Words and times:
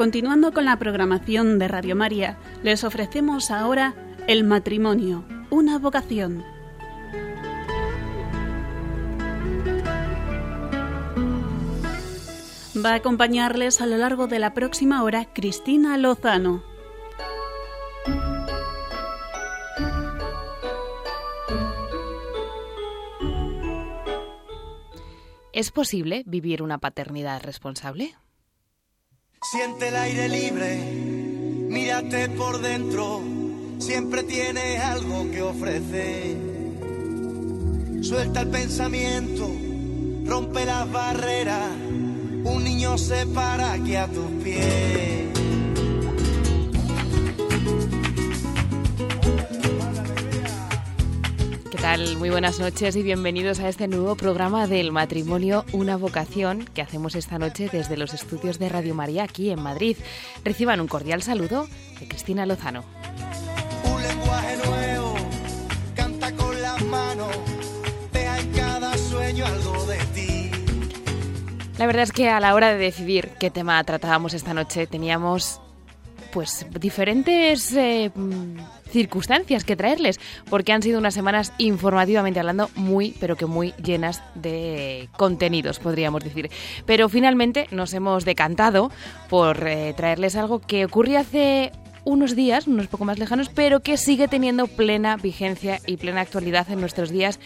Continuando 0.00 0.52
con 0.54 0.64
la 0.64 0.78
programación 0.78 1.58
de 1.58 1.68
Radio 1.68 1.94
María, 1.94 2.38
les 2.62 2.84
ofrecemos 2.84 3.50
ahora 3.50 3.94
El 4.26 4.44
matrimonio, 4.44 5.26
una 5.50 5.78
vocación. 5.78 6.42
Va 12.82 12.92
a 12.92 12.94
acompañarles 12.94 13.82
a 13.82 13.86
lo 13.86 13.98
largo 13.98 14.26
de 14.26 14.38
la 14.38 14.54
próxima 14.54 15.02
hora 15.02 15.26
Cristina 15.34 15.98
Lozano. 15.98 16.62
¿Es 25.52 25.70
posible 25.70 26.22
vivir 26.24 26.62
una 26.62 26.78
paternidad 26.78 27.42
responsable? 27.42 28.14
Siente 29.42 29.88
el 29.88 29.96
aire 29.96 30.28
libre, 30.28 30.76
mírate 30.76 32.28
por 32.28 32.60
dentro, 32.60 33.22
siempre 33.78 34.22
tiene 34.22 34.76
algo 34.76 35.30
que 35.30 35.40
ofrecer. 35.40 36.36
Suelta 38.02 38.42
el 38.42 38.48
pensamiento, 38.48 39.50
rompe 40.26 40.66
las 40.66 40.92
barreras, 40.92 41.70
un 42.44 42.62
niño 42.62 42.98
se 42.98 43.26
para 43.28 43.72
aquí 43.72 43.96
a 43.96 44.08
tus 44.08 44.30
pies. 44.44 45.29
Tal? 51.80 52.16
Muy 52.18 52.28
buenas 52.28 52.58
noches 52.60 52.94
y 52.96 53.02
bienvenidos 53.02 53.58
a 53.60 53.68
este 53.68 53.88
nuevo 53.88 54.14
programa 54.14 54.66
del 54.66 54.92
matrimonio 54.92 55.64
Una 55.72 55.96
vocación 55.96 56.64
que 56.74 56.82
hacemos 56.82 57.14
esta 57.14 57.38
noche 57.38 57.70
desde 57.72 57.96
los 57.96 58.12
estudios 58.12 58.58
de 58.58 58.68
Radio 58.68 58.94
María 58.94 59.24
aquí 59.24 59.50
en 59.50 59.62
Madrid. 59.62 59.96
Reciban 60.44 60.80
un 60.80 60.88
cordial 60.88 61.22
saludo 61.22 61.68
de 61.98 62.06
Cristina 62.06 62.44
Lozano. 62.44 62.84
Un 63.84 64.02
lenguaje 64.02 64.56
nuevo, 64.66 65.14
canta 65.94 66.34
con 66.36 66.60
las 66.60 66.84
manos, 66.84 67.36
deja 68.12 68.40
en 68.40 68.50
cada 68.52 68.98
sueño 68.98 69.46
algo 69.46 69.86
de 69.86 69.98
ti. 70.14 70.50
La 71.78 71.86
verdad 71.86 72.02
es 72.02 72.12
que 72.12 72.28
a 72.28 72.40
la 72.40 72.54
hora 72.54 72.72
de 72.72 72.78
decidir 72.78 73.30
qué 73.40 73.50
tema 73.50 73.82
tratábamos 73.84 74.34
esta 74.34 74.52
noche 74.52 74.86
teníamos 74.86 75.62
pues 76.32 76.66
diferentes 76.78 77.72
eh, 77.74 78.10
circunstancias 78.90 79.64
que 79.64 79.76
traerles, 79.76 80.20
porque 80.48 80.72
han 80.72 80.82
sido 80.82 80.98
unas 80.98 81.14
semanas 81.14 81.52
informativamente 81.58 82.40
hablando 82.40 82.70
muy, 82.74 83.14
pero 83.20 83.36
que 83.36 83.46
muy 83.46 83.72
llenas 83.82 84.22
de 84.34 85.08
contenidos, 85.16 85.78
podríamos 85.78 86.24
decir. 86.24 86.50
Pero 86.86 87.08
finalmente 87.08 87.66
nos 87.70 87.94
hemos 87.94 88.24
decantado 88.24 88.90
por 89.28 89.66
eh, 89.66 89.94
traerles 89.96 90.36
algo 90.36 90.60
que 90.60 90.84
ocurrió 90.84 91.20
hace 91.20 91.72
unos 92.04 92.34
días, 92.34 92.66
unos 92.66 92.86
poco 92.86 93.04
más 93.04 93.18
lejanos, 93.18 93.50
pero 93.50 93.80
que 93.80 93.96
sigue 93.96 94.28
teniendo 94.28 94.66
plena 94.66 95.16
vigencia 95.16 95.80
y 95.86 95.96
plena 95.96 96.22
actualidad 96.22 96.70
en 96.70 96.80
nuestros 96.80 97.10
días, 97.10 97.38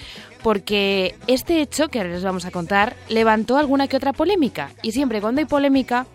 porque 0.42 1.14
este 1.26 1.60
hecho 1.60 1.88
que 1.88 1.98
ahora 1.98 2.12
les 2.12 2.24
vamos 2.24 2.44
a 2.44 2.50
contar 2.50 2.96
levantó 3.08 3.56
alguna 3.56 3.88
que 3.88 3.96
otra 3.96 4.12
polémica. 4.12 4.70
Y 4.82 4.92
siempre 4.92 5.20
cuando 5.20 5.40
hay 5.40 5.46
polémica, 5.46 6.06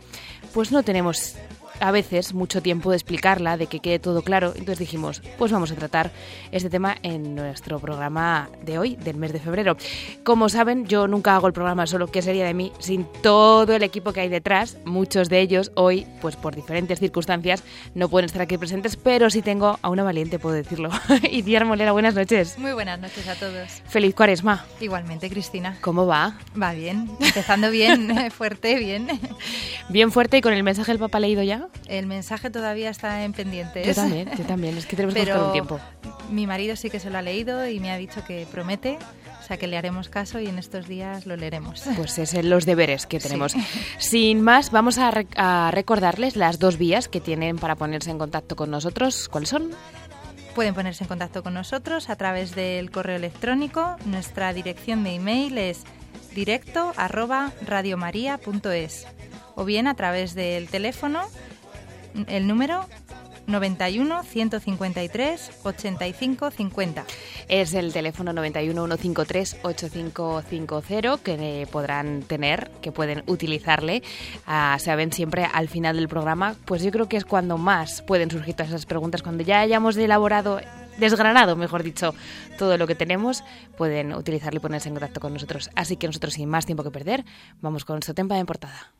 pues 0.54 0.72
no 0.72 0.84
tenemos 0.84 1.36
a 1.80 1.92
veces 1.92 2.34
mucho 2.34 2.62
tiempo 2.62 2.92
de 2.92 2.98
explicarla, 2.98 3.58
de 3.58 3.68
que 3.68 3.80
quede 3.80 4.00
todo 4.00 4.22
claro. 4.22 4.50
Entonces 4.50 4.80
dijimos, 4.80 5.22
pues 5.38 5.52
vamos 5.52 5.72
a 5.72 5.76
tratar 5.76 6.12
este 6.52 6.70
tema 6.70 6.98
en 7.04 7.36
nuestro 7.36 7.80
programa 7.80 8.50
de 8.64 8.78
hoy, 8.78 8.96
del 8.96 9.18
mes 9.18 9.34
de 9.34 9.40
febrero. 9.40 9.78
Como 10.24 10.50
saben, 10.50 10.86
yo 10.86 11.08
nunca 11.08 11.36
hago 11.36 11.48
el 11.48 11.54
programa 11.54 11.88
solo, 11.88 12.08
que 12.08 12.22
sería 12.22 12.46
de 12.46 12.54
mí, 12.54 12.72
sin 12.80 13.06
todo 13.22 13.76
el 13.76 13.84
equipo 13.84 14.14
que 14.14 14.22
hay 14.22 14.30
detrás. 14.30 14.78
Muchos 14.86 15.30
de 15.30 15.40
ellos 15.40 15.72
hoy, 15.76 16.06
pues 16.22 16.36
por 16.36 16.56
diferentes 16.56 17.00
circunstancias, 17.00 17.64
no 17.96 18.10
pueden 18.10 18.26
estar 18.26 18.42
aquí 18.42 18.58
presentes, 18.58 18.96
pero 18.96 19.30
sí 19.30 19.42
tengo 19.42 19.80
a 19.82 19.90
una 19.90 20.04
valiente, 20.04 20.40
puedo 20.40 20.56
decirlo. 20.56 20.90
y 21.32 21.42
Diar 21.42 21.66
Molera, 21.66 21.92
buenas 21.92 22.16
noches. 22.16 22.58
Muy 22.58 22.74
buenas 22.74 23.00
noches 23.00 23.28
a 23.28 23.36
todos. 23.36 23.82
Feliz 23.88 24.14
cuaresma. 24.16 24.66
Igualmente, 24.80 25.30
Cristina. 25.30 25.78
¿Cómo 25.82 26.06
va? 26.06 26.38
Va 26.62 26.74
bien, 26.74 27.10
empezando 27.20 27.72
bien, 27.72 28.14
fuerte, 28.32 28.78
bien. 28.78 29.08
Bien 29.90 30.12
fuerte 30.12 30.38
y 30.38 30.42
con 30.42 30.54
el 30.54 30.64
mensaje 30.64 30.92
del 30.92 31.00
Papa 31.00 31.20
leído 31.20 31.44
ya. 31.44 31.69
El 31.88 32.06
mensaje 32.06 32.50
todavía 32.50 32.90
está 32.90 33.24
en 33.24 33.34
pendientes. 33.34 33.86
Yo 33.88 33.96
también, 33.96 34.30
yo 34.38 34.44
también. 34.46 34.78
Es 34.78 34.86
que 34.86 34.96
tenemos 34.96 35.16
que 35.16 35.22
buscar 35.22 35.44
un 35.44 35.52
tiempo. 35.52 35.80
Mi 36.30 36.46
marido 36.46 36.76
sí 36.76 36.90
que 36.90 37.00
se 37.00 37.10
lo 37.10 37.18
ha 37.18 37.22
leído 37.22 37.68
y 37.68 37.80
me 37.80 37.92
ha 37.92 37.98
dicho 37.98 38.24
que 38.24 38.46
promete, 38.52 39.00
o 39.40 39.44
sea 39.44 39.58
que 39.58 39.66
le 39.66 39.78
haremos 39.78 40.10
caso 40.10 40.40
y 40.40 40.48
en 40.48 40.60
estos 40.60 40.88
días 40.88 41.26
lo 41.26 41.36
leeremos. 41.36 41.84
Pues 41.96 42.20
es 42.20 42.36
en 42.36 42.50
los 42.50 42.66
deberes 42.66 43.08
que 43.08 43.20
tenemos. 43.20 43.56
Sin 43.98 44.42
más, 44.42 44.72
vamos 44.72 45.00
a, 45.00 45.12
a 45.36 45.72
recordarles 45.72 46.36
las 46.36 46.60
dos 46.60 46.78
vías 46.78 47.08
que 47.08 47.20
tienen 47.20 47.58
para 47.58 47.76
ponerse 47.76 48.12
en 48.12 48.20
contacto 48.20 48.56
con 48.56 48.70
nosotros. 48.70 49.28
¿Cuáles 49.28 49.50
son? 49.50 49.72
Pueden 50.54 50.76
ponerse 50.76 51.04
en 51.04 51.08
contacto 51.08 51.42
con 51.42 51.54
nosotros 51.54 52.10
a 52.10 52.16
través 52.16 52.54
del 52.54 52.92
correo 52.92 53.16
electrónico. 53.16 53.96
Nuestra 54.06 54.54
dirección 54.54 55.04
de 55.04 55.16
email 55.16 55.58
es 55.58 55.84
directo 56.36 56.94
arroba 56.98 57.52
radiomaria.es 57.66 59.08
o 59.56 59.66
bien 59.66 59.88
a 59.88 59.96
través 59.96 60.36
del 60.36 60.68
teléfono 60.68 61.22
el 62.28 62.48
número 62.48 62.86
91 63.50 64.24
153 64.24 65.52
85 65.64 66.52
50. 66.52 67.06
Es 67.48 67.74
el 67.74 67.92
teléfono 67.92 68.32
91 68.32 68.86
153 68.86 69.58
8550 69.64 71.24
que 71.24 71.68
podrán 71.72 72.22
tener, 72.22 72.72
que 72.82 72.92
pueden 72.92 73.24
utilizarle. 73.28 74.04
Uh, 74.48 74.80
saben 74.80 75.12
siempre 75.12 75.46
al 75.52 75.68
final 75.68 75.96
del 75.96 76.08
programa, 76.08 76.56
pues 76.66 76.84
yo 76.84 76.92
creo 76.92 77.10
que 77.10 77.18
es 77.18 77.26
cuando 77.26 77.58
más 77.58 78.02
pueden 78.04 78.30
surgir 78.30 78.54
todas 78.54 78.70
esas 78.70 78.86
preguntas, 78.86 79.24
cuando 79.24 79.44
ya 79.44 79.62
hayamos 79.62 79.98
elaborado 79.98 80.62
desgranado, 80.98 81.56
mejor 81.56 81.82
dicho, 81.82 82.14
todo 82.58 82.78
lo 82.78 82.86
que 82.86 82.96
tenemos, 82.96 83.44
pueden 83.78 84.14
utilizarlo 84.14 84.58
y 84.58 84.62
ponerse 84.62 84.90
en 84.90 84.96
contacto 84.96 85.20
con 85.20 85.34
nosotros. 85.34 85.70
Así 85.76 85.96
que 85.96 86.08
nosotros, 86.08 86.34
sin 86.34 86.50
más 86.50 86.66
tiempo 86.66 86.84
que 86.84 86.92
perder, 86.92 87.26
vamos 87.62 87.86
con 87.86 87.96
nuestro 87.96 88.14
tema 88.14 88.36
de 88.36 88.46
portada. 88.46 88.94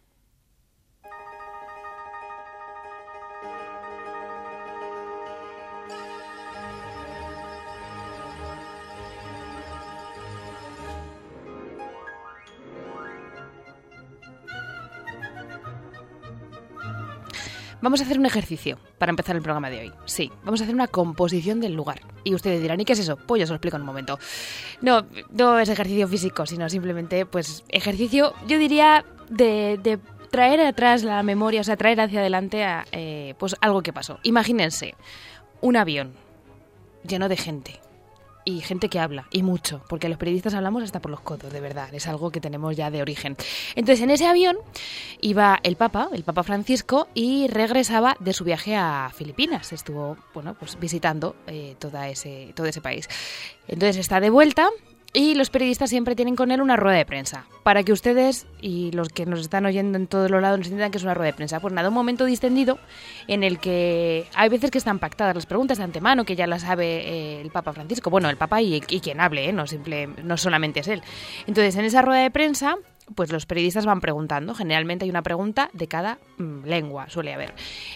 Vamos 17.82 18.02
a 18.02 18.04
hacer 18.04 18.20
un 18.20 18.26
ejercicio 18.26 18.78
para 18.98 19.10
empezar 19.10 19.36
el 19.36 19.42
programa 19.42 19.70
de 19.70 19.80
hoy. 19.80 19.94
Sí, 20.06 20.32
vamos 20.44 20.60
a 20.60 20.64
hacer 20.64 20.76
una 20.76 20.88
composición 20.88 21.62
del 21.62 21.74
lugar. 21.74 22.02
Y 22.24 22.36
ustedes 22.36 22.62
dirán, 22.62 22.80
¿y 22.80 22.86
qué 22.86 22.94
es 22.94 23.00
eso? 23.00 23.16
Pues 23.16 23.40
yo 23.40 23.44
os 23.44 23.50
lo 23.50 23.56
explico 23.56 23.78
en 23.78 23.84
un 23.84 23.88
momento. 23.88 24.20
No, 24.82 25.06
no 25.32 25.60
es 25.60 25.70
ejercicio 25.70 26.08
físico, 26.08 26.46
sino 26.46 26.70
simplemente, 26.70 27.26
pues, 27.26 27.64
ejercicio, 27.70 28.34
yo 28.48 28.60
diría, 28.60 29.06
de, 29.30 29.80
de 29.82 30.00
traer 30.30 30.62
atrás 30.62 31.04
la 31.04 31.24
memoria, 31.24 31.62
o 31.62 31.64
sea, 31.64 31.78
traer 31.78 32.02
hacia 32.02 32.20
adelante 32.20 32.66
eh, 32.92 33.36
pues 33.38 33.56
algo 33.62 33.82
que 33.82 33.94
pasó. 33.94 34.20
Imagínense 34.24 34.96
un 35.62 35.76
avión 35.76 36.14
lleno 37.08 37.30
de 37.30 37.38
gente 37.38 37.80
y 38.50 38.62
gente 38.62 38.90
que 38.90 39.00
habla, 39.00 39.28
y 39.32 39.44
mucho, 39.44 39.82
porque 39.88 40.10
los 40.10 40.18
periodistas 40.18 40.54
hablamos 40.54 40.84
hasta 40.84 41.00
por 41.00 41.12
los 41.12 41.22
codos, 41.22 41.54
de 41.54 41.62
verdad, 41.62 41.94
es 41.94 42.08
algo 42.08 42.32
que 42.32 42.42
tenemos 42.42 42.76
ya 42.76 42.90
de 42.90 43.02
origen. 43.02 43.38
Entonces, 43.76 44.04
en 44.04 44.10
ese 44.10 44.26
avión 44.26 44.58
iba 45.22 45.60
el 45.64 45.76
Papa, 45.76 46.10
el 46.14 46.24
Papa 46.24 46.44
Francisco, 46.44 47.08
y 47.14 47.48
regresaba 47.48 48.18
de 48.20 48.34
su 48.34 48.44
viaje 48.44 48.76
a 48.76 49.12
Filipinas. 49.14 49.72
Estuvo, 49.72 50.18
bueno, 50.34 50.56
pues 50.56 50.80
visitando 50.80 51.36
eh, 51.48 51.76
toda 51.80 52.10
ese, 52.10 52.52
todo 52.56 52.66
ese 52.68 52.82
país. 52.82 53.08
Entonces 53.68 53.98
está 53.98 54.20
de 54.20 54.30
vuelta 54.30 54.70
y 55.12 55.34
los 55.34 55.50
periodistas 55.50 55.90
siempre 55.90 56.16
tienen 56.16 56.36
con 56.36 56.52
él 56.52 56.62
una 56.62 56.76
rueda 56.76 56.98
de 56.98 57.06
prensa, 57.06 57.46
para 57.64 57.84
que 57.84 57.92
ustedes 57.92 58.46
y 58.62 58.92
los 58.92 59.10
que 59.10 59.26
nos 59.26 59.40
están 59.40 59.66
oyendo 59.66 59.98
en 59.98 60.08
todos 60.08 60.30
los 60.30 60.42
lados 60.42 60.60
nos 60.60 60.68
entiendan 60.68 60.92
que 60.92 60.98
es 60.98 61.04
una 61.04 61.16
rueda 61.16 61.28
de 61.28 61.34
prensa. 61.34 61.60
Pues 61.60 61.74
nada, 61.74 61.90
un 61.90 61.96
momento 61.96 62.26
distendido 62.26 62.78
en 63.28 63.44
el 63.44 63.60
que 63.60 64.28
hay 64.36 64.50
veces 64.50 64.70
que 64.70 64.78
están 64.78 65.00
pactadas 65.00 65.34
las 65.34 65.46
preguntas 65.46 65.80
de 65.80 65.84
antemano, 65.84 66.26
que 66.26 66.36
ya 66.36 66.46
las 66.46 66.62
sabe 66.62 66.86
eh, 66.86 67.42
el 67.42 67.50
Papa 67.50 67.74
Francisco, 67.74 68.10
bueno, 68.10 68.30
el 68.30 68.38
Papa 68.38 68.62
y, 68.62 68.82
quien 68.82 69.20
hable, 69.20 69.50
¿eh? 69.50 69.54
no, 69.54 69.66
simple, 69.66 70.08
no 70.24 70.38
solamente 70.38 70.82
es 70.82 70.88
él. 70.88 71.02
Entonces, 71.48 71.76
en 71.76 71.86
esa 71.86 72.04
rueda 72.04 72.22
de 72.22 72.32
prensa, 72.32 72.78
pues 73.16 73.32
los 73.32 73.48
periodistas 73.48 73.86
van 73.88 74.02
preguntando, 74.02 74.54
generalmente 74.54 75.06
hay 75.06 75.10
una 75.10 75.24
pregunta 75.24 75.72
de 75.74 75.88
cada 75.88 76.20
mmm, 76.38 76.66
lengua, 76.66 77.10
suele 77.10 77.34
haber. 77.34 77.56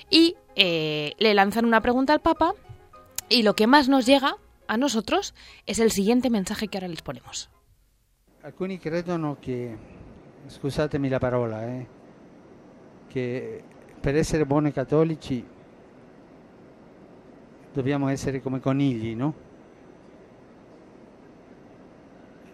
Y 0.10 0.36
eh, 0.56 1.14
le 1.20 1.34
lanzan 1.36 1.66
una 1.66 1.82
pregunta 1.82 2.14
al 2.14 2.22
Papa 2.22 2.54
y 3.30 3.44
lo 3.44 3.56
que 3.56 3.68
más 3.68 3.88
nos 3.88 4.06
llega 4.08 4.38
a 4.68 4.78
nosotros 4.78 5.34
es 5.66 5.80
el 5.80 5.92
siguiente 5.92 6.30
mensaje 6.30 6.68
que 6.68 6.78
ahora 6.78 6.88
les 6.88 7.02
ponemos. 7.02 7.50
Alcuni 8.44 8.78
credono 8.78 9.38
che, 9.40 9.78
scusatemi 10.48 11.08
la 11.10 11.20
parola, 11.20 11.66
eh, 11.66 11.88
che 13.08 13.64
per 14.00 14.16
essere 14.16 14.46
buoni 14.46 14.72
cattolici 14.72 15.46
dobbiamo 17.74 18.10
essere 18.10 18.42
come 18.42 18.60
conigli, 18.60 19.16
no? 19.16 19.34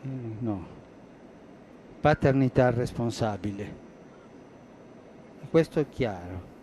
Eh, 0.03 0.07
no. 0.39 0.77
Paternità 1.99 2.69
responsabile. 2.69 3.87
Questo 5.49 5.79
è 5.79 5.89
chiaro. 5.89 6.57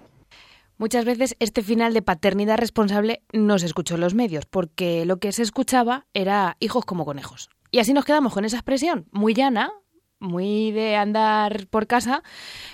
Muchas 0.78 1.05
veces 1.05 1.37
este 1.38 1.62
final 1.62 1.94
de 1.94 2.02
paternidad 2.02 2.58
responsable 2.58 3.23
no 3.32 3.58
se 3.58 3.67
escuchó 3.67 3.94
en 3.94 4.02
los 4.02 4.14
medios, 4.14 4.44
porque 4.44 5.06
lo 5.06 5.19
que 5.19 5.32
se 5.32 5.43
escuchaba 5.43 6.06
era 6.12 6.56
hijos 6.61 6.84
como 6.84 7.05
conejos. 7.05 7.49
Y 7.70 7.78
así 7.78 7.93
nos 7.93 8.05
quedamos 8.05 8.34
con 8.34 8.44
esa 8.44 8.56
expresión 8.56 9.06
muy 9.11 9.34
llana, 9.34 9.73
muy 10.19 10.73
de 10.73 10.96
andar 10.96 11.67
por 11.69 11.87
casa, 11.87 12.23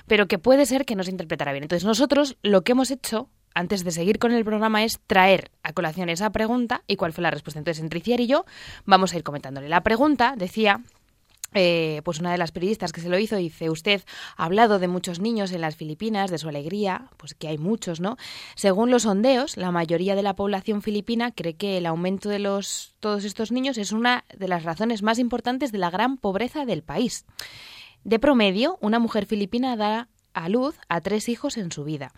pero 0.06 0.26
que 0.26 0.38
puede 0.38 0.66
ser 0.66 0.84
que 0.84 0.96
no 0.96 1.04
se 1.04 1.10
interpretara 1.10 1.52
bien. 1.52 1.64
Entonces 1.64 1.86
nosotros 1.86 2.36
lo 2.42 2.62
que 2.62 2.72
hemos 2.72 2.90
hecho 2.90 3.28
antes 3.54 3.84
de 3.84 3.90
seguir 3.90 4.18
con 4.18 4.32
el 4.32 4.44
programa 4.44 4.82
es 4.84 5.00
traer 5.06 5.50
a 5.62 5.72
colación 5.72 6.08
esa 6.08 6.30
pregunta 6.30 6.82
y 6.86 6.96
cuál 6.96 7.12
fue 7.12 7.22
la 7.22 7.30
respuesta. 7.30 7.58
Entonces, 7.58 7.82
entre 7.82 8.00
Cier 8.00 8.20
y 8.20 8.26
yo 8.26 8.44
vamos 8.84 9.12
a 9.12 9.16
ir 9.16 9.22
comentándole. 9.22 9.68
La 9.68 9.82
pregunta 9.82 10.34
decía 10.36 10.80
eh, 11.54 12.00
pues 12.04 12.20
una 12.20 12.32
de 12.32 12.38
las 12.38 12.52
periodistas 12.52 12.92
que 12.92 13.00
se 13.00 13.08
lo 13.08 13.18
hizo 13.18 13.36
dice, 13.36 13.70
usted 13.70 14.02
ha 14.36 14.44
hablado 14.44 14.78
de 14.78 14.88
muchos 14.88 15.20
niños 15.20 15.52
en 15.52 15.60
las 15.60 15.76
Filipinas, 15.76 16.30
de 16.30 16.38
su 16.38 16.48
alegría, 16.48 17.10
pues 17.16 17.34
que 17.34 17.48
hay 17.48 17.58
muchos, 17.58 18.00
¿no? 18.00 18.16
Según 18.54 18.90
los 18.90 19.02
sondeos, 19.02 19.56
la 19.56 19.70
mayoría 19.70 20.14
de 20.14 20.22
la 20.22 20.34
población 20.34 20.82
filipina 20.82 21.30
cree 21.32 21.54
que 21.54 21.78
el 21.78 21.86
aumento 21.86 22.28
de 22.28 22.38
los, 22.38 22.94
todos 23.00 23.24
estos 23.24 23.52
niños 23.52 23.78
es 23.78 23.92
una 23.92 24.24
de 24.36 24.48
las 24.48 24.64
razones 24.64 25.02
más 25.02 25.18
importantes 25.18 25.72
de 25.72 25.78
la 25.78 25.90
gran 25.90 26.16
pobreza 26.16 26.64
del 26.64 26.82
país. 26.82 27.26
De 28.04 28.18
promedio, 28.18 28.78
una 28.80 28.98
mujer 28.98 29.26
filipina 29.26 29.76
da 29.76 30.08
a 30.34 30.48
luz 30.48 30.76
a 30.88 31.00
tres 31.00 31.28
hijos 31.28 31.56
en 31.56 31.70
su 31.70 31.84
vida. 31.84 32.12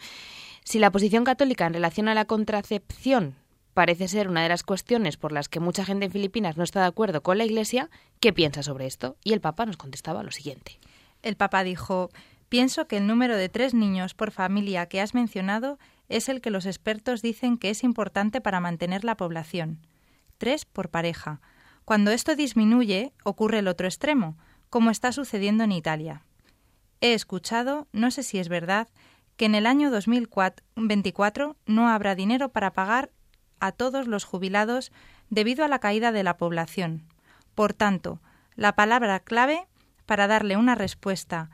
Si 0.65 0.79
la 0.79 0.91
posición 0.91 1.25
católica 1.25 1.67
en 1.67 1.75
relación 1.75 2.09
a 2.09 2.15
la 2.15 2.25
contracepción 2.25 3.35
parece 3.75 4.09
ser 4.09 4.29
una 4.29 4.43
de 4.43 4.49
las 4.49 4.63
cuestiones 4.63 5.17
por 5.17 5.33
las 5.33 5.49
que 5.49 5.61
mucha 5.61 5.85
gente 5.85 6.07
en 6.07 6.13
Filipinas 6.13 6.57
no 6.57 6.63
está 6.63 6.81
de 6.81 6.87
acuerdo 6.87 7.23
con 7.23 7.37
la 7.37 7.45
Iglesia, 7.45 7.91
¿qué 8.21 8.33
piensa 8.33 8.63
sobre 8.63 8.87
esto? 8.87 9.17
Y 9.25 9.33
el 9.33 9.41
Papa 9.41 9.67
nos 9.67 9.77
contestaba 9.77 10.23
lo 10.23 10.31
siguiente. 10.31 10.79
El 11.23 11.37
Papa 11.37 11.65
dijo, 11.65 12.11
pienso 12.49 12.87
que 12.87 12.99
el 12.99 13.07
número 13.07 13.37
de 13.37 13.49
tres 13.49 13.75
niños 13.75 14.15
por 14.15 14.31
familia 14.31 14.87
que 14.87 15.01
has 15.01 15.13
mencionado 15.13 15.79
es 16.09 16.29
el 16.29 16.41
que 16.41 16.51
los 16.51 16.67
expertos 16.67 17.21
dicen 17.21 17.59
que 17.59 17.71
es 17.71 17.83
importante 17.83 18.41
para 18.41 18.61
mantener 18.61 19.05
la 19.05 19.17
población. 19.17 19.81
Tres 20.39 20.65
por 20.65 20.91
pareja. 20.91 21.41
Cuando 21.85 22.13
esto 22.13 22.37
disminuye, 22.37 23.13
ocurre 23.25 23.59
el 23.59 23.69
otro 23.69 23.87
extremo, 23.87 24.39
como 24.71 24.91
está 24.91 25.13
sucediendo 25.13 25.65
en 25.65 25.73
Italia. 25.73 26.23
He 27.01 27.15
escuchado, 27.15 27.89
no 27.93 28.11
sé 28.11 28.23
si 28.23 28.39
es 28.39 28.49
verdad, 28.49 28.89
que 29.37 29.47
en 29.47 29.55
el 29.55 29.67
año 29.67 29.91
2024 29.91 31.57
no 31.67 31.89
habrá 31.89 32.15
dinero 32.15 32.51
para 32.51 32.73
pagar 32.73 33.11
a 33.65 33.73
todos 33.73 34.07
los 34.07 34.25
jubilados 34.25 34.93
debido 35.31 35.65
a 35.65 35.69
la 35.69 35.79
caída 35.79 36.13
de 36.13 36.23
la 36.23 36.37
población. 36.37 37.05
Por 37.55 37.73
tanto, 37.73 38.21
la 38.57 38.77
palabra 38.77 39.21
clave 39.21 39.67
para 40.05 40.27
darle 40.27 40.59
una 40.59 40.75
respuesta 40.75 41.49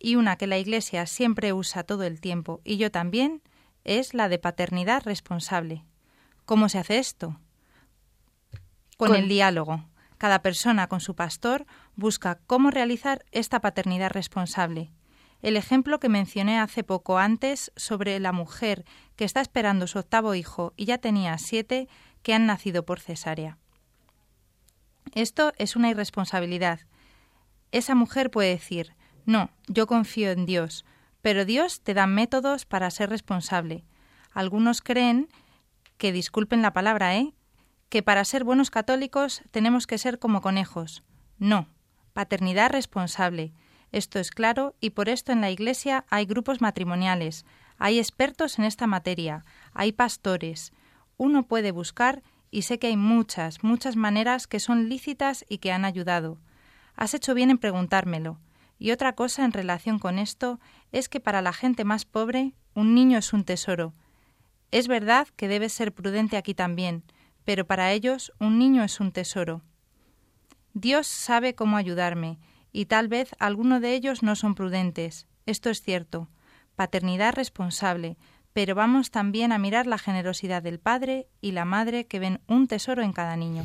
y 0.00 0.16
una 0.16 0.36
que 0.36 0.48
la 0.48 0.58
Iglesia 0.58 1.06
siempre 1.06 1.52
usa 1.52 1.84
todo 1.84 2.02
el 2.02 2.20
tiempo 2.20 2.60
y 2.64 2.76
yo 2.76 2.90
también 2.90 3.40
es 3.84 4.14
la 4.14 4.28
de 4.28 4.40
paternidad 4.40 5.04
responsable. 5.04 5.84
¿Cómo 6.44 6.68
se 6.68 6.78
hace 6.78 6.98
esto? 6.98 7.38
Con, 8.96 9.14
el 9.14 9.28
diálogo. 9.28 9.84
Cada 10.18 10.42
persona 10.42 10.88
con 10.88 11.00
su 11.00 11.14
pastor 11.14 11.66
busca 11.94 12.40
cómo 12.46 12.72
realizar 12.72 13.24
esta 13.30 13.60
paternidad 13.60 14.10
responsable 14.10 14.90
el 15.44 15.58
ejemplo 15.58 16.00
que 16.00 16.08
mencioné 16.08 16.58
hace 16.58 16.82
poco 16.84 17.18
antes 17.18 17.70
sobre 17.76 18.18
la 18.18 18.32
mujer 18.32 18.86
que 19.14 19.26
está 19.26 19.42
esperando 19.42 19.86
su 19.86 19.98
octavo 19.98 20.34
hijo 20.34 20.72
y 20.74 20.86
ya 20.86 20.96
tenía 20.96 21.36
siete 21.36 21.86
que 22.22 22.32
han 22.32 22.46
nacido 22.46 22.86
por 22.86 22.98
cesárea. 22.98 23.58
Esto 25.12 25.52
es 25.58 25.76
una 25.76 25.90
irresponsabilidad. 25.90 26.80
Esa 27.72 27.94
mujer 27.94 28.30
puede 28.30 28.48
decir, 28.48 28.94
no, 29.26 29.50
yo 29.68 29.86
confío 29.86 30.30
en 30.30 30.46
Dios, 30.46 30.86
pero 31.20 31.44
Dios 31.44 31.82
te 31.82 31.92
da 31.92 32.06
métodos 32.06 32.64
para 32.64 32.90
ser 32.90 33.10
responsable. 33.10 33.84
Algunos 34.32 34.80
creen 34.80 35.28
que, 35.98 36.10
disculpen 36.10 36.62
la 36.62 36.72
palabra, 36.72 37.18
¿eh? 37.18 37.34
que 37.90 38.02
para 38.02 38.24
ser 38.24 38.44
buenos 38.44 38.70
católicos 38.70 39.42
tenemos 39.50 39.86
que 39.86 39.98
ser 39.98 40.18
como 40.18 40.40
conejos. 40.40 41.02
No, 41.36 41.68
paternidad 42.14 42.70
responsable. 42.70 43.52
Esto 43.94 44.18
es 44.18 44.32
claro 44.32 44.74
y 44.80 44.90
por 44.90 45.08
esto 45.08 45.30
en 45.30 45.40
la 45.40 45.52
Iglesia 45.52 46.04
hay 46.10 46.26
grupos 46.26 46.60
matrimoniales, 46.60 47.46
hay 47.78 48.00
expertos 48.00 48.58
en 48.58 48.64
esta 48.64 48.88
materia, 48.88 49.44
hay 49.72 49.92
pastores. 49.92 50.72
Uno 51.16 51.46
puede 51.46 51.70
buscar 51.70 52.24
y 52.50 52.62
sé 52.62 52.80
que 52.80 52.88
hay 52.88 52.96
muchas, 52.96 53.62
muchas 53.62 53.94
maneras 53.94 54.48
que 54.48 54.58
son 54.58 54.88
lícitas 54.88 55.44
y 55.48 55.58
que 55.58 55.70
han 55.70 55.84
ayudado. 55.84 56.40
Has 56.96 57.14
hecho 57.14 57.34
bien 57.34 57.50
en 57.50 57.58
preguntármelo. 57.58 58.40
Y 58.80 58.90
otra 58.90 59.12
cosa 59.12 59.44
en 59.44 59.52
relación 59.52 60.00
con 60.00 60.18
esto 60.18 60.58
es 60.90 61.08
que 61.08 61.20
para 61.20 61.40
la 61.40 61.52
gente 61.52 61.84
más 61.84 62.04
pobre 62.04 62.52
un 62.74 62.96
niño 62.96 63.18
es 63.18 63.32
un 63.32 63.44
tesoro. 63.44 63.94
Es 64.72 64.88
verdad 64.88 65.28
que 65.36 65.46
debes 65.46 65.72
ser 65.72 65.94
prudente 65.94 66.36
aquí 66.36 66.52
también, 66.52 67.04
pero 67.44 67.64
para 67.64 67.92
ellos 67.92 68.32
un 68.40 68.58
niño 68.58 68.82
es 68.82 68.98
un 68.98 69.12
tesoro. 69.12 69.62
Dios 70.72 71.06
sabe 71.06 71.54
cómo 71.54 71.76
ayudarme 71.76 72.40
y 72.74 72.86
tal 72.86 73.08
vez 73.08 73.30
alguno 73.38 73.80
de 73.80 73.94
ellos 73.94 74.22
no 74.22 74.34
son 74.34 74.56
prudentes. 74.56 75.28
Esto 75.46 75.70
es 75.70 75.80
cierto. 75.80 76.28
Paternidad 76.74 77.34
responsable, 77.34 78.18
pero 78.52 78.74
vamos 78.74 79.12
también 79.12 79.52
a 79.52 79.58
mirar 79.58 79.86
la 79.86 79.96
generosidad 79.96 80.60
del 80.60 80.80
padre 80.80 81.28
y 81.40 81.52
la 81.52 81.64
madre 81.64 82.06
que 82.06 82.18
ven 82.18 82.40
un 82.48 82.66
tesoro 82.66 83.02
en 83.02 83.12
cada 83.12 83.36
niño. 83.36 83.62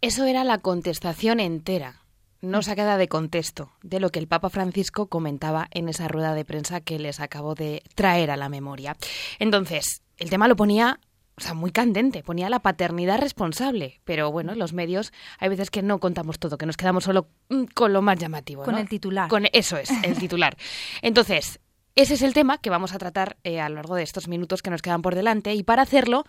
Eso 0.00 0.24
era 0.24 0.44
la 0.44 0.58
contestación 0.58 1.40
entera, 1.40 2.02
no 2.40 2.62
sacada 2.62 2.96
de 2.96 3.08
contexto, 3.08 3.70
de 3.82 4.00
lo 4.00 4.08
que 4.08 4.18
el 4.18 4.28
Papa 4.28 4.48
Francisco 4.48 5.08
comentaba 5.08 5.68
en 5.70 5.90
esa 5.90 6.08
rueda 6.08 6.32
de 6.32 6.46
prensa 6.46 6.80
que 6.80 6.98
les 6.98 7.20
acabo 7.20 7.54
de 7.54 7.82
traer 7.94 8.30
a 8.30 8.38
la 8.38 8.48
memoria. 8.48 8.96
Entonces, 9.38 10.02
el 10.16 10.30
tema 10.30 10.48
lo 10.48 10.56
ponía 10.56 11.00
o 11.38 11.40
sea, 11.40 11.54
muy 11.54 11.70
candente, 11.70 12.24
ponía 12.24 12.50
la 12.50 12.58
paternidad 12.58 13.20
responsable, 13.20 14.00
pero 14.04 14.32
bueno, 14.32 14.56
los 14.56 14.72
medios 14.72 15.12
hay 15.38 15.48
veces 15.48 15.70
que 15.70 15.82
no 15.82 16.00
contamos 16.00 16.40
todo, 16.40 16.58
que 16.58 16.66
nos 16.66 16.76
quedamos 16.76 17.04
solo 17.04 17.28
mm, 17.48 17.64
con 17.74 17.92
lo 17.92 18.02
más 18.02 18.18
llamativo. 18.18 18.64
Con 18.64 18.76
el 18.76 18.88
titular. 18.88 19.28
Con 19.28 19.46
eso 19.52 19.76
es, 19.76 19.90
el 20.02 20.18
titular. 20.18 20.56
Entonces, 21.00 21.60
ese 21.94 22.14
es 22.14 22.22
el 22.22 22.34
tema 22.34 22.58
que 22.58 22.70
vamos 22.70 22.92
a 22.92 22.98
tratar 22.98 23.36
eh, 23.44 23.60
a 23.60 23.68
lo 23.68 23.76
largo 23.76 23.94
de 23.94 24.02
estos 24.02 24.26
minutos 24.26 24.62
que 24.62 24.70
nos 24.70 24.82
quedan 24.82 25.00
por 25.00 25.14
delante 25.14 25.54
y 25.54 25.62
para 25.62 25.82
hacerlo 25.82 26.24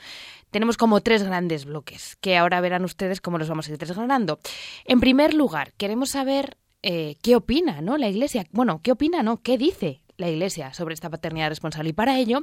tenemos 0.51 0.77
como 0.77 1.01
tres 1.01 1.23
grandes 1.23 1.65
bloques, 1.65 2.15
que 2.21 2.37
ahora 2.37 2.61
verán 2.61 2.85
ustedes 2.85 3.19
cómo 3.19 3.39
los 3.39 3.49
vamos 3.49 3.67
a 3.67 3.71
ir 3.71 3.77
desgranando. 3.79 4.39
En 4.85 4.99
primer 4.99 5.33
lugar, 5.33 5.73
queremos 5.77 6.11
saber 6.11 6.55
eh, 6.83 7.15
qué 7.23 7.35
opina 7.35 7.81
¿no? 7.81 7.97
la 7.97 8.09
Iglesia. 8.09 8.45
Bueno, 8.51 8.81
¿qué 8.83 8.91
opina? 8.91 9.23
no? 9.23 9.41
¿Qué 9.41 9.57
dice 9.57 10.01
la 10.19 10.29
Iglesia 10.29 10.73
sobre 10.73 10.93
esta 10.93 11.09
paternidad 11.09 11.49
responsable. 11.49 11.89
Y 11.89 11.93
para 11.93 12.17
ello 12.17 12.41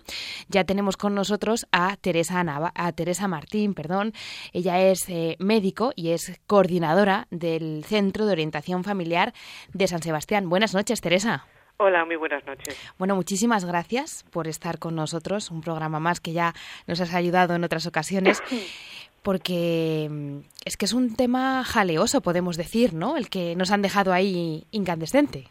ya 0.49 0.65
tenemos 0.65 0.97
con 0.97 1.15
nosotros 1.15 1.67
a 1.73 1.97
Teresa, 1.97 2.45
a 2.75 2.93
Teresa 2.93 3.29
Martín. 3.29 3.75
Perdón. 3.75 4.13
Ella 4.53 4.81
es 4.81 5.09
eh, 5.09 5.37
médico 5.39 5.93
y 5.95 6.11
es 6.11 6.41
coordinadora 6.47 7.27
del 7.31 7.85
Centro 7.85 8.27
de 8.27 8.33
Orientación 8.33 8.85
Familiar 8.85 9.33
de 9.73 9.87
San 9.87 10.03
Sebastián. 10.03 10.49
Buenas 10.49 10.75
noches, 10.75 11.01
Teresa. 11.01 11.47
Hola, 11.79 12.07
muy 12.07 12.17
buenas 12.17 12.45
noches. 12.47 12.75
Bueno, 12.99 13.17
muchísimas 13.17 13.67
gracias 13.67 14.25
por 14.31 14.49
estar 14.49 14.79
con 14.79 14.95
nosotros. 14.95 15.51
Un 15.51 15.61
programa 15.61 16.01
más 16.01 16.21
que 16.21 16.33
ya 16.33 16.55
nos 16.87 17.01
has 17.01 17.13
ayudado 17.13 17.55
en 17.55 17.65
otras 17.65 17.87
ocasiones. 17.87 18.43
Porque 19.23 20.09
mm, 20.11 20.39
es 20.65 20.77
que 20.77 20.85
es 20.85 20.93
un 20.93 21.17
tema 21.17 21.65
jaleoso, 21.65 22.21
podemos 22.23 22.57
decir, 22.57 22.95
¿no? 22.95 23.17
El 23.17 23.29
que 23.29 23.57
nos 23.57 23.73
han 23.73 23.83
dejado 23.83 24.13
ahí 24.13 24.67
incandescente. 24.71 25.49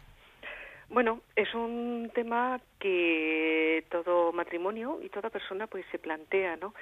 Bueno, 0.89 1.21
es 1.35 1.53
un 1.53 2.11
tema 2.13 2.61
que 2.79 3.83
todo 3.89 4.31
matrimonio 4.31 4.99
y 5.03 5.09
toda 5.09 5.29
persona 5.29 5.67
pues 5.67 5.85
se 5.91 5.99
plantea, 5.99 6.57
¿no? 6.57 6.73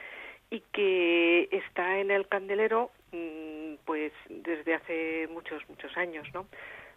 Y 0.50 0.62
que 0.72 1.48
está 1.51 2.00
en 2.00 2.12
el 2.12 2.27
candelero 2.27 2.91
mm, 3.12 3.75
pues 3.86 4.12
desde 4.29 4.75
hace 4.75 5.27
muchos 5.31 5.67
muchos 5.69 5.95
años, 5.98 6.27
¿no? 6.33 6.48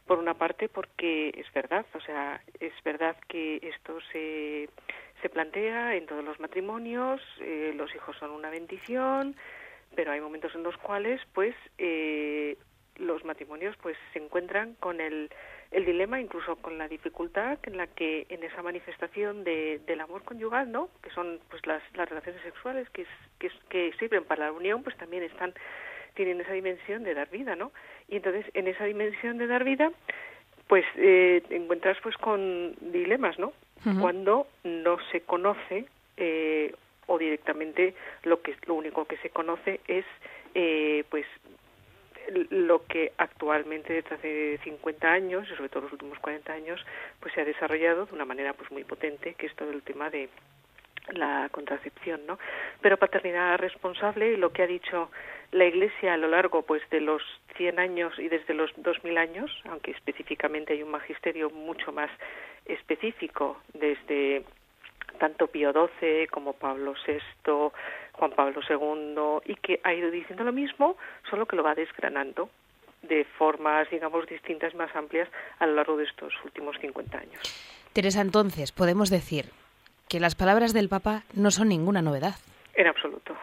Por 0.07 0.19
una 0.19 0.35
parte 0.35 0.69
porque 0.69 1.31
es 1.37 1.53
verdad, 1.53 1.87
o 1.95 2.01
sea, 2.01 2.43
es 2.61 2.73
verdad 2.85 3.17
que 3.29 3.61
esto 3.63 3.99
se 4.13 4.69
se 5.23 5.29
plantea 5.29 5.97
en 5.97 6.07
todos 6.07 6.25
los 6.25 6.39
matrimonios, 6.41 7.21
eh, 7.41 7.73
los 7.75 7.95
hijos 7.95 8.17
son 8.19 8.33
una 8.33 8.51
bendición, 8.51 9.35
pero 9.95 10.13
hay 10.13 10.21
momentos 10.21 10.55
en 10.55 10.63
los 10.63 10.77
cuales 10.77 11.21
pues 11.33 11.55
eh, 11.79 12.57
los 12.99 13.25
matrimonios 13.25 13.77
pues 13.83 13.97
se 14.13 14.19
encuentran 14.19 14.75
con 14.75 15.01
el 15.01 15.31
el 15.71 15.85
dilema, 15.85 16.21
incluso 16.21 16.57
con 16.57 16.79
la 16.79 16.89
dificultad 16.89 17.59
en 17.65 17.77
la 17.77 17.87
que 17.87 18.27
en 18.29 18.43
esa 18.45 18.63
manifestación 18.63 19.45
de, 19.45 19.81
del 19.87 20.01
amor 20.01 20.23
conyugal, 20.23 20.71
¿no? 20.71 20.89
Que 21.03 21.11
son 21.11 21.41
pues 21.51 21.67
las, 21.67 21.83
las 21.95 22.09
relaciones 22.09 22.43
sexuales 22.43 22.89
que, 22.91 23.07
que, 23.39 23.51
que 23.69 23.93
sirven 23.99 24.25
para 24.25 24.47
la 24.47 24.53
unión, 24.53 24.83
pues 24.83 24.97
también 24.97 25.23
están 25.25 25.55
tienen 26.15 26.41
esa 26.41 26.53
dimensión 26.53 27.05
de 27.05 27.13
dar 27.13 27.29
vida, 27.29 27.57
¿no? 27.57 27.73
Y 28.09 28.17
entonces 28.17 28.47
en 28.55 28.69
esa 28.69 28.85
dimensión 28.85 29.37
de 29.37 29.47
dar 29.47 29.65
vida, 29.65 29.93
pues 30.67 30.85
eh, 30.97 31.43
te 31.49 31.57
encuentras 31.57 31.99
pues 32.03 32.17
con 32.17 32.75
dilemas, 32.81 33.39
¿no? 33.39 33.53
Cuando 34.01 34.49
no 34.65 34.97
se 35.13 35.21
conoce 35.21 35.85
eh, 36.17 36.75
o 37.07 37.19
directamente 37.19 37.95
lo 38.25 38.43
que 38.43 38.57
lo 38.67 38.75
único 38.75 39.05
que 39.05 39.17
se 39.19 39.31
conoce 39.31 39.79
es 39.87 40.05
eh, 40.55 41.05
pues 41.09 41.25
lo 42.51 42.85
que 42.87 43.13
actualmente 43.19 43.93
desde 43.93 44.15
hace 44.15 44.59
50 44.65 45.11
años, 45.11 45.49
y 45.51 45.57
sobre 45.57 45.69
todo 45.69 45.83
los 45.83 45.93
últimos 45.93 46.19
40 46.19 46.53
años, 46.53 46.85
pues 47.21 47.35
se 47.35 47.41
ha 47.41 47.45
desarrollado 47.45 48.07
de 48.07 48.15
una 48.15 48.25
manera 48.25 48.53
pues 48.53 48.71
muy 48.71 48.85
potente, 48.85 49.35
que 49.35 49.47
es 49.47 49.55
todo 49.55 49.71
el 49.71 49.83
tema 49.83 50.11
de 50.11 50.29
la 51.13 51.49
contracepción, 51.53 52.27
¿no? 52.27 52.39
Pero 52.81 52.97
paternidad 52.97 53.59
responsable, 53.59 54.37
lo 54.37 54.53
que 54.53 54.63
ha 54.63 54.67
dicho 54.67 55.11
la 55.53 55.65
Iglesia 55.65 56.15
a 56.15 56.17
lo 56.17 56.29
largo 56.29 56.63
pues 56.63 56.83
de 56.91 57.01
los 57.01 57.23
100 57.57 57.79
años 57.79 58.19
y 58.19 58.29
desde 58.29 58.55
los 58.55 58.71
2000 58.77 59.19
años, 59.19 59.63
aunque 59.67 59.93
específicamente 59.93 60.73
hay 60.73 60.83
un 60.83 60.91
magisterio 60.91 61.51
mucho 61.51 61.93
más 61.93 62.11
específico 62.65 63.61
desde 63.73 64.45
tanto 65.17 65.49
Pío 65.49 65.73
XII 65.73 66.27
como 66.29 66.53
Pablo 66.53 66.95
VI, 67.07 67.21
Juan 68.13 68.31
Pablo 68.33 68.61
II, 68.69 69.53
y 69.53 69.57
que 69.57 69.81
ha 69.85 69.93
ido 69.93 70.11
diciendo 70.11 70.45
lo 70.45 70.53
mismo, 70.53 70.97
solo 71.31 71.47
que 71.47 71.57
lo 71.57 71.63
va 71.63 71.75
desgranando 71.75 72.49
de 73.03 73.25
formas, 73.39 73.89
digamos, 73.91 74.27
distintas, 74.27 74.75
más 74.75 74.95
amplias 74.95 75.29
a 75.59 75.67
lo 75.67 75.75
largo 75.75 75.97
de 75.97 76.05
estos 76.05 76.33
últimos 76.45 76.77
50 76.81 77.19
años. 77.19 77.41
Teresa, 77.93 78.21
entonces, 78.21 78.73
podemos 78.73 79.11
decir 79.11 79.47
que 80.09 80.21
las 80.21 80.35
palabras 80.35 80.73
del 80.73 80.89
Papa 80.89 81.23
no 81.35 81.51
son 81.51 81.69
ninguna 81.69 82.03
novedad. 82.03 82.35
En 82.75 82.87
absoluto. 82.87 83.35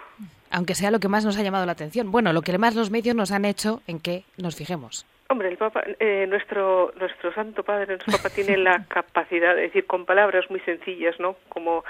Aunque 0.52 0.76
sea 0.76 0.92
lo 0.92 1.00
que 1.00 1.08
más 1.08 1.26
nos 1.26 1.38
ha 1.38 1.44
llamado 1.44 1.66
la 1.66 1.72
atención. 1.72 2.12
Bueno, 2.12 2.34
lo 2.34 2.42
que 2.42 2.58
más 2.58 2.76
los 2.76 2.92
medios 2.92 3.16
nos 3.16 3.32
han 3.32 3.46
hecho 3.46 3.82
en 3.88 4.00
que 4.00 4.24
nos 4.38 4.56
fijemos. 4.56 5.06
Hombre, 5.30 5.48
el 5.48 5.58
Papa, 5.58 5.84
eh, 6.00 6.26
nuestro 6.28 6.94
nuestro 7.00 7.34
Santo 7.34 7.64
Padre, 7.64 7.88
nuestro 7.88 8.12
Papa 8.12 8.30
tiene 8.30 8.58
la 8.58 8.86
capacidad 8.90 9.56
de 9.56 9.64
decir 9.64 9.86
con 9.86 10.06
palabras 10.06 10.50
muy 10.50 10.60
sencillas, 10.62 11.20
¿no? 11.20 11.36
Como 11.50 11.84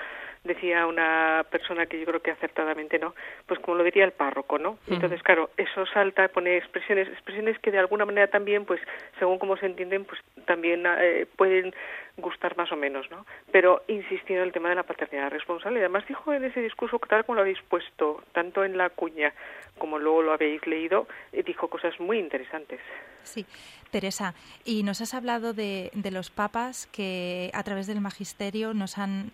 decía 0.43 0.85
una 0.87 1.45
persona 1.49 1.85
que 1.85 1.99
yo 1.99 2.05
creo 2.05 2.21
que 2.21 2.31
acertadamente 2.31 2.99
no, 2.99 3.15
pues 3.45 3.59
como 3.59 3.77
lo 3.77 3.83
diría 3.83 4.03
el 4.03 4.11
párroco, 4.11 4.57
¿no? 4.59 4.77
Entonces, 4.87 5.23
claro, 5.23 5.49
eso 5.57 5.85
salta, 5.87 6.27
pone 6.27 6.57
expresiones, 6.57 7.07
expresiones 7.07 7.57
que 7.59 7.71
de 7.71 7.79
alguna 7.79 8.05
manera 8.05 8.27
también, 8.27 8.65
pues, 8.65 8.81
según 9.19 9.39
como 9.39 9.55
se 9.55 9.67
entienden, 9.67 10.03
pues 10.05 10.19
también 10.45 10.83
eh, 10.85 11.25
pueden 11.37 11.73
gustar 12.17 12.57
más 12.57 12.71
o 12.71 12.75
menos, 12.75 13.09
¿no? 13.09 13.25
Pero 13.51 13.83
insistió 13.87 14.35
en 14.37 14.43
el 14.43 14.51
tema 14.51 14.69
de 14.69 14.75
la 14.75 14.83
paternidad 14.83 15.31
responsable. 15.31 15.79
Además 15.79 16.05
dijo 16.07 16.33
en 16.33 16.43
ese 16.43 16.61
discurso, 16.61 16.99
tal 17.07 17.25
como 17.25 17.35
lo 17.35 17.41
habéis 17.41 17.61
puesto, 17.69 18.21
tanto 18.33 18.63
en 18.65 18.77
la 18.77 18.89
cuña 18.89 19.33
como 19.77 19.97
luego 19.97 20.21
lo 20.21 20.33
habéis 20.33 20.65
leído, 20.67 21.07
eh, 21.31 21.41
dijo 21.43 21.69
cosas 21.69 21.99
muy 21.99 22.19
interesantes. 22.19 22.79
Sí, 23.23 23.45
Teresa, 23.89 24.35
y 24.65 24.83
nos 24.83 25.01
has 25.01 25.13
hablado 25.13 25.53
de, 25.53 25.89
de 25.93 26.11
los 26.11 26.29
papas 26.29 26.87
que 26.87 27.49
a 27.53 27.63
través 27.63 27.87
del 27.87 28.01
magisterio 28.01 28.73
nos 28.73 28.97
han 28.97 29.31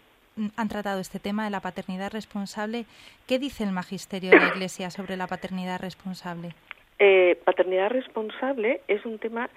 han 0.56 0.70
tratado 0.70 1.00
este 1.00 1.20
tema 1.20 1.46
de 1.46 1.50
la 1.50 1.60
paternidad 1.60 2.12
responsable. 2.12 2.86
¿Qué 3.28 3.40
dice 3.40 3.64
el 3.64 3.72
magisterio 3.72 4.32
de 4.32 4.40
la 4.40 4.48
Iglesia 4.48 4.90
sobre 4.90 5.18
la 5.18 5.28
paternidad 5.28 5.80
responsable? 5.80 6.54
Eh, 7.00 7.40
paternidad 7.46 7.90
responsable 7.90 8.82
es 8.88 9.06
un 9.06 9.20
tema 9.20 9.50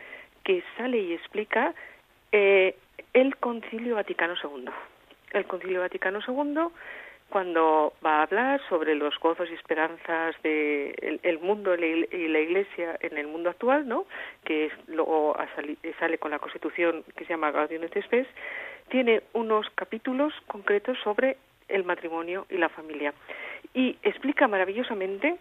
que 0.44 0.62
sale 0.76 0.98
y 0.98 1.12
explica 1.12 1.74
eh, 2.30 2.76
el 3.12 3.36
Concilio 3.36 3.96
Vaticano 3.96 4.34
II. 4.42 4.66
El 5.32 5.46
Concilio 5.46 5.80
Vaticano 5.80 6.20
II, 6.26 6.68
cuando 7.30 7.94
va 8.04 8.18
a 8.18 8.22
hablar 8.24 8.60
sobre 8.68 8.94
los 8.94 9.18
gozos 9.18 9.48
y 9.50 9.54
esperanzas 9.54 10.36
del 10.42 11.18
el 11.22 11.38
mundo 11.40 11.74
y 11.74 12.28
la 12.28 12.40
Iglesia 12.40 12.96
en 13.00 13.16
el 13.16 13.26
mundo 13.26 13.50
actual, 13.50 13.88
¿no? 13.88 14.04
que 14.44 14.66
es, 14.66 14.72
luego 14.86 15.34
sale 15.98 16.18
con 16.18 16.30
la 16.30 16.38
Constitución 16.38 17.04
que 17.16 17.24
se 17.24 17.30
llama 17.30 17.50
Gaudium 17.50 17.84
et 17.84 18.04
Spes, 18.04 18.26
tiene 18.92 19.22
unos 19.32 19.66
capítulos 19.74 20.34
concretos 20.46 20.98
sobre 21.02 21.38
el 21.66 21.82
matrimonio 21.82 22.44
y 22.50 22.58
la 22.58 22.68
familia 22.68 23.14
y 23.72 23.96
explica 24.02 24.46
maravillosamente 24.48 25.38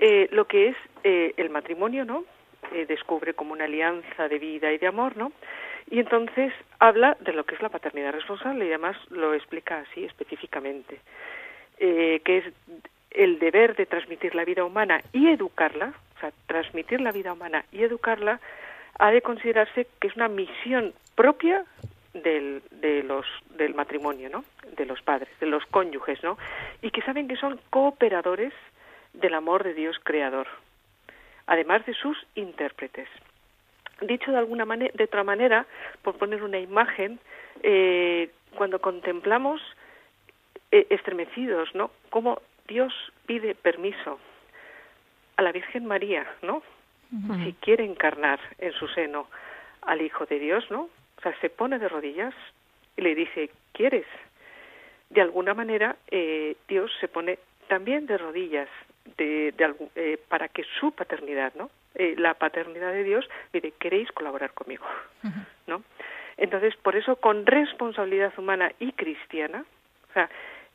eh, 0.00 0.28
lo 0.32 0.48
que 0.48 0.70
es 0.70 0.76
eh, 1.04 1.32
el 1.36 1.50
matrimonio, 1.50 2.04
¿no? 2.04 2.24
Eh, 2.72 2.86
descubre 2.86 3.32
como 3.32 3.52
una 3.52 3.66
alianza 3.66 4.26
de 4.26 4.40
vida 4.40 4.72
y 4.72 4.78
de 4.78 4.88
amor, 4.88 5.16
¿no? 5.16 5.30
Y 5.88 6.00
entonces 6.00 6.52
habla 6.80 7.16
de 7.20 7.32
lo 7.32 7.44
que 7.44 7.54
es 7.54 7.62
la 7.62 7.68
paternidad 7.68 8.12
responsable 8.12 8.64
y 8.64 8.70
además 8.70 8.96
lo 9.08 9.34
explica 9.34 9.78
así 9.78 10.04
específicamente, 10.04 10.98
que 11.78 12.38
es 12.38 12.44
el 13.12 13.38
deber 13.38 13.76
de 13.76 13.86
transmitir 13.86 14.34
la 14.34 14.44
vida 14.44 14.64
humana 14.64 15.00
y 15.12 15.28
educarla, 15.28 15.94
o 16.16 16.20
sea, 16.20 16.32
transmitir 16.46 17.00
la 17.00 17.12
vida 17.12 17.32
humana 17.32 17.64
y 17.70 17.82
educarla, 17.82 18.40
ha 18.98 19.10
de 19.10 19.22
considerarse 19.22 19.86
que 20.00 20.08
es 20.08 20.16
una 20.16 20.28
misión 20.28 20.92
propia 21.14 21.64
del, 22.14 22.62
de 22.70 23.02
los, 23.02 23.26
del 23.56 23.74
matrimonio, 23.74 24.28
¿no? 24.30 24.44
De 24.76 24.84
los 24.84 25.00
padres, 25.02 25.28
de 25.40 25.46
los 25.46 25.64
cónyuges, 25.66 26.22
¿no? 26.22 26.38
Y 26.82 26.90
que 26.90 27.02
saben 27.02 27.28
que 27.28 27.36
son 27.36 27.60
cooperadores 27.70 28.52
del 29.12 29.34
amor 29.34 29.64
de 29.64 29.74
Dios 29.74 29.98
creador, 30.02 30.46
además 31.46 31.84
de 31.86 31.94
sus 31.94 32.16
intérpretes. 32.34 33.08
Dicho 34.00 34.32
de 34.32 34.38
alguna 34.38 34.64
manera, 34.64 34.92
de 34.94 35.04
otra 35.04 35.24
manera, 35.24 35.66
por 36.02 36.16
poner 36.16 36.42
una 36.42 36.58
imagen, 36.58 37.20
eh, 37.62 38.30
cuando 38.54 38.80
contemplamos 38.80 39.60
eh, 40.72 40.86
estremecidos, 40.90 41.74
¿no? 41.74 41.90
Cómo 42.10 42.40
Dios 42.66 42.92
pide 43.26 43.54
permiso 43.54 44.18
a 45.36 45.42
la 45.42 45.52
Virgen 45.52 45.86
María, 45.86 46.26
¿no? 46.42 46.62
Si 47.44 47.54
quiere 47.54 47.84
encarnar 47.84 48.38
en 48.58 48.72
su 48.74 48.86
seno 48.86 49.26
al 49.82 50.00
Hijo 50.00 50.26
de 50.26 50.38
Dios, 50.38 50.64
¿no? 50.70 50.88
O 51.20 51.22
sea, 51.22 51.38
se 51.40 51.50
pone 51.50 51.78
de 51.78 51.88
rodillas 51.88 52.34
y 52.96 53.02
le 53.02 53.14
dice, 53.14 53.50
¿quieres? 53.72 54.06
De 55.10 55.20
alguna 55.20 55.52
manera, 55.52 55.96
eh, 56.10 56.56
Dios 56.66 56.90
se 56.98 57.08
pone 57.08 57.38
también 57.68 58.06
de 58.06 58.16
rodillas 58.16 58.68
de, 59.18 59.54
eh, 59.96 60.18
para 60.28 60.48
que 60.48 60.64
su 60.78 60.92
paternidad, 60.92 61.52
¿no? 61.54 61.70
Eh, 61.94 62.14
la 62.16 62.34
paternidad 62.34 62.92
de 62.92 63.04
Dios, 63.04 63.28
mire, 63.52 63.72
¿queréis 63.78 64.10
colaborar 64.12 64.52
conmigo? 64.52 64.86
¿No? 65.66 65.82
Entonces, 66.36 66.74
por 66.76 66.96
eso, 66.96 67.16
con 67.16 67.44
responsabilidad 67.44 68.32
humana 68.38 68.72
y 68.78 68.92
cristiana, 68.92 69.64
o 70.08 70.12
sea, 70.14 70.30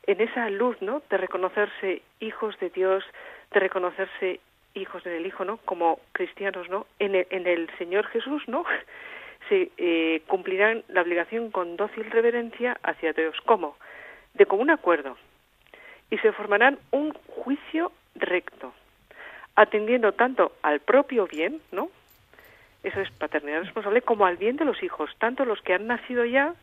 en 0.06 0.20
esa 0.20 0.48
luz, 0.50 0.80
¿no? 0.80 1.02
De 1.10 1.16
reconocerse 1.16 2.02
hijos 2.20 2.56
de 2.60 2.70
Dios, 2.70 3.04
de 3.52 3.60
reconocerse 3.60 4.40
hijos 4.74 5.02
del 5.02 5.26
Hijo, 5.26 5.44
¿no? 5.44 5.56
Como 5.58 5.98
cristianos, 6.12 6.68
¿no? 6.68 6.86
En 6.98 7.14
el, 7.14 7.26
en 7.30 7.46
el 7.46 7.68
Señor 7.78 8.06
Jesús, 8.08 8.42
¿no? 8.46 8.64
Se 9.48 9.70
eh, 9.76 10.22
cumplirán 10.26 10.84
la 10.88 11.02
obligación 11.02 11.50
con 11.50 11.76
dócil 11.76 12.10
reverencia 12.10 12.78
hacia 12.82 13.12
Dios. 13.12 13.36
¿Cómo? 13.44 13.76
De 14.34 14.46
común 14.46 14.70
acuerdo. 14.70 15.16
Y 16.10 16.18
se 16.18 16.32
formarán 16.32 16.78
un 16.90 17.12
juicio 17.12 17.92
recto, 18.14 18.72
atendiendo 19.54 20.12
tanto 20.12 20.52
al 20.62 20.80
propio 20.80 21.26
bien, 21.26 21.60
¿no? 21.72 21.90
Eso 22.82 23.00
es 23.00 23.10
paternidad 23.10 23.62
responsable, 23.62 24.02
como 24.02 24.26
al 24.26 24.36
bien 24.36 24.56
de 24.56 24.64
los 24.64 24.82
hijos, 24.82 25.10
tanto 25.18 25.44
los 25.44 25.60
que 25.62 25.74
han 25.74 25.86
nacido 25.86 26.24
ya 26.24 26.54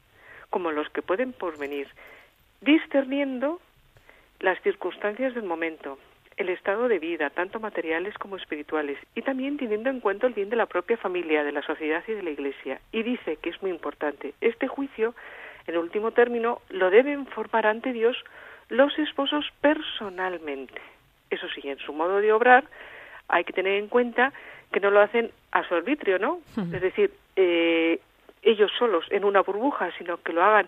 como 0.50 0.72
los 0.72 0.90
que 0.90 1.02
pueden 1.02 1.34
porvenir, 1.34 1.88
discerniendo 2.62 3.60
las 4.40 4.62
circunstancias 4.62 5.34
del 5.34 5.44
momento, 5.44 5.98
el 6.38 6.50
estado 6.50 6.88
de 6.88 7.00
vida, 7.00 7.30
tanto 7.30 7.60
materiales 7.60 8.18
como 8.18 8.38
espirituales, 8.38 8.98
y 9.16 9.22
también 9.22 9.58
teniendo 9.58 9.90
en 9.90 10.00
cuenta 10.00 10.28
el 10.28 10.34
bien 10.34 10.50
de 10.50 10.56
la 10.56 10.66
propia 10.66 10.98
familia, 10.98 11.44
de 11.44 11.52
la 11.52 11.62
sociedad 11.62 12.04
y 12.08 12.14
de 12.14 12.24
la 12.24 12.32
Iglesia. 12.32 12.80
Y 12.92 13.04
dice 13.04 13.38
que 13.38 13.50
es 13.50 13.62
muy 13.62 13.72
importante, 13.72 14.34
este 14.42 14.68
juicio, 14.68 15.14
en 15.68 15.78
último 15.78 16.12
término, 16.12 16.62
lo 16.70 16.90
deben 16.90 17.26
formar 17.28 17.68
ante 17.68 17.94
Dios 17.94 18.18
los 18.70 18.98
esposos 18.98 19.46
personalmente. 19.62 20.82
Eso 21.30 21.48
sí, 21.50 21.62
en 21.68 21.78
su 21.80 21.94
modo 21.94 22.18
de 22.18 22.32
obrar 22.34 22.66
hay 23.28 23.44
que 23.44 23.54
tener 23.54 23.74
en 23.74 23.88
cuenta 23.88 24.34
que 24.72 24.80
no 24.80 24.90
lo 24.92 25.00
hacen 25.00 25.32
a 25.52 25.68
su 25.68 25.76
arbitrio, 25.76 26.20
¿no? 26.20 26.40
Es 26.74 26.82
decir, 26.82 27.12
eh, 27.36 28.00
ellos 28.42 28.72
solos 28.78 29.06
en 29.10 29.24
una 29.24 29.42
burbuja, 29.42 29.92
sino 29.98 30.18
que 30.18 30.34
lo 30.34 30.44
hagan 30.44 30.68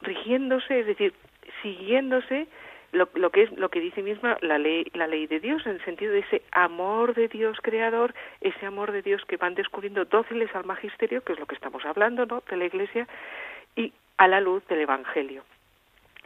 rigiéndose, 0.00 0.80
es 0.80 0.86
decir, 0.86 1.14
siguiéndose 1.62 2.46
lo, 2.92 3.08
lo, 3.14 3.30
que 3.30 3.42
es 3.42 3.52
lo 3.52 3.68
que 3.68 3.80
dice 3.80 4.02
misma 4.02 4.36
la 4.40 4.58
ley 4.58 4.86
la 4.94 5.06
ley 5.06 5.26
de 5.26 5.40
Dios 5.40 5.64
en 5.66 5.72
el 5.72 5.84
sentido 5.84 6.12
de 6.12 6.20
ese 6.20 6.42
amor 6.52 7.14
de 7.14 7.28
Dios 7.28 7.58
creador 7.62 8.14
ese 8.40 8.66
amor 8.66 8.92
de 8.92 9.02
Dios 9.02 9.24
que 9.26 9.36
van 9.36 9.54
descubriendo 9.54 10.04
dóciles 10.04 10.54
al 10.54 10.64
magisterio 10.64 11.22
que 11.22 11.32
es 11.34 11.38
lo 11.38 11.46
que 11.46 11.54
estamos 11.54 11.84
hablando 11.84 12.26
no 12.26 12.42
de 12.48 12.56
la 12.56 12.64
Iglesia 12.64 13.06
y 13.76 13.92
a 14.16 14.28
la 14.28 14.40
luz 14.40 14.66
del 14.66 14.80
Evangelio. 14.80 15.44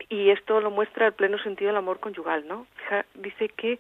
Y 0.09 0.31
esto 0.31 0.61
lo 0.61 0.73
muestra 0.73 1.07
el 1.07 1.13
pleno 1.13 1.39
sentido 1.39 1.69
del 1.69 1.77
amor 1.77 2.01
conyugal 2.01 2.47
no 2.49 2.67
dice 3.15 3.49
que 3.51 3.79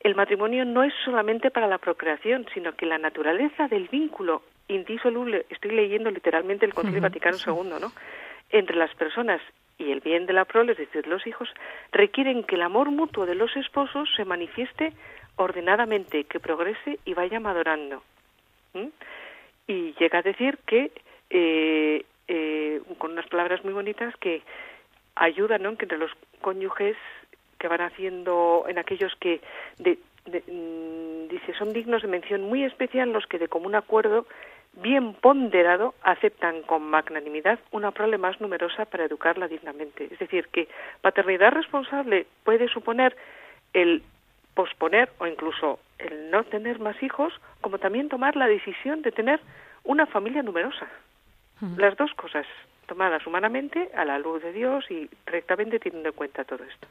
el 0.00 0.14
matrimonio 0.14 0.64
no 0.64 0.82
es 0.82 0.92
solamente 1.04 1.50
para 1.50 1.66
la 1.66 1.78
procreación 1.78 2.46
sino 2.52 2.72
que 2.72 2.86
la 2.86 2.98
naturaleza 2.98 3.68
del 3.68 3.88
vínculo 3.88 4.42
indisoluble 4.68 5.46
estoy 5.50 5.70
leyendo 5.70 6.10
literalmente 6.10 6.66
el 6.66 6.74
Concilio 6.74 7.00
Vaticano 7.00 7.36
II 7.46 7.70
no 7.80 7.92
entre 8.50 8.76
las 8.76 8.94
personas 8.94 9.40
y 9.78 9.90
el 9.90 10.00
bien 10.00 10.26
de 10.26 10.32
la 10.32 10.44
prole, 10.44 10.72
es 10.72 10.78
decir, 10.78 11.06
los 11.06 11.26
hijos, 11.26 11.48
requieren 11.92 12.44
que 12.44 12.54
el 12.54 12.62
amor 12.62 12.90
mutuo 12.90 13.26
de 13.26 13.34
los 13.34 13.54
esposos 13.56 14.08
se 14.16 14.24
manifieste 14.24 14.92
ordenadamente, 15.36 16.24
que 16.24 16.40
progrese 16.40 16.98
y 17.04 17.14
vaya 17.14 17.40
madurando. 17.40 18.02
Y 19.66 19.94
llega 19.98 20.18
a 20.18 20.22
decir 20.22 20.58
que, 20.66 20.92
eh, 21.30 22.04
eh, 22.28 22.80
con 22.98 23.12
unas 23.12 23.26
palabras 23.26 23.64
muy 23.64 23.72
bonitas, 23.72 24.14
que 24.16 24.42
ayudan 25.16 25.62
¿no? 25.62 25.76
que 25.76 25.84
entre 25.84 25.98
los 25.98 26.10
cónyuges 26.40 26.96
que 27.58 27.68
van 27.68 27.80
haciendo, 27.80 28.66
en 28.68 28.78
aquellos 28.78 29.14
que, 29.16 29.40
de, 29.78 29.98
mm, 30.26 31.28
dice, 31.28 31.54
son 31.58 31.72
dignos 31.72 32.02
de 32.02 32.08
mención 32.08 32.42
muy 32.42 32.64
especial 32.64 33.12
los 33.12 33.26
que 33.26 33.38
de 33.38 33.48
común 33.48 33.74
acuerdo 33.74 34.26
bien 34.76 35.14
ponderado, 35.14 35.94
aceptan 36.02 36.62
con 36.62 36.82
magnanimidad 36.82 37.58
una 37.70 37.90
prole 37.90 38.18
más 38.18 38.40
numerosa 38.40 38.84
para 38.84 39.04
educarla 39.04 39.48
dignamente. 39.48 40.08
Es 40.10 40.18
decir, 40.18 40.48
que 40.48 40.68
paternidad 41.00 41.52
responsable 41.52 42.26
puede 42.44 42.68
suponer 42.68 43.16
el 43.72 44.02
posponer 44.54 45.10
o 45.18 45.26
incluso 45.26 45.80
el 45.98 46.30
no 46.30 46.44
tener 46.44 46.78
más 46.78 47.00
hijos, 47.02 47.32
como 47.60 47.78
también 47.78 48.08
tomar 48.08 48.36
la 48.36 48.46
decisión 48.46 49.02
de 49.02 49.12
tener 49.12 49.40
una 49.84 50.06
familia 50.06 50.42
numerosa. 50.42 50.86
Las 51.76 51.96
dos 51.96 52.12
cosas 52.14 52.46
tomadas 52.86 53.26
humanamente 53.26 53.90
a 53.96 54.04
la 54.04 54.18
luz 54.18 54.42
de 54.42 54.52
Dios 54.52 54.84
y 54.90 55.08
rectamente 55.24 55.78
teniendo 55.78 56.10
en 56.10 56.14
cuenta 56.14 56.44
todo 56.44 56.62
esto. 56.64 56.86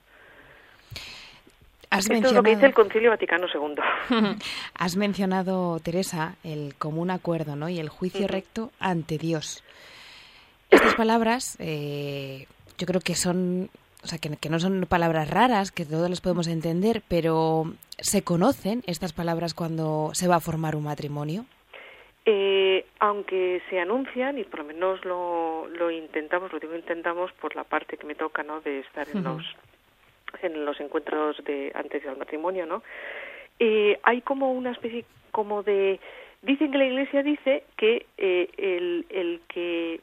Has 1.93 2.09
Esto 2.09 2.29
es 2.29 2.33
lo 2.33 2.41
que 2.41 2.55
dice 2.55 2.65
el 2.65 2.73
Concilio 2.73 3.11
Vaticano 3.11 3.45
II. 3.53 3.75
Has 4.73 4.97
mencionado, 4.97 5.79
Teresa, 5.79 6.37
el 6.43 6.73
común 6.73 7.11
acuerdo 7.11 7.55
¿no? 7.55 7.69
y 7.69 7.77
el 7.77 7.87
juicio 7.87 8.27
recto 8.27 8.71
ante 8.79 9.19
Dios. 9.19 9.63
Estas 10.71 10.95
palabras 10.95 11.55
eh, 11.59 12.47
yo 12.79 12.87
creo 12.87 12.99
que 12.99 13.13
son, 13.13 13.69
o 14.03 14.07
sea, 14.07 14.17
que, 14.17 14.35
que, 14.37 14.49
no 14.49 14.59
son 14.59 14.87
palabras 14.89 15.29
raras, 15.29 15.71
que 15.71 15.85
todos 15.85 16.09
las 16.09 16.19
podemos 16.19 16.47
entender, 16.47 17.03
pero 17.07 17.65
¿se 17.99 18.23
conocen 18.23 18.81
estas 18.87 19.13
palabras 19.13 19.53
cuando 19.53 20.09
se 20.13 20.27
va 20.27 20.37
a 20.37 20.39
formar 20.39 20.75
un 20.75 20.85
matrimonio? 20.85 21.45
Eh, 22.25 22.87
aunque 23.01 23.61
se 23.69 23.79
anuncian, 23.79 24.39
y 24.39 24.45
por 24.45 24.61
lo 24.61 24.65
menos 24.65 25.05
lo, 25.05 25.67
lo 25.67 25.91
intentamos, 25.91 26.51
lo 26.51 26.59
digo 26.59 26.75
intentamos 26.75 27.31
por 27.33 27.55
la 27.55 27.65
parte 27.65 27.97
que 27.97 28.07
me 28.07 28.15
toca, 28.15 28.41
¿no?, 28.41 28.61
de 28.61 28.79
estar 28.79 29.07
en 29.09 29.23
los 29.23 29.43
en 30.41 30.65
los 30.65 30.79
encuentros 30.79 31.43
de 31.43 31.71
antes 31.75 32.03
del 32.03 32.17
matrimonio, 32.17 32.65
¿no? 32.65 32.83
Eh, 33.59 33.99
hay 34.03 34.21
como 34.21 34.51
una 34.51 34.71
especie 34.71 35.05
como 35.31 35.63
de 35.63 35.99
dicen 36.41 36.71
que 36.71 36.77
la 36.77 36.85
Iglesia 36.85 37.23
dice 37.23 37.63
que 37.77 38.05
eh, 38.17 38.49
el, 38.57 39.05
el 39.09 39.41
que 39.47 39.99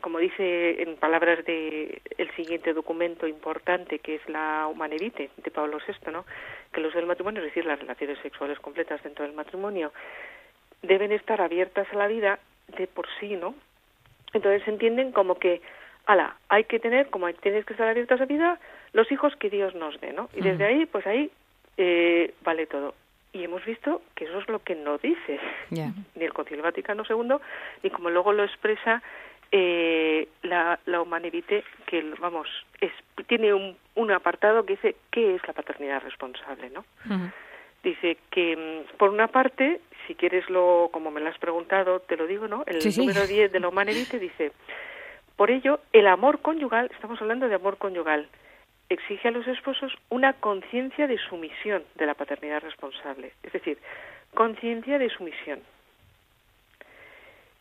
como 0.00 0.18
dice 0.18 0.82
en 0.82 0.96
palabras 0.96 1.44
de 1.44 2.00
el 2.18 2.30
siguiente 2.36 2.72
documento 2.72 3.26
importante 3.26 3.98
que 3.98 4.16
es 4.16 4.28
la 4.28 4.68
Humanevite 4.68 5.30
de 5.36 5.50
Pablo 5.50 5.78
VI, 5.86 6.12
¿no? 6.12 6.24
que 6.72 6.80
los 6.80 6.94
del 6.94 7.06
matrimonio, 7.06 7.40
es 7.40 7.46
decir, 7.46 7.64
las 7.64 7.78
relaciones 7.78 8.18
sexuales 8.20 8.58
completas 8.60 9.02
dentro 9.02 9.24
del 9.24 9.34
matrimonio, 9.34 9.92
deben 10.82 11.10
estar 11.12 11.40
abiertas 11.40 11.86
a 11.90 11.96
la 11.96 12.06
vida 12.06 12.38
de 12.76 12.86
por 12.86 13.06
sí, 13.18 13.34
¿no? 13.34 13.54
Entonces 14.32 14.66
entienden 14.68 15.12
como 15.12 15.36
que, 15.36 15.62
ala, 16.04 16.36
hay 16.48 16.64
que 16.64 16.78
tener, 16.78 17.08
como 17.08 17.32
tienes 17.34 17.64
que 17.64 17.72
estar 17.72 17.88
abiertas 17.88 18.20
a 18.20 18.24
la 18.24 18.26
vida, 18.26 18.60
los 18.96 19.12
hijos 19.12 19.36
que 19.36 19.50
Dios 19.50 19.74
nos 19.74 20.00
dé, 20.00 20.12
¿no? 20.12 20.28
Y 20.34 20.40
desde 20.40 20.64
ahí, 20.64 20.86
pues 20.86 21.06
ahí 21.06 21.30
eh, 21.76 22.32
vale 22.42 22.66
todo. 22.66 22.94
Y 23.32 23.44
hemos 23.44 23.62
visto 23.66 24.00
que 24.14 24.24
eso 24.24 24.38
es 24.38 24.48
lo 24.48 24.60
que 24.60 24.74
no 24.74 24.96
dice 24.98 25.38
Yeah. 25.70 25.92
ni 26.14 26.24
el 26.24 26.32
Concilio 26.32 26.62
Vaticano 26.64 27.02
II, 27.08 27.36
ni 27.82 27.90
como 27.90 28.08
luego 28.10 28.32
lo 28.32 28.42
expresa 28.44 29.02
eh, 29.52 30.26
la, 30.42 30.78
la 30.86 31.00
Humanevite, 31.02 31.62
que, 31.86 32.02
vamos, 32.18 32.48
es, 32.80 32.90
tiene 33.28 33.52
un, 33.54 33.76
un 33.94 34.10
apartado 34.10 34.64
que 34.64 34.72
dice 34.76 34.96
qué 35.10 35.34
es 35.36 35.46
la 35.46 35.52
paternidad 35.52 36.02
responsable, 36.02 36.70
¿no? 36.70 36.84
Dice 37.84 38.16
que, 38.30 38.56
mm, 38.56 38.96
por 38.96 39.10
una 39.10 39.28
parte, 39.28 39.80
si 40.06 40.14
quieres 40.14 40.48
lo, 40.50 40.88
como 40.92 41.10
me 41.10 41.20
lo 41.20 41.28
has 41.28 41.38
preguntado, 41.38 42.00
te 42.00 42.16
lo 42.16 42.26
digo, 42.26 42.48
¿no? 42.48 42.64
El 42.66 42.80
Sí, 42.82 42.90
sí. 42.90 43.00
número 43.00 43.26
10 43.26 43.52
de 43.52 43.60
la 43.60 43.68
Humanevite 43.68 44.18
dice, 44.18 44.52
por 45.36 45.50
ello, 45.50 45.80
el 45.92 46.06
amor 46.08 46.40
conyugal, 46.40 46.90
estamos 46.94 47.20
hablando 47.20 47.46
de 47.48 47.54
amor 47.54 47.76
conyugal, 47.76 48.26
exige 48.88 49.28
a 49.28 49.30
los 49.32 49.46
esposos 49.48 49.92
una 50.10 50.32
conciencia 50.34 51.06
de 51.06 51.18
sumisión 51.18 51.82
de 51.96 52.06
la 52.06 52.14
paternidad 52.14 52.62
responsable, 52.62 53.32
es 53.42 53.52
decir, 53.52 53.78
conciencia 54.34 54.98
de 54.98 55.08
sumisión. 55.10 55.60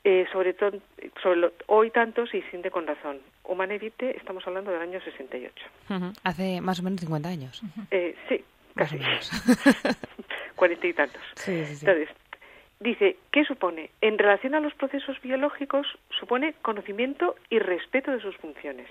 Eh, 0.03 0.27
sobre 0.31 0.53
todo, 0.53 0.77
sobre 1.23 1.38
lo- 1.39 1.51
hoy 1.65 1.89
tanto 1.89 2.27
se 2.27 2.43
siente 2.51 2.69
con 2.69 2.85
razón. 2.85 3.19
Humanevite, 3.43 4.15
estamos 4.17 4.45
hablando 4.45 4.69
del 4.71 4.81
año 4.81 5.01
68. 5.01 5.65
Ujú. 5.89 6.13
Hace 6.23 6.61
más 6.61 6.79
o 6.79 6.83
menos 6.83 6.99
50 7.01 7.27
años. 7.29 7.59
Eh, 7.89 8.15
sí, 8.29 8.43
casi. 8.75 8.99
Cuarenta 10.55 10.85
y 10.88 10.93
tantos. 10.93 11.21
Sí, 11.35 11.65
sí, 11.65 11.75
sí. 11.77 11.85
Entonces, 11.88 12.15
dice, 12.79 13.17
¿qué 13.31 13.45
supone? 13.45 13.89
En 14.01 14.19
relación 14.19 14.53
a 14.53 14.59
los 14.59 14.75
procesos 14.75 15.19
biológicos, 15.21 15.88
supone 16.19 16.53
conocimiento 16.61 17.35
y 17.49 17.57
respeto 17.57 18.11
de 18.11 18.21
sus 18.21 18.38
funciones. 18.38 18.88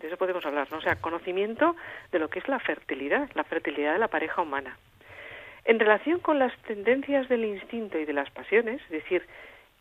De 0.00 0.06
eso 0.06 0.16
podemos 0.16 0.44
hablar, 0.46 0.68
¿no? 0.70 0.78
O 0.78 0.80
sea, 0.80 0.96
conocimiento 0.96 1.76
de 2.10 2.18
lo 2.18 2.28
que 2.28 2.38
es 2.38 2.48
la 2.48 2.58
fertilidad, 2.58 3.30
la 3.34 3.44
fertilidad 3.44 3.92
de 3.92 3.98
la 3.98 4.08
pareja 4.08 4.42
humana. 4.42 4.76
En 5.64 5.78
relación 5.78 6.20
con 6.20 6.38
las 6.38 6.56
tendencias 6.62 7.28
del 7.28 7.44
instinto 7.44 7.98
y 7.98 8.06
de 8.06 8.14
las 8.14 8.30
pasiones, 8.30 8.80
es 8.84 8.90
decir, 8.90 9.26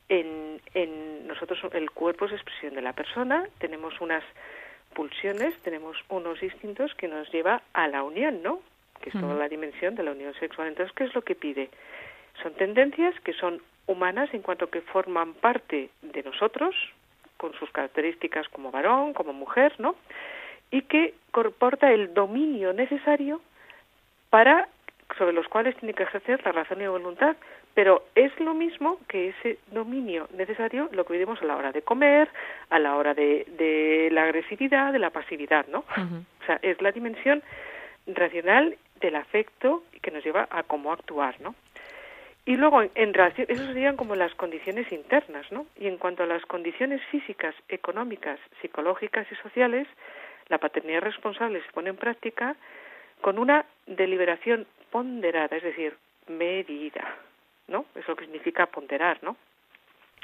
en, 0.09 0.61
en 0.73 1.27
nosotros 1.27 1.59
el 1.73 1.89
cuerpo 1.91 2.25
es 2.25 2.33
expresión 2.33 2.73
de 2.73 2.81
la 2.81 2.93
persona, 2.93 3.47
tenemos 3.59 3.99
unas 4.01 4.23
pulsiones, 4.93 5.55
tenemos 5.59 5.95
unos 6.09 6.41
instintos 6.43 6.93
que 6.95 7.07
nos 7.07 7.31
lleva 7.31 7.61
a 7.73 7.87
la 7.87 8.03
unión, 8.03 8.43
¿no? 8.43 8.59
Que 9.01 9.09
es 9.09 9.19
toda 9.19 9.35
la 9.35 9.47
dimensión 9.47 9.95
de 9.95 10.03
la 10.03 10.11
unión 10.11 10.33
sexual. 10.33 10.67
Entonces, 10.67 10.93
¿qué 10.95 11.05
es 11.05 11.15
lo 11.15 11.21
que 11.21 11.35
pide? 11.35 11.69
Son 12.43 12.53
tendencias 12.55 13.17
que 13.21 13.33
son 13.33 13.61
humanas 13.87 14.33
en 14.33 14.41
cuanto 14.41 14.69
que 14.69 14.81
forman 14.81 15.33
parte 15.33 15.89
de 16.01 16.23
nosotros, 16.23 16.75
con 17.39 17.53
sus 17.53 17.71
características 17.71 18.47
como 18.49 18.69
varón, 18.69 19.13
como 19.13 19.31
mujer, 19.33 19.73
¿no? 19.79 19.95
Y 20.69 20.83
que 20.83 21.15
comporta 21.31 21.91
el 21.91 22.13
dominio 22.13 22.73
necesario 22.73 23.41
para 24.29 24.67
sobre 25.17 25.33
los 25.33 25.47
cuales 25.47 25.75
tiene 25.77 25.95
que 25.95 26.03
ejercer 26.03 26.39
la 26.45 26.51
razón 26.51 26.79
y 26.79 26.83
la 26.83 26.91
voluntad, 26.91 27.35
pero 27.73 28.03
es 28.13 28.37
lo 28.39 28.53
mismo 28.53 28.99
que 29.07 29.29
ese 29.29 29.57
dominio 29.71 30.27
necesario 30.35 30.89
lo 30.91 31.05
que 31.05 31.13
vivimos 31.13 31.41
a 31.41 31.45
la 31.45 31.55
hora 31.55 31.71
de 31.71 31.81
comer, 31.81 32.29
a 32.69 32.77
la 32.77 32.95
hora 32.95 33.13
de, 33.13 33.45
de 33.57 34.09
la 34.11 34.23
agresividad, 34.23 34.93
de 34.93 34.99
la 34.99 35.09
pasividad, 35.09 35.65
¿no? 35.67 35.79
O 35.79 36.45
sea, 36.45 36.59
es 36.61 36.79
la 36.81 36.91
dimensión 36.91 37.41
racional 38.05 38.77
del 38.99 39.15
afecto 39.15 39.83
que 40.01 40.11
nos 40.11 40.23
lleva 40.23 40.47
a 40.51 40.63
cómo 40.63 40.91
actuar, 40.91 41.39
¿no? 41.41 41.55
Y 42.49 42.57
luego, 42.57 42.81
en 42.81 43.13
relación, 43.13 43.45
eso 43.47 43.63
serían 43.63 43.95
como 43.95 44.15
las 44.15 44.33
condiciones 44.33 44.91
internas, 44.91 45.45
¿no? 45.51 45.67
Y 45.79 45.85
en 45.85 45.97
cuanto 45.97 46.23
a 46.23 46.25
las 46.25 46.43
condiciones 46.47 46.99
físicas, 47.11 47.53
económicas, 47.67 48.39
psicológicas 48.59 49.31
y 49.31 49.35
sociales, 49.35 49.87
la 50.47 50.57
paternidad 50.57 51.01
responsable 51.01 51.61
se 51.61 51.71
pone 51.71 51.91
en 51.91 51.95
práctica 51.95 52.55
con 53.21 53.37
una 53.37 53.65
deliberación 53.85 54.65
ponderada, 54.89 55.57
es 55.57 55.61
decir, 55.61 55.95
medida, 56.27 57.17
¿no? 57.67 57.85
Es 57.93 58.07
lo 58.07 58.15
que 58.15 58.25
significa 58.25 58.65
ponderar, 58.65 59.19
¿no? 59.21 59.37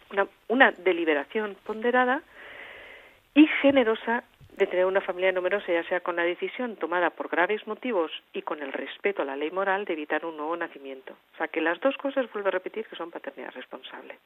Una, 0.09 0.27
una 0.47 0.71
deliberación 0.71 1.55
ponderada 1.63 2.23
y 3.35 3.45
generosa 3.61 4.23
de 4.57 4.67
tener 4.67 4.85
una 4.85 5.01
familia 5.01 5.31
numerosa, 5.31 5.71
ya 5.71 5.83
sea 5.87 5.99
con 5.99 6.15
la 6.15 6.23
decisión 6.23 6.77
tomada 6.77 7.09
por 7.09 7.29
graves 7.29 7.67
motivos 7.67 8.11
y 8.33 8.41
con 8.41 8.61
el 8.61 8.71
respeto 8.71 9.21
a 9.21 9.25
la 9.25 9.35
ley 9.35 9.51
moral 9.51 9.85
de 9.85 9.93
evitar 9.93 10.25
un 10.25 10.37
nuevo 10.37 10.55
nacimiento. 10.55 11.13
O 11.33 11.37
sea, 11.37 11.47
que 11.47 11.59
las 11.59 11.79
dos 11.81 11.95
cosas, 11.97 12.31
vuelvo 12.31 12.47
a 12.47 12.51
repetir, 12.51 12.85
que 12.85 12.95
son 12.95 13.11
paternidad 13.11 13.51
responsable. 13.51 14.17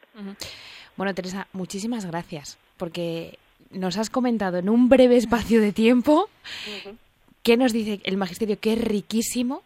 Bueno, 0.95 1.13
Teresa, 1.15 1.47
muchísimas 1.53 2.05
gracias, 2.05 2.59
porque 2.77 3.39
nos 3.71 3.97
has 3.97 4.09
comentado 4.09 4.59
en 4.59 4.69
un 4.69 4.87
breve 4.87 5.17
espacio 5.17 5.61
de 5.61 5.71
tiempo 5.71 6.29
qué 7.41 7.57
nos 7.57 7.73
dice 7.73 7.99
el 8.03 8.17
magisterio, 8.17 8.59
que 8.59 8.73
es 8.73 8.83
riquísimo 8.83 9.63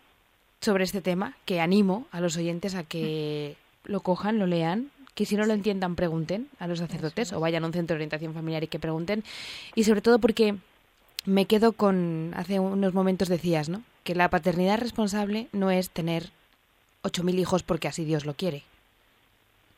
sobre 0.62 0.86
este 0.86 1.02
tema, 1.02 1.36
que 1.46 1.60
animo 1.60 2.08
a 2.12 2.22
los 2.22 2.38
oyentes 2.38 2.76
a 2.76 2.84
que 2.84 3.58
lo 3.84 4.00
cojan, 4.00 4.40
lo 4.40 4.48
lean, 4.48 4.92
que 5.16 5.26
si 5.26 5.36
no 5.36 5.46
lo 5.46 5.54
entiendan 5.54 5.96
pregunten 5.96 6.48
a 6.60 6.68
los 6.68 6.80
sacerdotes 6.80 7.34
o 7.34 7.40
vayan 7.40 7.64
a 7.64 7.68
un 7.68 7.74
centro 7.74 7.94
de 7.94 8.00
orientación 8.00 8.34
familiar 8.34 8.64
y 8.64 8.68
que 8.68 8.80
pregunten. 8.80 9.24
Y 9.76 9.84
sobre 9.84 10.02
todo 10.02 10.20
porque 10.20 10.56
me 11.26 11.46
quedo 11.46 11.74
con, 11.74 12.34
hace 12.36 12.60
unos 12.60 12.94
momentos 12.94 13.30
decías, 13.30 13.70
¿no? 13.70 13.84
Que 14.04 14.16
la 14.16 14.30
paternidad 14.30 14.80
responsable 14.80 15.48
no 15.54 15.72
es 15.72 15.90
tener 15.90 16.24
8.000 17.04 17.40
hijos 17.40 17.64
porque 17.64 17.88
así 17.88 18.04
Dios 18.06 18.26
lo 18.26 18.34
quiere. 18.34 18.64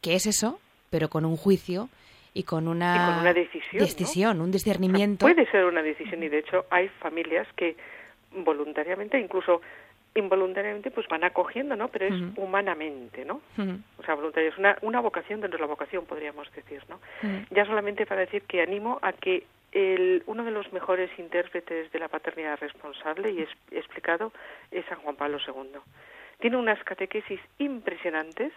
Que 0.02 0.16
es 0.16 0.26
eso, 0.26 0.60
pero 0.90 1.10
con 1.10 1.26
un 1.26 1.38
juicio 1.38 1.90
y 2.34 2.44
con 2.44 2.68
una, 2.68 2.96
Y 2.96 3.12
con 3.12 3.20
una 3.22 3.34
decisión, 3.34 3.80
¿no? 3.80 3.86
decisión, 3.86 4.42
un 4.42 4.52
discernimiento. 4.52 5.26
puede 5.26 5.50
ser 5.52 5.66
una 5.66 5.82
decisión 5.82 6.24
y 6.24 6.30
de 6.30 6.40
hecho 6.40 6.66
hay 6.70 6.90
familias 7.00 7.48
que 7.56 7.76
voluntariamente, 8.32 9.20
incluso 9.20 9.62
involuntariamente, 10.16 10.92
pues 10.92 11.08
van 11.08 11.24
acogiendo, 11.24 11.76
¿no? 11.76 11.90
Pero 11.90 12.06
es 12.06 12.22
humanamente, 12.38 13.26
¿no? 13.26 13.42
O 13.98 14.04
sea, 14.04 14.16
voluntario. 14.16 14.50
Es 14.50 14.58
una, 14.58 14.78
una 14.82 15.02
vocación 15.02 15.42
dentro 15.42 15.58
de 15.58 15.62
la 15.62 15.68
vocación, 15.68 16.06
podríamos 16.06 16.52
decir, 16.54 16.82
¿no? 16.90 17.00
Ya 17.52 17.66
solamente 17.66 18.06
para 18.06 18.22
decir 18.22 18.44
que 18.44 18.62
animo 18.62 18.98
a 19.02 19.12
que 19.12 19.46
el, 19.74 20.24
uno 20.26 20.46
de 20.46 20.52
los 20.52 20.72
mejores 20.72 21.12
intérpretes 21.20 21.92
de 21.92 22.00
la 22.00 22.08
paternidad 22.08 22.58
responsable 22.60 23.32
y 23.32 23.42
es 23.42 23.50
explicado 23.72 24.32
es 24.72 24.86
San 24.86 25.00
Juan 25.00 25.18
Pablo 25.18 25.38
II. 25.46 25.80
Tiene 26.40 26.58
unas 26.58 26.82
catequesis 26.84 27.42
impresionantes 27.60 28.54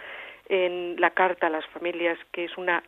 en 0.49 1.01
la 1.01 1.11
Carta 1.11 1.47
a 1.47 1.51
las 1.51 1.67
Familias, 1.69 2.19
que 2.33 2.45
es 2.45 2.57
una 2.59 2.83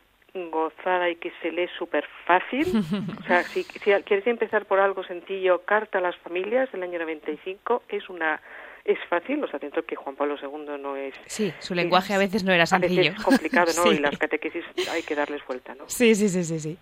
gozada 0.51 1.09
y 1.09 1.15
que 1.15 1.31
se 1.41 1.51
lee 1.51 1.69
súper 1.77 2.05
fácil. 2.25 2.65
O 3.19 3.23
sea, 3.27 3.43
si, 3.43 3.63
si 3.63 3.79
quieres 3.79 4.27
empezar 4.27 4.65
por 4.65 4.79
algo 4.79 5.03
sencillo, 5.03 5.63
Carta 5.65 5.97
a 5.97 6.01
las 6.01 6.15
Familias 6.17 6.71
del 6.71 6.83
año 6.83 6.99
95 6.99 7.83
es 7.89 8.09
una 8.09 8.39
es 8.87 8.97
fácil, 9.09 9.43
o 9.43 9.47
sea, 9.49 9.59
dentro 9.59 9.85
que 9.85 9.97
Juan 9.97 10.15
Pablo 10.15 10.37
II 10.41 10.81
no 10.81 10.95
es... 10.95 11.13
Sí, 11.25 11.53
su 11.59 11.75
lenguaje 11.75 12.13
a 12.13 12.17
veces 12.17 12.45
no 12.45 12.53
era 12.53 12.65
sencillo. 12.65 13.01
A 13.01 13.03
veces 13.03 13.17
es 13.17 13.23
complicado, 13.23 13.71
¿no? 13.75 13.91
Y 13.91 13.99
las 13.99 14.17
catequesis 14.17 14.63
hay 14.89 15.03
que 15.03 15.13
darles 15.13 15.45
vuelta, 15.45 15.75
¿no? 15.75 15.83
Sí, 15.87 16.15
sí, 16.15 16.29
sí, 16.29 16.45
sí, 16.45 16.59
sí. 16.59 16.77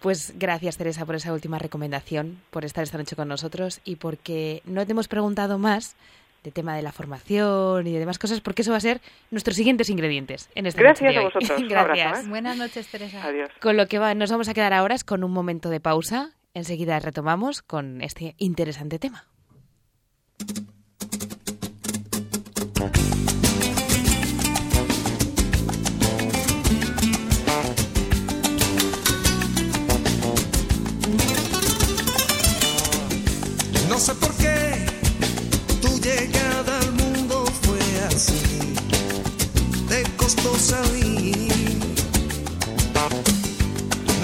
Pues 0.00 0.38
gracias, 0.38 0.76
Teresa, 0.76 1.06
por 1.06 1.14
esa 1.14 1.32
última 1.32 1.58
recomendación, 1.58 2.42
por 2.50 2.66
estar 2.66 2.84
esta 2.84 2.98
noche 2.98 3.16
con 3.16 3.28
nosotros 3.28 3.80
y 3.84 3.96
porque 3.96 4.60
no 4.66 4.84
te 4.84 4.92
hemos 4.92 5.08
preguntado 5.08 5.56
más 5.56 5.96
de 6.46 6.52
tema 6.52 6.76
de 6.76 6.82
la 6.82 6.92
formación 6.92 7.88
y 7.88 7.92
de 7.92 7.98
demás 7.98 8.20
cosas, 8.20 8.40
porque 8.40 8.62
eso 8.62 8.70
va 8.70 8.76
a 8.76 8.80
ser 8.80 9.00
nuestros 9.32 9.56
siguientes 9.56 9.90
ingredientes 9.90 10.48
en 10.54 10.66
esta 10.66 10.80
Gracias 10.80 11.12
noche 11.12 11.18
a 11.18 11.22
vosotros. 11.22 11.62
Gracias. 11.68 12.24
¿eh? 12.24 12.28
Buenas 12.28 12.56
noches, 12.56 12.86
Teresa. 12.86 13.22
Adiós. 13.24 13.50
Con 13.60 13.76
lo 13.76 13.86
que 13.88 13.98
va, 13.98 14.14
nos 14.14 14.30
vamos 14.30 14.48
a 14.48 14.54
quedar 14.54 14.72
ahora 14.72 14.94
es 14.94 15.02
con 15.02 15.24
un 15.24 15.32
momento 15.32 15.70
de 15.70 15.80
pausa. 15.80 16.30
Enseguida 16.54 17.00
retomamos 17.00 17.62
con 17.62 18.00
este 18.00 18.36
interesante 18.38 19.00
tema. 19.00 19.26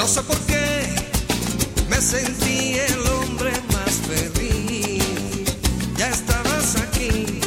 No 0.03 0.09
sé 0.09 0.21
por 0.23 0.39
qué 0.47 0.97
me 1.89 2.01
sentí 2.01 2.75
el 2.75 3.07
hombre 3.07 3.53
más 3.73 4.01
feliz. 4.09 5.05
Ya 5.97 6.09
estabas 6.09 6.75
aquí. 6.75 7.41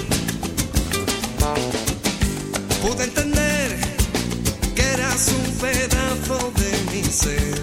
Pude 2.81 3.03
entender 3.03 3.77
que 4.73 4.83
eras 4.83 5.27
un 5.37 5.51
pedazo 5.57 6.53
de 6.55 6.71
mi 6.93 7.03
ser, 7.03 7.61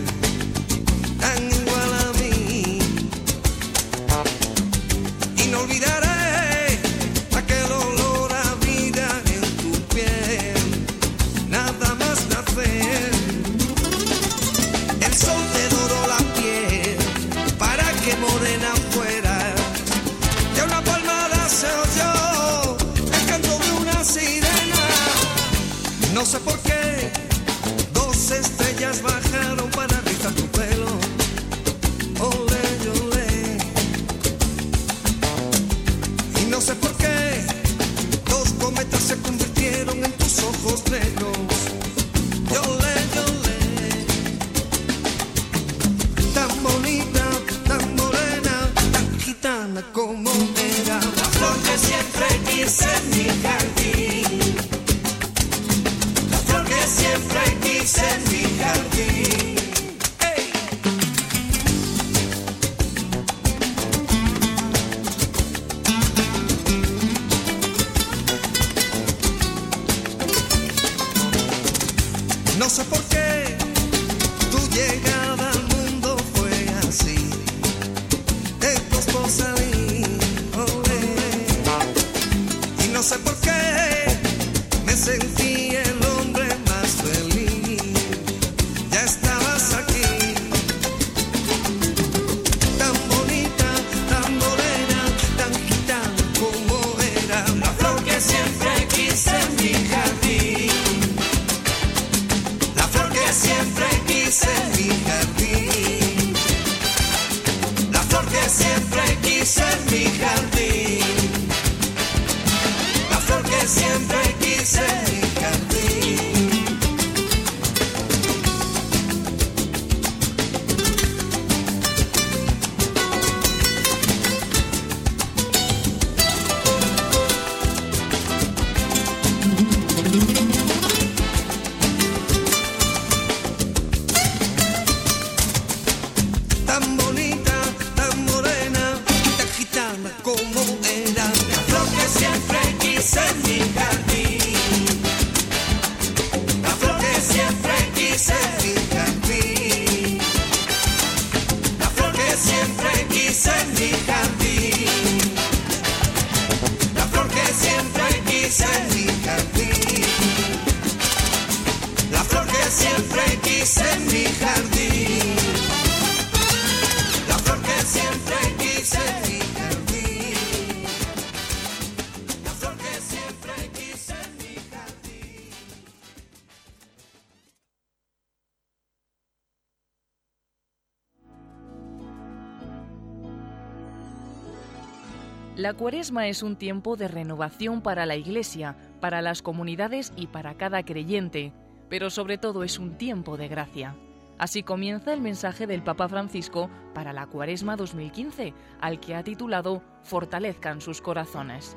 La 185.72 185.78
cuaresma 185.78 186.28
es 186.28 186.42
un 186.42 186.56
tiempo 186.56 186.96
de 186.96 187.08
renovación 187.08 187.80
para 187.80 188.04
la 188.04 188.14
Iglesia, 188.14 188.76
para 189.00 189.22
las 189.22 189.40
comunidades 189.40 190.12
y 190.16 190.26
para 190.26 190.54
cada 190.58 190.82
creyente, 190.82 191.54
pero 191.88 192.10
sobre 192.10 192.36
todo 192.36 192.62
es 192.62 192.78
un 192.78 192.98
tiempo 192.98 193.38
de 193.38 193.48
gracia. 193.48 193.96
Así 194.36 194.62
comienza 194.62 195.14
el 195.14 195.22
mensaje 195.22 195.66
del 195.66 195.82
Papa 195.82 196.10
Francisco 196.10 196.68
para 196.92 197.14
la 197.14 197.26
cuaresma 197.26 197.76
2015, 197.76 198.52
al 198.82 199.00
que 199.00 199.14
ha 199.14 199.24
titulado 199.24 199.82
Fortalezcan 200.02 200.82
sus 200.82 201.00
corazones. 201.00 201.74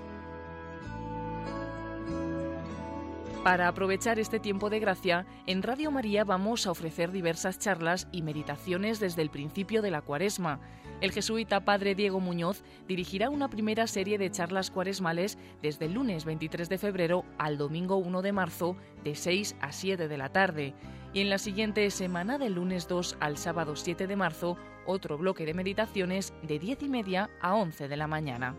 Para 3.45 3.69
aprovechar 3.69 4.19
este 4.19 4.41
tiempo 4.41 4.69
de 4.69 4.81
gracia, 4.81 5.25
en 5.45 5.63
Radio 5.63 5.89
María 5.89 6.25
vamos 6.25 6.67
a 6.67 6.71
ofrecer 6.71 7.13
diversas 7.13 7.59
charlas 7.59 8.09
y 8.11 8.23
meditaciones 8.23 8.99
desde 8.99 9.21
el 9.21 9.29
principio 9.29 9.81
de 9.81 9.91
la 9.91 10.01
cuaresma. 10.01 10.59
El 11.05 11.11
jesuita 11.11 11.63
padre 11.63 11.93
Diego 11.93 12.19
Muñoz 12.19 12.63
dirigirá 12.87 13.29
una 13.29 13.47
primera 13.47 13.85
serie 13.85 14.17
de 14.17 14.31
charlas 14.31 14.71
cuaresmales 14.71 15.37
desde 15.61 15.85
el 15.85 15.93
lunes 15.93 16.25
23 16.25 16.67
de 16.67 16.79
febrero 16.79 17.25
al 17.37 17.59
domingo 17.59 17.97
1 17.97 18.23
de 18.23 18.31
marzo 18.31 18.75
de 19.03 19.13
6 19.13 19.55
a 19.61 19.71
7 19.71 20.07
de 20.07 20.17
la 20.17 20.29
tarde. 20.29 20.73
Y 21.13 21.19
en 21.19 21.29
la 21.29 21.37
siguiente 21.37 21.91
semana, 21.91 22.39
del 22.39 22.53
lunes 22.53 22.87
2 22.87 23.17
al 23.19 23.37
sábado 23.37 23.75
7 23.75 24.07
de 24.07 24.15
marzo, 24.15 24.57
otro 24.87 25.19
bloque 25.19 25.45
de 25.45 25.53
meditaciones 25.53 26.33
de 26.41 26.57
10 26.57 26.81
y 26.81 26.89
media 26.89 27.29
a 27.39 27.53
11 27.53 27.87
de 27.87 27.97
la 27.97 28.07
mañana. 28.07 28.55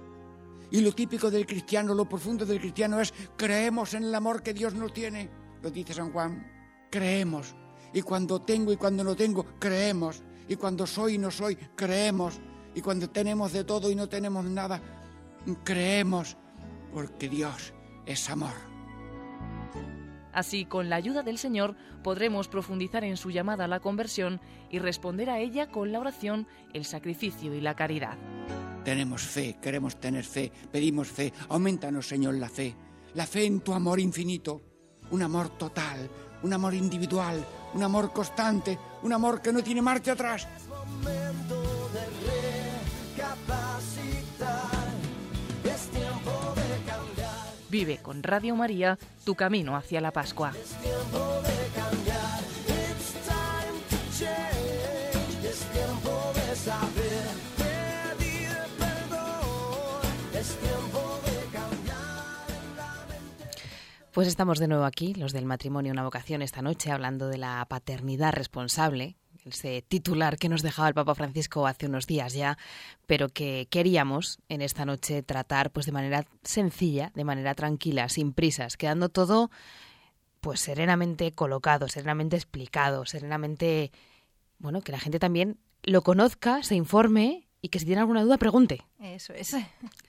Y 0.71 0.83
lo 0.83 0.93
típico 0.93 1.33
del 1.33 1.47
cristiano, 1.47 1.95
lo 1.95 2.09
profundo 2.09 2.47
del 2.47 2.61
cristiano 2.61 3.01
es 3.01 3.13
creemos 3.37 3.93
en 3.95 4.05
el 4.05 4.15
amor 4.15 4.45
que 4.45 4.55
Dios 4.55 4.73
nos 4.73 4.93
tiene. 4.93 5.29
Lo 5.63 5.71
dice 5.73 5.95
San 5.95 6.13
Juan. 6.13 6.47
Creemos. 6.93 7.57
Y 7.93 8.03
cuando 8.03 8.41
tengo 8.41 8.73
y 8.73 8.77
cuando 8.77 9.03
no 9.03 9.17
tengo, 9.17 9.45
creemos. 9.59 10.23
Y 10.49 10.57
cuando 10.57 10.87
soy 10.87 11.15
y 11.15 11.19
no 11.19 11.31
soy, 11.31 11.57
creemos. 11.75 12.41
Y 12.75 12.81
cuando 12.81 13.09
tenemos 13.11 13.53
de 13.53 13.65
todo 13.65 13.91
y 13.91 13.95
no 13.95 14.09
tenemos 14.09 14.45
nada, 14.45 14.81
creemos. 15.65 16.37
Porque 16.93 17.29
Dios 17.29 17.73
es 18.07 18.31
amor. 18.31 18.55
Así, 20.33 20.67
con 20.67 20.91
la 20.91 20.97
ayuda 20.97 21.23
del 21.23 21.39
Señor, 21.39 21.77
podremos 22.03 22.49
profundizar 22.49 23.05
en 23.05 23.17
su 23.17 23.31
llamada 23.31 23.65
a 23.65 23.69
la 23.69 23.81
conversión 23.81 24.39
y 24.71 24.79
responder 24.79 25.31
a 25.31 25.41
ella 25.41 25.71
con 25.71 25.93
la 25.93 25.99
oración, 25.99 26.47
el 26.75 26.85
sacrificio 26.85 27.55
y 27.55 27.63
la 27.63 27.75
caridad. 27.75 28.19
Tenemos 28.85 29.23
fe, 29.23 29.59
queremos 29.61 29.97
tener 29.97 30.25
fe, 30.25 30.53
pedimos 30.71 31.09
fe. 31.09 31.33
Aumentanos, 31.49 32.07
Señor, 32.07 32.35
la 32.35 32.51
fe. 32.51 32.77
La 33.15 33.27
fe 33.27 33.47
en 33.47 33.61
tu 33.61 33.73
amor 33.73 33.99
infinito. 33.99 34.61
Un 35.11 35.23
amor 35.23 35.57
total, 35.57 36.09
un 36.43 36.53
amor 36.53 36.75
individual, 36.75 37.43
un 37.75 37.83
amor 37.83 38.13
constante, 38.13 38.79
un 39.07 39.13
amor 39.13 39.41
que 39.41 39.53
no 39.53 39.63
tiene 39.63 39.81
marcha 39.81 40.13
atrás. 40.13 40.49
Vive 47.69 47.99
con 47.99 48.23
Radio 48.23 48.57
María 48.57 48.99
tu 49.25 49.35
camino 49.37 49.77
hacia 49.77 50.01
la 50.01 50.11
Pascua. 50.11 50.53
Pues 64.17 64.29
estamos 64.29 64.59
de 64.59 64.67
nuevo 64.67 64.87
aquí, 64.87 65.13
los 65.13 65.35
del 65.35 65.45
matrimonio 65.45 65.93
una 65.93 66.03
vocación 66.03 66.41
esta 66.41 66.63
noche, 66.63 66.91
hablando 66.91 67.29
de 67.29 67.37
la 67.37 67.63
paternidad 67.69 68.33
responsable, 68.33 69.15
ese 69.45 69.83
titular 69.83 70.39
que 70.39 70.49
nos 70.49 70.63
dejaba 70.63 70.89
el 70.89 70.95
Papa 70.95 71.15
Francisco 71.15 71.67
hace 71.67 71.85
unos 71.85 72.07
días 72.07 72.33
ya, 72.33 72.57
pero 73.05 73.29
que 73.29 73.69
queríamos 73.69 74.39
en 74.49 74.63
esta 74.63 74.87
noche 74.87 75.23
tratar 75.23 75.71
pues 75.71 75.85
de 75.85 75.93
manera 75.93 76.25
sencilla, 76.43 77.13
de 77.15 77.25
manera 77.25 77.55
tranquila, 77.55 78.09
sin 78.09 78.33
prisas, 78.33 78.79
quedando 78.79 79.11
todo 79.11 79.51
pues 80.41 80.61
serenamente 80.61 81.33
colocado, 81.33 81.87
serenamente 81.87 82.37
explicado, 82.37 83.05
serenamente 83.05 83.93
bueno, 84.59 84.81
que 84.81 84.93
la 84.93 84.99
gente 84.99 85.19
también 85.19 85.59
lo 85.83 86.01
conozca, 86.01 86.63
se 86.63 86.75
informe 86.75 87.46
y 87.67 87.69
que 87.69 87.81
si 87.81 87.85
tiene 87.85 88.01
alguna 88.01 88.23
duda 88.23 88.39
pregunte. 88.39 88.85
Eso 89.01 89.33
es. 89.35 89.57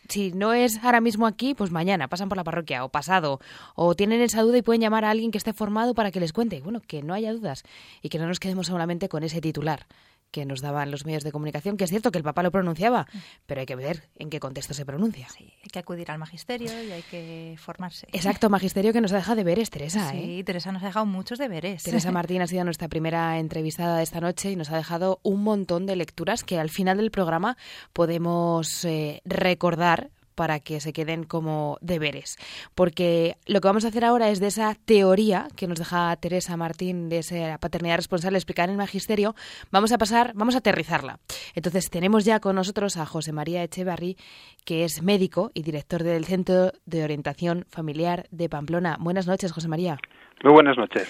Si 0.10 0.32
no 0.32 0.54
es 0.54 0.82
ahora 0.86 1.02
mismo 1.02 1.28
aquí, 1.28 1.54
pues 1.54 1.70
mañana 1.70 2.08
pasan 2.08 2.30
por 2.30 2.38
la 2.38 2.46
parroquia 2.46 2.86
o 2.86 2.90
pasado 2.90 3.42
o 3.76 3.94
tienen 3.94 4.22
esa 4.22 4.42
duda 4.42 4.58
y 4.58 4.62
pueden 4.62 4.80
llamar 4.80 5.04
a 5.04 5.10
alguien 5.10 5.32
que 5.32 5.38
esté 5.38 5.52
formado 5.52 5.94
para 5.96 6.12
que 6.12 6.22
les 6.22 6.32
cuente. 6.32 6.62
Bueno, 6.62 6.80
que 6.80 7.04
no 7.04 7.14
haya 7.14 7.34
dudas 7.34 7.64
y 8.02 8.08
que 8.08 8.18
no 8.18 8.26
nos 8.26 8.40
quedemos 8.40 8.68
solamente 8.68 9.10
con 9.10 9.24
ese 9.24 9.42
titular 9.42 9.86
que 10.32 10.46
nos 10.46 10.62
daban 10.62 10.92
los 10.92 11.06
medios 11.06 11.24
de 11.24 11.32
comunicación, 11.32 11.78
que 11.78 11.84
es 11.84 11.90
cierto 11.90 12.12
que 12.12 12.18
el 12.18 12.24
Papa 12.24 12.44
lo 12.44 12.52
pronunciaba, 12.52 13.08
pero 13.46 13.62
hay 13.62 13.66
que 13.66 13.76
ver 13.76 14.10
en 14.16 14.30
qué 14.30 14.40
contexto 14.40 14.74
se 14.74 14.86
pronuncia. 14.86 15.28
Sí, 15.30 15.54
hay 15.64 15.70
que 15.72 15.80
acudir 15.80 16.12
al 16.12 16.20
magisterio 16.20 16.72
y 16.84 16.92
hay 16.92 17.02
que 17.04 17.56
formarse. 17.58 18.08
Exacto, 18.12 18.50
magisterio 18.50 18.94
que 18.94 19.02
nos 19.02 19.12
deja 19.12 19.36
deberes, 19.36 19.70
Teresa. 19.70 20.12
Sí, 20.12 20.40
¿eh? 20.40 20.44
Teresa 20.44 20.72
nos 20.72 20.84
ha 20.84 20.88
dejado 20.88 21.06
muchos 21.06 21.40
deberes. 21.40 21.84
Teresa 21.84 22.12
Martín 22.18 22.42
ha 22.42 22.48
sido 22.48 22.64
nuestra 22.64 22.88
primera 22.88 23.40
entrevistada 23.40 23.98
de 23.98 24.04
esta 24.04 24.22
noche 24.22 24.52
y 24.52 24.56
nos 24.56 24.72
ha 24.72 24.78
dejado 24.78 25.20
un 25.24 25.44
montón 25.44 25.86
de 25.86 25.96
lecturas 25.96 26.44
que 26.44 26.60
al 26.60 26.70
final 26.70 26.98
del 26.98 27.12
programa 27.12 27.58
podemos 27.94 28.86
eh, 28.86 29.22
recordar 29.26 30.12
para 30.38 30.60
que 30.60 30.80
se 30.80 30.94
queden 30.94 31.24
como 31.24 31.80
deberes. 31.82 32.38
Porque 32.76 33.38
lo 33.48 33.60
que 33.60 33.68
vamos 33.68 33.86
a 33.86 33.88
hacer 33.88 34.06
ahora 34.06 34.30
es 34.30 34.40
de 34.40 34.48
esa 34.48 34.76
teoría 34.76 35.48
que 35.56 35.66
nos 35.66 35.80
deja 35.80 36.16
Teresa 36.18 36.56
Martín 36.56 37.10
de 37.10 37.18
esa 37.18 37.58
paternidad 37.58 37.96
responsable 37.96 38.38
explicar 38.38 38.70
en 38.70 38.74
el 38.74 38.78
magisterio, 38.78 39.34
vamos 39.72 39.92
a 39.92 39.98
pasar, 39.98 40.34
vamos 40.36 40.54
a 40.54 40.60
aterrizarla. 40.60 41.18
Entonces 41.56 41.90
tenemos 41.90 42.24
ya 42.24 42.40
con 42.40 42.56
nosotros 42.56 42.98
a 42.98 43.08
José 43.08 43.32
María 43.32 43.64
Echevarri, 43.64 44.16
que 44.64 44.84
es 44.84 45.02
médico 45.02 45.50
y 45.56 45.64
director 45.64 46.04
del 46.04 46.26
Centro 46.26 46.72
de 46.86 47.04
Orientación 47.04 47.66
Familiar 47.70 48.28
de 48.30 48.48
Pamplona. 48.48 48.98
Buenas 49.00 49.26
noches, 49.26 49.52
José 49.52 49.68
María. 49.68 49.98
Muy 50.44 50.54
buenas 50.54 50.78
noches. 50.78 51.10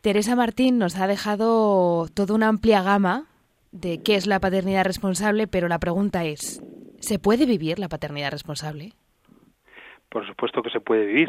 Teresa 0.00 0.36
Martín 0.36 0.78
nos 0.78 0.94
ha 0.96 1.08
dejado 1.08 2.06
toda 2.14 2.36
una 2.36 2.46
amplia 2.46 2.82
gama 2.82 3.26
de 3.72 4.00
qué 4.00 4.14
es 4.14 4.28
la 4.28 4.38
paternidad 4.38 4.84
responsable, 4.84 5.48
pero 5.48 5.66
la 5.66 5.80
pregunta 5.80 6.24
es, 6.24 6.62
¿se 7.04 7.18
puede 7.18 7.46
vivir 7.46 7.78
la 7.78 7.88
paternidad 7.88 8.30
responsable? 8.30 8.92
Por 10.08 10.26
supuesto 10.26 10.62
que 10.62 10.70
se 10.70 10.80
puede 10.80 11.06
vivir, 11.06 11.28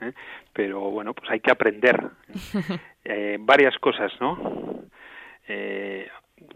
¿eh? 0.00 0.12
pero 0.52 0.90
bueno, 0.90 1.12
pues 1.14 1.30
hay 1.30 1.40
que 1.40 1.50
aprender 1.50 2.10
eh, 3.04 3.36
varias 3.40 3.76
cosas, 3.78 4.12
¿no? 4.20 4.82
Eh, 5.48 6.08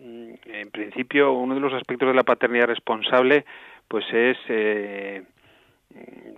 en 0.02 0.70
principio, 0.70 1.32
uno 1.32 1.54
de 1.54 1.60
los 1.60 1.72
aspectos 1.74 2.08
de 2.08 2.14
la 2.14 2.22
paternidad 2.22 2.66
responsable, 2.66 3.44
pues 3.88 4.04
es 4.12 4.36
eh, 4.48 5.22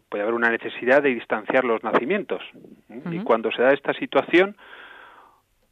puede 0.09 0.23
haber 0.23 0.35
una 0.35 0.51
necesidad 0.51 1.03
de 1.03 1.15
distanciar 1.15 1.65
los 1.65 1.83
nacimientos 1.83 2.43
¿eh? 2.91 3.03
y 3.11 3.19
cuando 3.21 3.51
se 3.51 3.63
da 3.63 3.73
esta 3.73 3.93
situación 3.95 4.57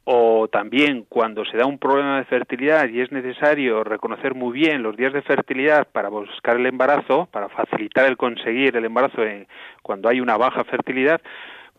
o 0.09 0.47
también 0.47 1.05
cuando 1.09 1.43
se 1.43 1.57
da 1.57 1.65
un 1.65 1.77
problema 1.79 2.17
de 2.19 2.23
fertilidad 2.23 2.87
y 2.87 3.01
es 3.01 3.11
necesario 3.11 3.83
reconocer 3.83 4.35
muy 4.35 4.57
bien 4.57 4.81
los 4.81 4.95
días 4.95 5.11
de 5.11 5.21
fertilidad 5.21 5.85
para 5.91 6.07
buscar 6.07 6.55
el 6.55 6.65
embarazo, 6.65 7.27
para 7.29 7.49
facilitar 7.49 8.05
el 8.05 8.15
conseguir 8.15 8.77
el 8.77 8.85
embarazo 8.85 9.21
en- 9.25 9.47
cuando 9.81 10.07
hay 10.07 10.21
una 10.21 10.37
baja 10.37 10.63
fertilidad, 10.63 11.19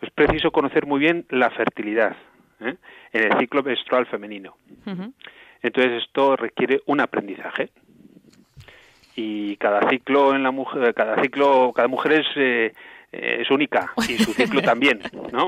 es 0.02 0.10
preciso 0.10 0.50
conocer 0.50 0.84
muy 0.84 1.00
bien 1.00 1.24
la 1.30 1.48
fertilidad 1.48 2.16
¿eh? 2.60 2.74
en 3.14 3.32
el 3.32 3.38
ciclo 3.38 3.62
menstrual 3.62 4.04
femenino. 4.04 4.56
Entonces 5.62 6.02
esto 6.02 6.36
requiere 6.36 6.82
un 6.84 7.00
aprendizaje 7.00 7.70
y 9.16 9.56
cada 9.56 9.88
ciclo 9.88 10.34
en 10.34 10.42
la 10.42 10.50
mujer, 10.50 10.92
cada 10.92 11.20
ciclo, 11.22 11.72
cada 11.74 11.88
mujer 11.88 12.12
es 12.12 12.26
eh, 12.36 12.72
eh, 13.10 13.38
es 13.40 13.50
única 13.50 13.90
y 14.06 14.18
su 14.18 14.32
ciclo 14.34 14.60
también, 14.72 15.00
¿no? 15.32 15.46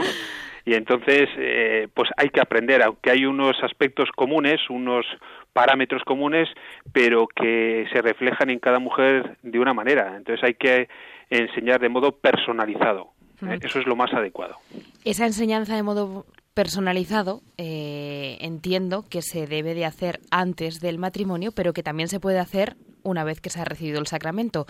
Y 0.64 0.74
entonces, 0.74 1.28
eh, 1.36 1.88
pues 1.94 2.10
hay 2.16 2.28
que 2.28 2.40
aprender, 2.40 2.82
aunque 2.82 3.10
hay 3.10 3.24
unos 3.24 3.56
aspectos 3.62 4.10
comunes, 4.14 4.60
unos 4.68 5.06
parámetros 5.52 6.02
comunes, 6.04 6.48
pero 6.92 7.26
que 7.26 7.86
se 7.92 8.02
reflejan 8.02 8.50
en 8.50 8.58
cada 8.58 8.78
mujer 8.78 9.36
de 9.42 9.58
una 9.58 9.74
manera. 9.74 10.16
Entonces 10.16 10.44
hay 10.44 10.54
que 10.54 10.88
enseñar 11.30 11.80
de 11.80 11.88
modo 11.88 12.12
personalizado. 12.12 13.10
¿eh? 13.42 13.58
Eso 13.62 13.80
es 13.80 13.86
lo 13.86 13.96
más 13.96 14.12
adecuado. 14.12 14.56
Esa 15.04 15.26
enseñanza 15.26 15.74
de 15.74 15.82
modo 15.82 16.26
personalizado 16.54 17.40
eh, 17.56 18.38
entiendo 18.40 19.04
que 19.08 19.22
se 19.22 19.46
debe 19.46 19.74
de 19.74 19.86
hacer 19.86 20.20
antes 20.30 20.80
del 20.80 20.98
matrimonio, 20.98 21.52
pero 21.52 21.72
que 21.72 21.82
también 21.82 22.08
se 22.08 22.20
puede 22.20 22.38
hacer 22.38 22.76
una 23.02 23.24
vez 23.24 23.40
que 23.40 23.50
se 23.50 23.60
ha 23.60 23.64
recibido 23.64 23.98
el 23.98 24.06
sacramento. 24.06 24.66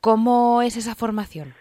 ¿Cómo 0.00 0.62
es 0.62 0.76
esa 0.76 0.94
formación? 0.94 1.54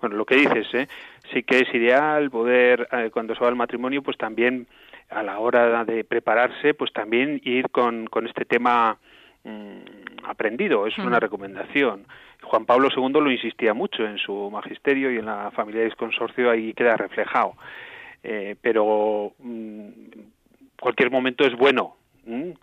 Bueno, 0.00 0.16
lo 0.16 0.24
que 0.24 0.36
dices, 0.36 0.66
¿eh? 0.74 0.88
Sí 1.32 1.42
que 1.42 1.60
es 1.60 1.74
ideal 1.74 2.30
poder, 2.30 2.88
eh, 2.92 3.10
cuando 3.12 3.34
se 3.34 3.40
va 3.40 3.48
al 3.48 3.56
matrimonio, 3.56 4.02
pues 4.02 4.16
también 4.16 4.66
a 5.10 5.22
la 5.22 5.38
hora 5.38 5.84
de 5.84 6.04
prepararse, 6.04 6.74
pues 6.74 6.92
también 6.92 7.40
ir 7.44 7.68
con, 7.70 8.06
con 8.06 8.26
este 8.26 8.44
tema 8.44 8.98
mm, 9.44 10.24
aprendido, 10.24 10.86
es 10.86 10.96
una 10.98 11.18
recomendación. 11.18 12.06
Juan 12.42 12.64
Pablo 12.64 12.88
II 12.94 13.12
lo 13.12 13.30
insistía 13.30 13.74
mucho 13.74 14.04
en 14.04 14.18
su 14.18 14.50
magisterio 14.50 15.12
y 15.12 15.18
en 15.18 15.26
la 15.26 15.50
Familiaris 15.50 15.94
Consorcio, 15.94 16.50
ahí 16.50 16.72
queda 16.74 16.96
reflejado. 16.96 17.54
Eh, 18.22 18.56
pero 18.60 19.32
mm, 19.38 19.88
cualquier 20.80 21.10
momento 21.10 21.44
es 21.44 21.56
bueno, 21.56 21.96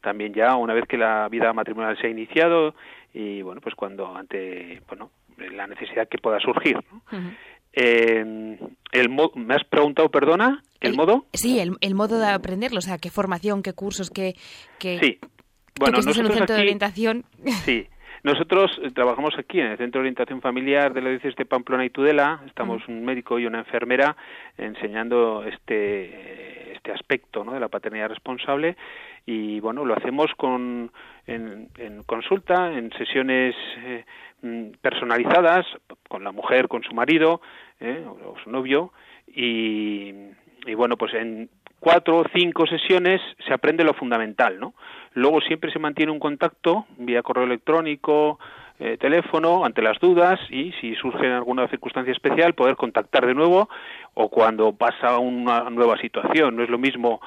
también 0.01 0.33
ya 0.33 0.55
una 0.55 0.73
vez 0.73 0.85
que 0.85 0.97
la 0.97 1.27
vida 1.29 1.51
matrimonial 1.51 1.97
se 1.99 2.07
ha 2.07 2.09
iniciado 2.09 2.75
y 3.13 3.41
bueno, 3.41 3.59
pues 3.59 3.75
cuando 3.75 4.15
ante, 4.15 4.81
bueno, 4.87 5.11
la 5.37 5.67
necesidad 5.67 6.07
que 6.07 6.17
pueda 6.17 6.39
surgir. 6.39 6.77
¿no? 6.91 7.01
Eh, 7.79 8.57
el 8.91 9.09
mo- 9.09 9.31
me 9.35 9.53
has 9.53 9.63
preguntado, 9.65 10.09
perdona, 10.09 10.63
el, 10.81 10.95
modo. 10.95 11.25
Sí, 11.33 11.59
el, 11.59 11.73
el 11.81 11.93
modo 11.93 12.17
de 12.19 12.25
aprenderlo, 12.27 12.79
o 12.79 12.81
sea, 12.81 12.97
qué 12.97 13.11
formación, 13.11 13.61
qué 13.61 13.73
cursos, 13.73 14.09
qué... 14.09 14.33
qué 14.79 14.97
Sí. 14.99 15.19
Bueno, 15.79 15.93
que 15.93 15.99
estás 15.99 16.17
en 16.17 16.25
un 16.25 16.29
nosotros 16.29 16.37
centro 16.39 16.55
de 16.55 16.61
aquí- 16.61 16.67
orientación... 16.67 17.25
Sí. 17.65 17.87
Nosotros 18.23 18.71
eh, 18.83 18.89
trabajamos 18.91 19.35
aquí 19.37 19.59
en 19.59 19.67
el 19.67 19.77
Centro 19.77 19.99
de 19.99 20.07
Orientación 20.07 20.41
Familiar 20.41 20.91
de 20.91 21.01
la 21.01 21.11
Diócesis 21.11 21.35
de 21.37 21.45
Pamplona 21.45 21.85
y 21.85 21.91
Tudela. 21.91 22.41
Estamos 22.47 22.81
un 22.87 23.05
médico 23.05 23.37
y 23.37 23.45
una 23.45 23.59
enfermera 23.59 24.17
enseñando 24.57 25.43
este, 25.45 26.73
este 26.73 26.91
aspecto 26.91 27.43
¿no? 27.43 27.53
de 27.53 27.59
la 27.59 27.69
paternidad 27.69 28.09
responsable 28.09 28.75
y 29.25 29.59
bueno, 29.59 29.85
lo 29.85 29.95
hacemos 29.95 30.31
con, 30.35 30.91
en, 31.27 31.69
en 31.77 32.03
consulta, 32.03 32.73
en 32.73 32.91
sesiones 32.97 33.55
eh, 33.85 34.03
personalizadas 34.81 35.65
con 36.07 36.23
la 36.23 36.31
mujer, 36.31 36.67
con 36.67 36.83
su 36.83 36.93
marido 36.93 37.41
¿eh? 37.79 38.05
o, 38.07 38.35
su 38.43 38.49
novio 38.49 38.91
y, 39.27 40.13
y 40.65 40.73
bueno, 40.75 40.97
pues 40.97 41.13
en 41.13 41.49
cuatro 41.79 42.19
o 42.19 42.25
cinco 42.33 42.65
sesiones 42.67 43.21
se 43.45 43.53
aprende 43.53 43.83
lo 43.83 43.93
fundamental, 43.93 44.59
¿no? 44.59 44.73
Luego 45.13 45.41
siempre 45.41 45.71
se 45.71 45.79
mantiene 45.79 46.11
un 46.11 46.19
contacto 46.19 46.85
vía 46.97 47.23
correo 47.23 47.45
electrónico, 47.45 48.39
eh, 48.79 48.97
teléfono, 48.99 49.65
ante 49.65 49.81
las 49.81 49.99
dudas 49.99 50.39
y 50.51 50.71
si 50.73 50.93
surge 50.93 51.25
alguna 51.25 51.67
circunstancia 51.67 52.11
especial 52.11 52.53
poder 52.53 52.75
contactar 52.75 53.25
de 53.25 53.33
nuevo 53.33 53.69
o 54.13 54.29
cuando 54.29 54.73
pasa 54.73 55.17
una 55.17 55.69
nueva 55.71 55.97
situación. 55.97 56.55
No 56.55 56.63
es 56.63 56.69
lo 56.69 56.77
mismo 56.77 57.19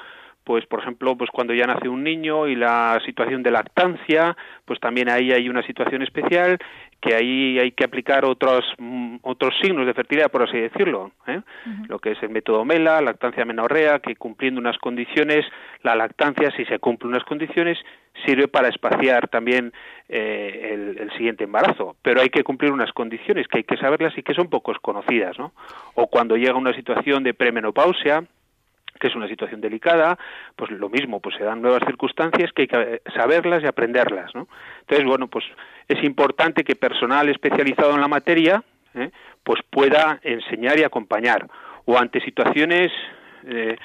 pues 0.45 0.65
por 0.65 0.79
ejemplo 0.79 1.17
pues 1.17 1.29
cuando 1.29 1.53
ya 1.53 1.67
nace 1.67 1.89
un 1.89 2.03
niño 2.03 2.47
y 2.47 2.55
la 2.55 2.99
situación 3.05 3.43
de 3.43 3.51
lactancia 3.51 4.35
pues 4.63 4.79
también 4.79 5.09
ahí 5.09 5.31
hay 5.31 5.49
una 5.49 5.61
situación 5.63 6.01
especial 6.01 6.57
que 7.01 7.15
ahí 7.15 7.59
hay 7.59 7.71
que 7.71 7.83
aplicar 7.83 8.23
otros 8.25 8.63
mm, 8.77 9.17
otros 9.23 9.53
signos 9.61 9.85
de 9.85 9.93
fertilidad 9.93 10.31
por 10.31 10.43
así 10.43 10.57
decirlo 10.57 11.11
¿eh? 11.27 11.41
lo 11.89 11.99
que 11.99 12.11
es 12.11 12.23
el 12.23 12.29
método 12.29 12.63
Mela 12.63 13.01
lactancia 13.01 13.43
menorrea 13.43 13.99
que 13.99 14.15
cumpliendo 14.15 14.59
unas 14.61 14.77
condiciones 14.77 15.45
la 15.83 15.95
lactancia 15.95 16.51
si 16.51 16.63
se 16.65 16.79
cumplen 16.79 17.11
unas 17.11 17.23
condiciones 17.25 17.77
sirve 18.25 18.47
para 18.47 18.67
espaciar 18.67 19.27
también 19.29 19.73
eh, 20.07 20.69
el, 20.73 20.97
el, 20.99 21.11
siguiente 21.13 21.45
embarazo 21.45 21.95
pero 22.01 22.21
hay 22.21 22.29
que 22.29 22.43
cumplir 22.43 22.71
unas 22.71 22.91
condiciones 22.91 23.47
que 23.47 23.59
hay 23.59 23.63
que 23.63 23.77
saberlas 23.77 24.15
y 24.17 24.23
que 24.23 24.33
son 24.33 24.49
pocos 24.49 24.77
conocidas 24.79 25.37
¿no? 25.39 25.53
o 25.95 26.07
cuando 26.07 26.37
llega 26.37 26.55
una 26.55 26.73
situación 26.73 27.23
de 27.23 27.33
premenopausia 27.33 28.23
que 29.01 29.07
es 29.07 29.15
una 29.15 29.27
situación 29.27 29.59
delicada, 29.59 30.17
pues 30.55 30.69
lo 30.69 30.87
mismo, 30.87 31.19
pues 31.19 31.35
se 31.35 31.43
dan 31.43 31.61
nuevas 31.61 31.81
circunstancias 31.85 32.51
que 32.53 32.61
hay 32.61 32.67
que 32.67 33.01
saberlas 33.15 33.63
y 33.63 33.65
aprenderlas, 33.65 34.33
¿no? 34.35 34.47
Entonces, 34.81 35.05
bueno, 35.07 35.27
pues 35.27 35.43
es 35.87 36.01
importante 36.03 36.63
que 36.63 36.75
personal 36.75 37.27
especializado 37.27 37.95
en 37.95 38.01
la 38.01 38.07
materia, 38.07 38.63
¿eh? 38.93 39.09
pues 39.43 39.59
pueda 39.69 40.19
enseñar 40.23 40.77
y 40.77 40.83
acompañar, 40.83 41.47
o 41.85 41.97
ante 41.97 42.21
situaciones 42.21 42.91
eh, 43.47 43.75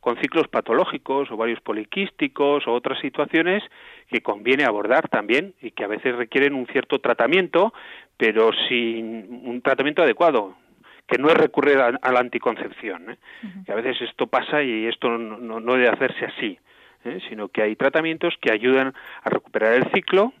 con 0.00 0.16
ciclos 0.16 0.48
patológicos 0.48 1.30
o 1.30 1.36
varios 1.36 1.60
poliquísticos 1.60 2.66
o 2.66 2.72
otras 2.72 2.98
situaciones 3.00 3.62
que 4.08 4.22
conviene 4.22 4.64
abordar 4.64 5.08
también 5.08 5.54
y 5.60 5.72
que 5.72 5.84
a 5.84 5.88
veces 5.88 6.16
requieren 6.16 6.54
un 6.54 6.66
cierto 6.66 7.00
tratamiento, 7.00 7.74
pero 8.16 8.50
sin 8.68 9.42
un 9.44 9.60
tratamiento 9.62 10.02
adecuado, 10.02 10.56
que 11.06 11.18
no 11.18 11.28
es 11.28 11.34
recurrir 11.34 11.78
a, 11.78 11.88
a 12.00 12.12
la 12.12 12.20
anticoncepción, 12.20 13.10
¿eh? 13.10 13.18
que 13.66 13.72
a 13.72 13.76
veces 13.76 14.00
esto 14.02 14.26
pasa 14.26 14.62
y 14.62 14.86
esto 14.86 15.08
no, 15.18 15.38
no, 15.38 15.60
no 15.60 15.74
debe 15.74 15.88
hacerse 15.88 16.24
así, 16.24 16.58
¿eh? 17.04 17.20
sino 17.28 17.48
que 17.48 17.62
hay 17.62 17.76
tratamientos 17.76 18.34
que 18.40 18.52
ayudan 18.52 18.94
a 19.22 19.30
recuperar 19.30 19.74
el 19.74 19.90
ciclo 19.92 20.32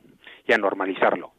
y 0.46 0.52
a 0.52 0.58
normalizarlo. 0.58 1.32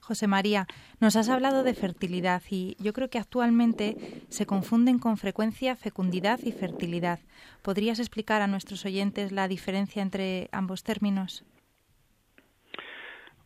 José 0.00 0.26
María, 0.26 0.66
nos 0.98 1.14
has 1.16 1.28
hablado 1.28 1.62
de 1.62 1.74
fertilidad 1.74 2.42
y 2.50 2.76
yo 2.80 2.92
creo 2.92 3.08
que 3.08 3.18
actualmente 3.18 3.96
se 4.28 4.44
confunden 4.44 4.98
con 4.98 5.16
frecuencia 5.16 5.76
fecundidad 5.76 6.40
y 6.42 6.52
fertilidad. 6.52 7.20
¿Podrías 7.62 8.00
explicar 8.00 8.42
a 8.42 8.48
nuestros 8.48 8.84
oyentes 8.84 9.30
la 9.30 9.46
diferencia 9.46 10.02
entre 10.02 10.48
ambos 10.52 10.82
términos? 10.82 11.44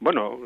Bueno, 0.00 0.38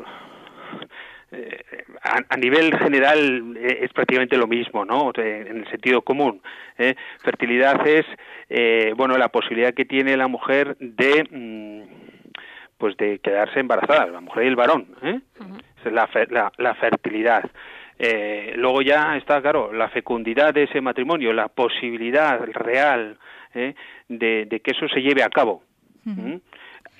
eh, 1.31 1.63
a, 2.01 2.19
a, 2.29 2.37
nivel 2.37 2.75
general 2.77 3.55
eh, 3.57 3.79
es 3.81 3.93
prácticamente 3.93 4.37
lo 4.37 4.47
mismo, 4.47 4.85
¿no? 4.85 5.11
En 5.15 5.57
el 5.57 5.69
sentido 5.69 6.01
común. 6.01 6.41
¿eh? 6.77 6.95
Fertilidad 7.23 7.85
es, 7.87 8.05
eh, 8.49 8.93
bueno, 8.95 9.17
la 9.17 9.29
posibilidad 9.29 9.73
que 9.73 9.85
tiene 9.85 10.17
la 10.17 10.27
mujer 10.27 10.75
de, 10.79 11.27
mm, 11.29 11.83
pues, 12.77 12.97
de 12.97 13.19
quedarse 13.19 13.59
embarazada, 13.59 14.07
la 14.07 14.21
mujer 14.21 14.43
y 14.45 14.47
el 14.47 14.55
varón. 14.55 14.87
¿eh? 15.03 15.19
Uh 15.39 15.43
-huh. 15.43 15.63
es 15.85 15.91
la, 15.93 16.09
la, 16.29 16.51
la 16.57 16.73
fertilidad. 16.75 17.43
Eh, 17.99 18.53
luego 18.55 18.81
ya 18.81 19.17
está, 19.17 19.41
claro, 19.41 19.73
la 19.73 19.89
fecundidad 19.89 20.53
de 20.53 20.63
ese 20.63 20.79
matrimonio, 20.79 21.33
la 21.33 21.49
posibilidad 21.49 22.39
real 22.53 23.17
¿eh? 23.53 23.75
de, 24.07 24.45
de, 24.45 24.59
que 24.61 24.71
eso 24.71 24.87
se 24.87 25.01
lleve 25.01 25.21
a 25.21 25.29
cabo. 25.29 25.63
Uh 26.05 26.09
-huh. 26.11 26.41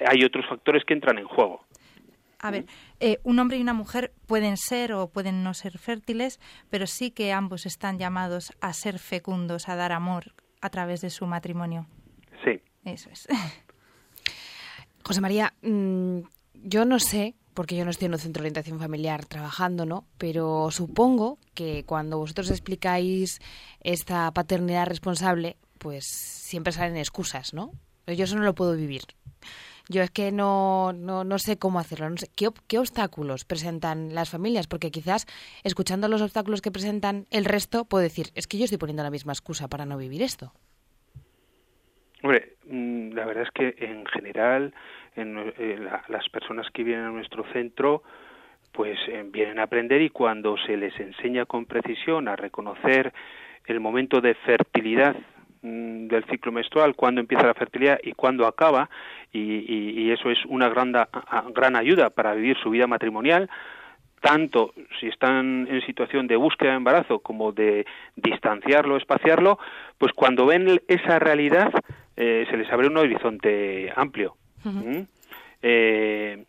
Hay 0.06 0.24
otros 0.24 0.46
factores 0.46 0.84
que 0.84 0.94
entran 0.94 1.18
en 1.18 1.26
juego. 1.26 1.64
A 2.40 2.52
ver, 2.52 2.66
eh, 3.00 3.20
un 3.24 3.38
hombre 3.40 3.58
y 3.58 3.62
una 3.62 3.74
mujer 3.74 4.14
pueden 4.26 4.56
ser 4.56 4.94
o 4.94 5.10
pueden 5.10 5.44
no 5.44 5.54
ser 5.54 5.78
fértiles, 5.78 6.40
pero 6.70 6.88
sí 6.88 7.12
que 7.12 7.34
ambos 7.34 7.66
están 7.66 8.00
llamados 8.00 8.54
a 8.62 8.72
ser 8.74 8.98
fecundos, 8.98 9.68
a 9.68 9.76
dar 9.76 9.92
amor 9.92 10.34
a 10.62 10.70
través 10.70 11.02
de 11.02 11.10
su 11.10 11.26
matrimonio. 11.26 11.88
Sí. 12.44 12.62
Eso 12.86 13.10
es. 13.10 13.28
José 15.04 15.22
María, 15.22 15.54
mmm, 15.62 16.20
yo 16.54 16.86
no 16.86 17.00
sé, 17.00 17.36
porque 17.54 17.76
yo 17.76 17.84
no 17.84 17.92
estoy 17.92 18.06
en 18.06 18.14
un 18.14 18.20
centro 18.20 18.42
de 18.42 18.48
orientación 18.48 18.80
familiar 18.80 19.26
trabajando, 19.26 19.86
¿no? 19.86 20.06
Pero 20.18 20.72
supongo 20.72 21.40
que 21.54 21.84
cuando 21.86 22.18
vosotros 22.18 22.50
explicáis 22.52 23.40
esta 23.82 24.32
paternidad 24.32 24.88
responsable, 24.88 25.58
pues 25.78 26.06
siempre 26.06 26.74
salen 26.74 26.98
excusas, 26.98 27.54
¿no? 27.54 27.72
Yo 28.08 28.24
eso 28.24 28.36
no 28.36 28.44
lo 28.44 28.56
puedo 28.56 28.76
vivir. 28.76 29.02
Yo 29.90 30.04
es 30.04 30.12
que 30.12 30.32
no, 30.32 30.94
no, 30.94 31.24
no 31.24 31.40
sé 31.40 31.58
cómo 31.58 31.80
hacerlo. 31.80 32.10
No 32.12 32.18
sé, 32.18 32.28
¿qué, 32.36 32.50
¿Qué 32.68 32.78
obstáculos 32.78 33.44
presentan 33.44 34.14
las 34.14 34.30
familias? 34.30 34.68
Porque 34.68 34.92
quizás, 34.92 35.26
escuchando 35.64 36.08
los 36.08 36.22
obstáculos 36.22 36.62
que 36.62 36.72
presentan 36.72 37.26
el 37.32 37.44
resto, 37.44 37.86
puedo 37.86 38.04
decir, 38.04 38.28
es 38.36 38.46
que 38.46 38.60
yo 38.60 38.66
estoy 38.66 38.78
poniendo 38.78 39.02
la 39.02 39.10
misma 39.10 39.34
excusa 39.34 39.68
para 39.68 39.86
no 39.86 39.98
vivir 39.98 40.22
esto. 40.22 40.54
Hombre, 42.22 42.54
mm, 42.68 43.14
la 43.14 43.26
verdad 43.26 43.44
es 43.44 43.52
que 43.52 43.84
en 43.84 44.06
general 44.06 44.76
en, 45.16 45.54
en 45.58 45.86
la, 45.86 46.04
las 46.08 46.30
personas 46.30 46.68
que 46.72 46.84
vienen 46.84 47.06
a 47.06 47.12
nuestro 47.12 47.44
centro 47.52 48.04
pues 48.72 49.00
eh, 49.08 49.26
vienen 49.26 49.58
a 49.58 49.64
aprender 49.64 50.02
y 50.02 50.10
cuando 50.10 50.56
se 50.58 50.78
les 50.78 50.98
enseña 51.00 51.46
con 51.46 51.66
precisión 51.66 52.28
a 52.28 52.36
reconocer 52.36 53.12
el 53.66 53.80
momento 53.80 54.22
de 54.22 54.36
fertilidad 54.36 55.16
del 55.62 56.24
ciclo 56.26 56.52
menstrual, 56.52 56.96
cuándo 56.96 57.22
empieza 57.22 57.48
la 57.48 57.54
fertilidad 57.54 58.00
y 58.04 58.14
cuándo 58.14 58.48
acaba, 58.48 58.90
y, 59.32 59.40
y, 59.40 60.02
y 60.02 60.12
eso 60.12 60.30
es 60.30 60.40
una 60.46 60.70
gran, 60.70 60.94
gran 61.54 61.76
ayuda 61.76 62.10
para 62.10 62.34
vivir 62.34 62.58
su 62.58 62.70
vida 62.70 62.88
matrimonial, 62.88 63.50
tanto 64.22 64.74
si 65.00 65.08
están 65.08 65.68
en 65.70 65.82
situación 65.86 66.28
de 66.28 66.36
búsqueda 66.36 66.72
de 66.72 66.78
embarazo 66.78 67.20
como 67.20 67.52
de 67.52 67.86
distanciarlo, 68.16 68.98
espaciarlo, 68.98 69.60
pues 69.98 70.14
cuando 70.14 70.46
ven 70.46 70.82
esa 70.88 71.20
realidad 71.20 71.72
eh, 72.18 72.46
se 72.50 72.58
les 72.58 72.70
abre 72.72 72.88
un 72.88 72.98
horizonte 72.98 73.92
amplio. 73.96 74.36
Uh 74.66 74.70
-huh. 74.70 75.00
¿Mm? 75.00 75.08
eh, 75.62 76.44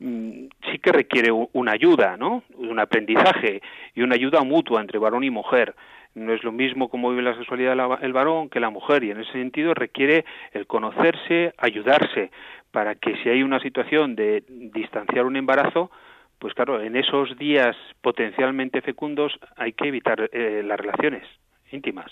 sí 0.00 0.78
que 0.82 0.90
requiere 0.90 1.30
una 1.30 1.72
ayuda, 1.72 2.16
¿no? 2.16 2.42
Un 2.56 2.80
aprendizaje 2.80 3.62
y 3.94 4.02
una 4.02 4.16
ayuda 4.16 4.42
mutua 4.42 4.80
entre 4.80 4.98
varón 4.98 5.22
y 5.22 5.30
mujer 5.30 5.74
no 6.14 6.32
es 6.32 6.44
lo 6.44 6.52
mismo 6.52 6.88
como 6.88 7.10
vive 7.10 7.22
la 7.22 7.36
sexualidad 7.36 7.76
el 8.02 8.12
varón 8.12 8.48
que 8.48 8.60
la 8.60 8.70
mujer 8.70 9.04
y 9.04 9.10
en 9.10 9.20
ese 9.20 9.32
sentido 9.32 9.74
requiere 9.74 10.24
el 10.52 10.66
conocerse, 10.66 11.54
ayudarse 11.58 12.30
para 12.70 12.94
que 12.94 13.16
si 13.22 13.28
hay 13.28 13.42
una 13.42 13.60
situación 13.60 14.14
de 14.14 14.44
distanciar 14.48 15.24
un 15.26 15.36
embarazo, 15.36 15.90
pues 16.38 16.54
claro, 16.54 16.80
en 16.80 16.96
esos 16.96 17.36
días 17.38 17.76
potencialmente 18.00 18.80
fecundos 18.80 19.38
hay 19.56 19.72
que 19.72 19.88
evitar 19.88 20.28
eh, 20.32 20.62
las 20.64 20.78
relaciones 20.78 21.22
íntimas. 21.70 22.10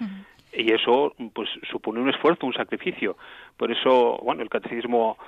Uh 0.00 0.04
-huh. 0.04 0.24
Y 0.52 0.72
eso 0.72 1.14
pues 1.34 1.48
supone 1.70 2.00
un 2.00 2.08
esfuerzo, 2.08 2.46
un 2.46 2.54
sacrificio. 2.54 3.16
Por 3.56 3.70
eso, 3.70 4.18
bueno, 4.22 4.42
el 4.42 4.48
catecismo 4.48 5.18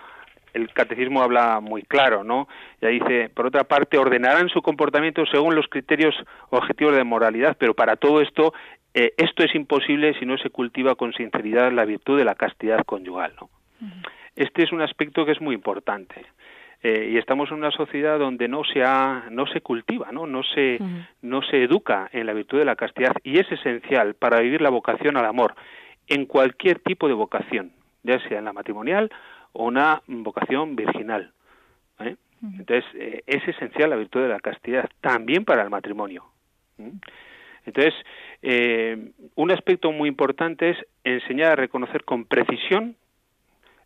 el 0.54 0.72
catecismo 0.72 1.22
habla 1.22 1.60
muy 1.60 1.82
claro, 1.82 2.24
¿no? 2.24 2.48
Ya 2.80 2.88
dice, 2.88 3.28
por 3.28 3.46
otra 3.46 3.64
parte, 3.64 3.98
ordenarán 3.98 4.48
su 4.48 4.62
comportamiento 4.62 5.24
según 5.26 5.54
los 5.54 5.68
criterios 5.68 6.14
objetivos 6.50 6.94
de 6.96 7.04
moralidad, 7.04 7.56
pero 7.58 7.74
para 7.74 7.96
todo 7.96 8.20
esto, 8.20 8.52
eh, 8.94 9.12
esto 9.16 9.44
es 9.44 9.54
imposible 9.54 10.14
si 10.18 10.26
no 10.26 10.36
se 10.38 10.50
cultiva 10.50 10.94
con 10.94 11.12
sinceridad 11.12 11.72
la 11.72 11.84
virtud 11.84 12.18
de 12.18 12.24
la 12.24 12.34
castidad 12.34 12.84
conyugal, 12.84 13.32
¿no? 13.40 13.50
Uh 13.80 13.86
-huh. 13.86 14.08
Este 14.36 14.62
es 14.62 14.72
un 14.72 14.82
aspecto 14.82 15.24
que 15.24 15.32
es 15.32 15.40
muy 15.40 15.54
importante. 15.54 16.24
Eh, 16.82 17.10
y 17.12 17.18
estamos 17.18 17.50
en 17.50 17.58
una 17.58 17.70
sociedad 17.70 18.18
donde 18.18 18.48
no 18.48 18.62
se 18.64 18.82
ha, 18.82 19.24
no 19.30 19.46
se 19.46 19.60
cultiva, 19.60 20.12
¿no? 20.12 20.26
No 20.26 20.42
se, 20.42 20.78
uh 20.80 20.84
-huh. 20.84 21.06
no 21.22 21.42
se 21.42 21.62
educa 21.62 22.08
en 22.12 22.26
la 22.26 22.32
virtud 22.32 22.58
de 22.58 22.64
la 22.64 22.74
castidad 22.74 23.12
y 23.22 23.38
es 23.38 23.50
esencial 23.52 24.14
para 24.14 24.40
vivir 24.40 24.62
la 24.62 24.70
vocación 24.70 25.16
al 25.18 25.26
amor 25.26 25.54
en 26.08 26.24
cualquier 26.24 26.78
tipo 26.78 27.06
de 27.06 27.14
vocación, 27.14 27.72
ya 28.02 28.18
sea 28.26 28.38
en 28.38 28.46
la 28.46 28.54
matrimonial 28.54 29.10
o 29.52 29.64
una 29.64 30.02
vocación 30.06 30.76
virginal. 30.76 31.32
¿eh? 32.00 32.16
Entonces, 32.42 32.84
eh, 32.94 33.22
es 33.26 33.46
esencial 33.46 33.90
la 33.90 33.96
virtud 33.96 34.22
de 34.22 34.28
la 34.28 34.40
castidad 34.40 34.88
también 35.00 35.44
para 35.44 35.62
el 35.62 35.70
matrimonio. 35.70 36.24
¿eh? 36.78 36.92
Entonces, 37.66 37.94
eh, 38.42 39.12
un 39.34 39.50
aspecto 39.50 39.92
muy 39.92 40.08
importante 40.08 40.70
es 40.70 40.78
enseñar 41.04 41.52
a 41.52 41.56
reconocer 41.56 42.04
con 42.04 42.24
precisión 42.24 42.96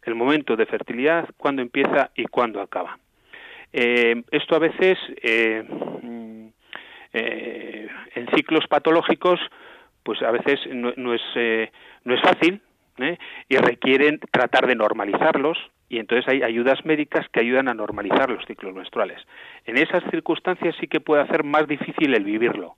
el 0.05 0.15
momento 0.15 0.55
de 0.55 0.67
fertilidad, 0.67 1.29
cuándo 1.37 1.62
empieza 1.62 2.11
y 2.15 2.27
cuándo 2.27 2.61
acaba. 2.61 2.99
Esto 3.73 4.55
a 4.55 4.61
veces 4.61 4.97
mm, 6.03 6.47
eh, 7.17 7.89
en 8.17 8.29
ciclos 8.35 8.67
patológicos, 8.67 9.39
pues 10.03 10.21
a 10.23 10.33
veces 10.33 10.59
no, 10.69 10.93
no 10.97 11.15
es, 11.15 11.23
eh, 11.37 11.71
no 12.03 12.15
es 12.15 12.21
fácil 12.21 12.61
¿eh? 12.99 13.19
y 13.49 13.57
requieren 13.57 14.21
tratar 14.31 14.67
de 14.67 14.75
normalizarlos 14.75 15.59
y 15.89 15.99
entonces 15.99 16.27
hay 16.29 16.43
ayudas 16.43 16.85
médicas 16.85 17.27
que 17.33 17.41
ayudan 17.41 17.69
a 17.69 17.75
normalizar 17.75 18.31
los 18.31 18.45
ciclos 18.47 18.75
menstruales. 18.75 19.21
En 19.65 19.77
esas 19.77 20.03
circunstancias 20.11 20.75
sí 20.81 20.89
que 20.89 21.01
puede 21.01 21.23
hacer 21.23 21.45
más 21.45 21.69
difícil 21.69 22.15
el 22.15 22.25
vivirlo, 22.25 22.77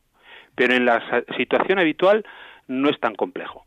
pero 0.55 0.75
en 0.75 0.85
la 0.85 1.25
situación 1.37 1.79
habitual 1.79 2.25
no 2.67 2.91
es 2.91 2.99
tan 3.01 3.15
complejo. 3.15 3.65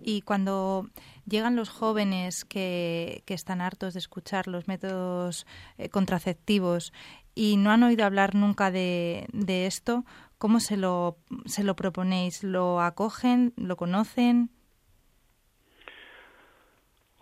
Y 0.00 0.22
cuando 0.22 0.88
llegan 1.26 1.56
los 1.56 1.70
jóvenes 1.70 2.44
que, 2.44 3.22
que 3.24 3.34
están 3.34 3.60
hartos 3.60 3.94
de 3.94 4.00
escuchar 4.00 4.46
los 4.46 4.68
métodos 4.68 5.46
eh, 5.78 5.88
contraceptivos 5.88 6.92
y 7.34 7.56
no 7.56 7.70
han 7.70 7.82
oído 7.82 8.04
hablar 8.04 8.34
nunca 8.34 8.70
de, 8.70 9.26
de 9.32 9.66
esto, 9.66 10.04
¿cómo 10.38 10.60
se 10.60 10.76
lo, 10.76 11.16
se 11.46 11.64
lo 11.64 11.76
proponéis? 11.76 12.44
¿Lo 12.44 12.80
acogen? 12.80 13.54
¿Lo 13.56 13.76
conocen? 13.76 14.50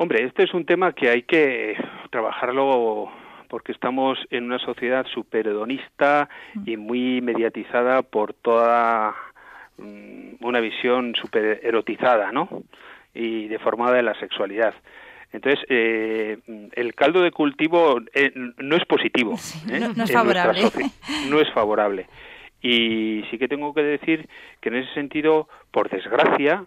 Hombre, 0.05 0.23
este 0.25 0.43
es 0.43 0.53
un 0.53 0.67
tema 0.67 0.93
que 0.93 1.09
hay 1.09 1.23
que 1.23 1.79
trabajarlo 2.11 3.11
porque 3.49 3.73
estamos 3.73 4.19
en 4.29 4.45
una 4.45 4.59
sociedad 4.59 5.07
súper 5.07 5.47
hedonista 5.47 6.29
y 6.67 6.77
muy 6.77 7.23
mediatizada 7.23 8.03
por 8.03 8.35
toda 8.35 9.15
mm, 9.79 10.45
una 10.45 10.61
visión 10.61 11.15
súper 11.19 11.59
erotizada, 11.63 12.33
¿no? 12.33 12.51
Y 13.15 13.49
deformada 13.49 13.95
de 13.97 14.03
la 14.03 14.13
sexualidad. 14.21 14.75
Entonces, 15.33 15.65
eh, 15.71 16.37
el 16.73 16.95
caldo 16.95 17.23
de 17.23 17.31
cultivo 17.31 17.99
eh, 18.13 18.31
no 18.59 18.77
es 18.77 18.85
positivo. 18.85 19.37
¿eh? 19.73 19.81
no- 19.81 19.95
no 19.95 20.05
es 20.05 20.13
favorable. 20.13 20.61
No 21.31 21.41
es 21.41 21.51
favorable. 21.55 22.07
Y 22.61 23.25
sí 23.31 23.39
que 23.39 23.49
tengo 23.49 23.73
que 23.73 23.83
decir 23.83 24.29
que 24.61 24.69
en 24.69 24.77
ese 24.77 24.93
sentido, 24.93 25.49
por 25.71 25.89
desgracia, 25.89 26.67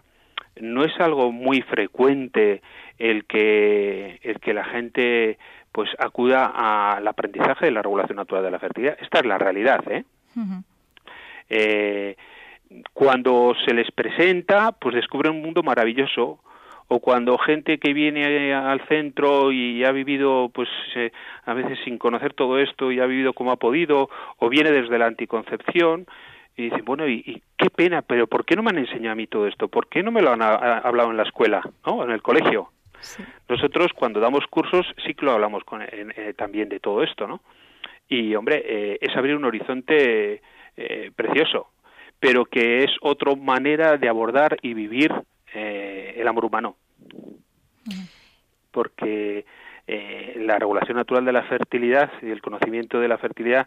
no 0.60 0.84
es 0.84 0.98
algo 1.00 1.32
muy 1.32 1.62
frecuente 1.62 2.62
el 2.98 3.24
que 3.24 4.18
el 4.22 4.40
que 4.40 4.54
la 4.54 4.64
gente 4.64 5.38
pues 5.72 5.90
acuda 5.98 6.46
al 6.46 7.06
aprendizaje 7.06 7.66
de 7.66 7.70
la 7.70 7.82
regulación 7.82 8.16
natural 8.16 8.42
de 8.42 8.50
la 8.50 8.58
fertilidad. 8.58 8.96
Esta 9.00 9.20
es 9.20 9.26
la 9.26 9.38
realidad, 9.38 9.84
¿eh? 9.90 10.04
Eh, 11.48 12.16
cuando 12.92 13.54
se 13.64 13.74
les 13.74 13.90
presenta, 13.92 14.72
pues 14.72 14.94
descubren 14.94 15.34
un 15.34 15.42
mundo 15.42 15.62
maravilloso. 15.62 16.40
O 16.90 17.00
cuando 17.00 17.36
gente 17.36 17.76
que 17.78 17.92
viene 17.92 18.54
al 18.54 18.80
centro 18.88 19.52
y 19.52 19.84
ha 19.84 19.92
vivido, 19.92 20.50
pues 20.54 20.70
eh, 20.96 21.12
a 21.44 21.52
veces 21.52 21.78
sin 21.84 21.98
conocer 21.98 22.32
todo 22.32 22.58
esto 22.58 22.90
y 22.90 22.98
ha 22.98 23.04
vivido 23.04 23.34
como 23.34 23.52
ha 23.52 23.56
podido, 23.56 24.08
o 24.38 24.48
viene 24.48 24.72
desde 24.72 24.98
la 24.98 25.04
anticoncepción, 25.04 26.06
y 26.58 26.64
dice, 26.70 26.82
bueno, 26.82 27.06
y, 27.08 27.22
y 27.24 27.42
qué 27.56 27.70
pena, 27.70 28.02
pero 28.02 28.26
¿por 28.26 28.44
qué 28.44 28.56
no 28.56 28.62
me 28.62 28.70
han 28.70 28.78
enseñado 28.78 29.12
a 29.12 29.16
mí 29.16 29.26
todo 29.28 29.46
esto? 29.46 29.68
¿Por 29.68 29.88
qué 29.88 30.02
no 30.02 30.10
me 30.10 30.20
lo 30.22 30.32
han 30.32 30.42
a- 30.42 30.56
a- 30.56 30.78
hablado 30.80 31.10
en 31.10 31.16
la 31.16 31.22
escuela, 31.22 31.62
¿no? 31.86 32.02
en 32.04 32.10
el 32.10 32.20
colegio? 32.20 32.70
Nosotros 33.48 33.92
cuando 33.94 34.18
damos 34.18 34.44
cursos 34.50 34.84
sí 35.06 35.14
que 35.14 35.24
lo 35.24 35.32
hablamos 35.32 35.62
con, 35.64 35.82
en- 35.82 36.12
eh, 36.16 36.34
también 36.36 36.68
de 36.68 36.80
todo 36.80 37.02
esto, 37.04 37.26
¿no? 37.28 37.40
Y 38.08 38.34
hombre, 38.34 38.62
eh, 38.66 38.98
es 39.00 39.16
abrir 39.16 39.36
un 39.36 39.44
horizonte 39.44 40.42
eh, 40.76 41.10
precioso, 41.14 41.68
pero 42.18 42.44
que 42.44 42.82
es 42.82 42.90
otra 43.02 43.34
manera 43.36 43.96
de 43.96 44.08
abordar 44.08 44.56
y 44.62 44.74
vivir 44.74 45.12
eh, 45.54 46.14
el 46.18 46.26
amor 46.26 46.44
humano. 46.44 46.76
Porque 48.70 49.44
eh, 49.90 50.34
la 50.44 50.58
regulación 50.58 50.96
natural 50.98 51.24
de 51.24 51.32
la 51.32 51.42
fertilidad 51.44 52.10
y 52.20 52.26
el 52.30 52.42
conocimiento 52.42 53.00
de 53.00 53.08
la 53.08 53.16
fertilidad 53.16 53.66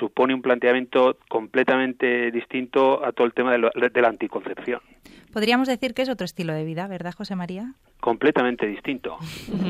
supone 0.00 0.34
un 0.34 0.42
planteamiento 0.42 1.16
completamente 1.28 2.30
distinto 2.32 3.04
a 3.04 3.12
todo 3.12 3.26
el 3.26 3.32
tema 3.32 3.52
de, 3.52 3.58
lo- 3.58 3.70
de 3.70 4.00
la 4.02 4.08
anticoncepción. 4.08 4.80
Podríamos 5.32 5.68
decir 5.68 5.94
que 5.94 6.02
es 6.02 6.08
otro 6.08 6.24
estilo 6.24 6.52
de 6.52 6.64
vida, 6.64 6.88
¿verdad, 6.88 7.14
José 7.16 7.36
María? 7.36 7.74
Completamente 8.00 8.66
distinto. 8.66 9.16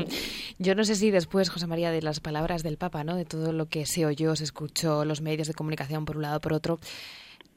Yo 0.57 0.73
no 0.73 0.83
sé 0.83 0.95
si 0.95 1.11
después, 1.11 1.49
José 1.51 1.67
María, 1.67 1.91
de 1.91 2.01
las 2.01 2.19
palabras 2.19 2.63
del 2.63 2.77
Papa, 2.77 3.03
¿no? 3.03 3.15
De 3.15 3.25
todo 3.25 3.53
lo 3.53 3.67
que 3.67 3.85
se 3.85 4.05
oyó, 4.07 4.35
se 4.35 4.43
escuchó, 4.43 5.05
los 5.05 5.21
medios 5.21 5.47
de 5.47 5.53
comunicación 5.53 6.05
por 6.05 6.15
un 6.17 6.23
lado, 6.23 6.39
por 6.39 6.53
otro, 6.53 6.79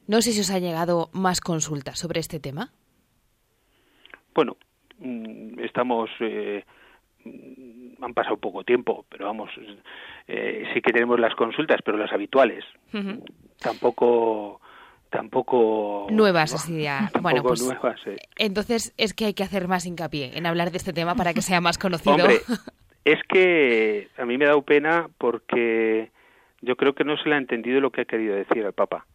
no 0.07 0.21
sé 0.21 0.33
si 0.33 0.41
os 0.41 0.51
ha 0.51 0.59
llegado 0.59 1.09
más 1.13 1.41
consultas 1.41 1.97
sobre 1.97 2.19
este 2.19 2.39
tema. 2.39 2.69
Bueno, 4.35 4.57
mm, 4.99 5.59
estamos. 5.63 6.09
eh, 6.19 6.63
han 8.01 8.13
pasado 8.13 8.37
poco 8.37 8.63
tiempo, 8.63 9.05
pero 9.09 9.25
vamos, 9.25 9.49
eh, 10.27 10.63
sí 10.73 10.81
que 10.81 10.91
tenemos 10.91 11.19
las 11.19 11.35
consultas, 11.35 11.79
pero 11.83 11.97
las 11.97 12.11
habituales. 12.11 12.63
Tampoco. 13.59 14.61
Tampoco. 15.09 16.07
Nuevas, 16.09 16.53
así 16.53 16.81
ya. 16.83 17.09
Tampoco 17.13 17.21
Bueno, 17.21 17.43
pues 17.43 17.63
nuevas. 17.63 17.99
eh. 18.05 18.17
entonces 18.37 18.93
es 18.97 19.13
que 19.13 19.25
hay 19.25 19.33
que 19.33 19.43
hacer 19.43 19.67
más 19.67 19.85
hincapié 19.85 20.37
en 20.37 20.45
hablar 20.45 20.71
de 20.71 20.77
este 20.77 20.93
tema 20.93 21.15
para 21.15 21.33
que 21.33 21.41
sea 21.41 21.61
más 21.61 21.77
conocido. 21.77 22.15
Hombre, 22.15 22.39
es 23.05 23.19
que 23.29 24.09
a 24.17 24.25
mí 24.25 24.37
me 24.37 24.45
ha 24.45 24.49
dado 24.49 24.63
pena 24.63 25.07
porque 25.17 26.11
yo 26.61 26.75
creo 26.75 26.93
que 26.95 27.05
no 27.05 27.15
se 27.17 27.29
le 27.29 27.35
ha 27.35 27.37
entendido 27.37 27.79
lo 27.79 27.91
que 27.91 28.01
ha 28.01 28.05
querido 28.05 28.35
decir 28.35 28.65
el 28.65 28.73
Papa. 28.73 29.05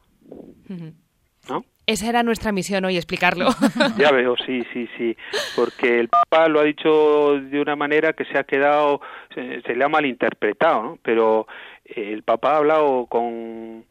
¿No? 1.48 1.64
Esa 1.90 2.08
era 2.08 2.22
nuestra 2.22 2.52
misión 2.52 2.84
hoy, 2.84 2.96
explicarlo. 2.96 3.48
Ya 3.98 4.12
veo, 4.12 4.36
sí, 4.46 4.62
sí, 4.72 4.88
sí, 4.96 5.16
porque 5.56 5.98
el 5.98 6.08
Papa 6.08 6.46
lo 6.46 6.60
ha 6.60 6.62
dicho 6.62 7.40
de 7.40 7.60
una 7.60 7.74
manera 7.74 8.12
que 8.12 8.24
se 8.26 8.38
ha 8.38 8.44
quedado, 8.44 9.00
se, 9.34 9.74
le 9.74 9.84
ha 9.84 9.88
malinterpretado, 9.88 10.82
¿no? 10.84 10.98
Pero 11.02 11.48
eh, 11.84 12.12
el 12.12 12.22
Papa 12.22 12.52
ha 12.52 12.56
hablado 12.58 13.06
con 13.06 13.86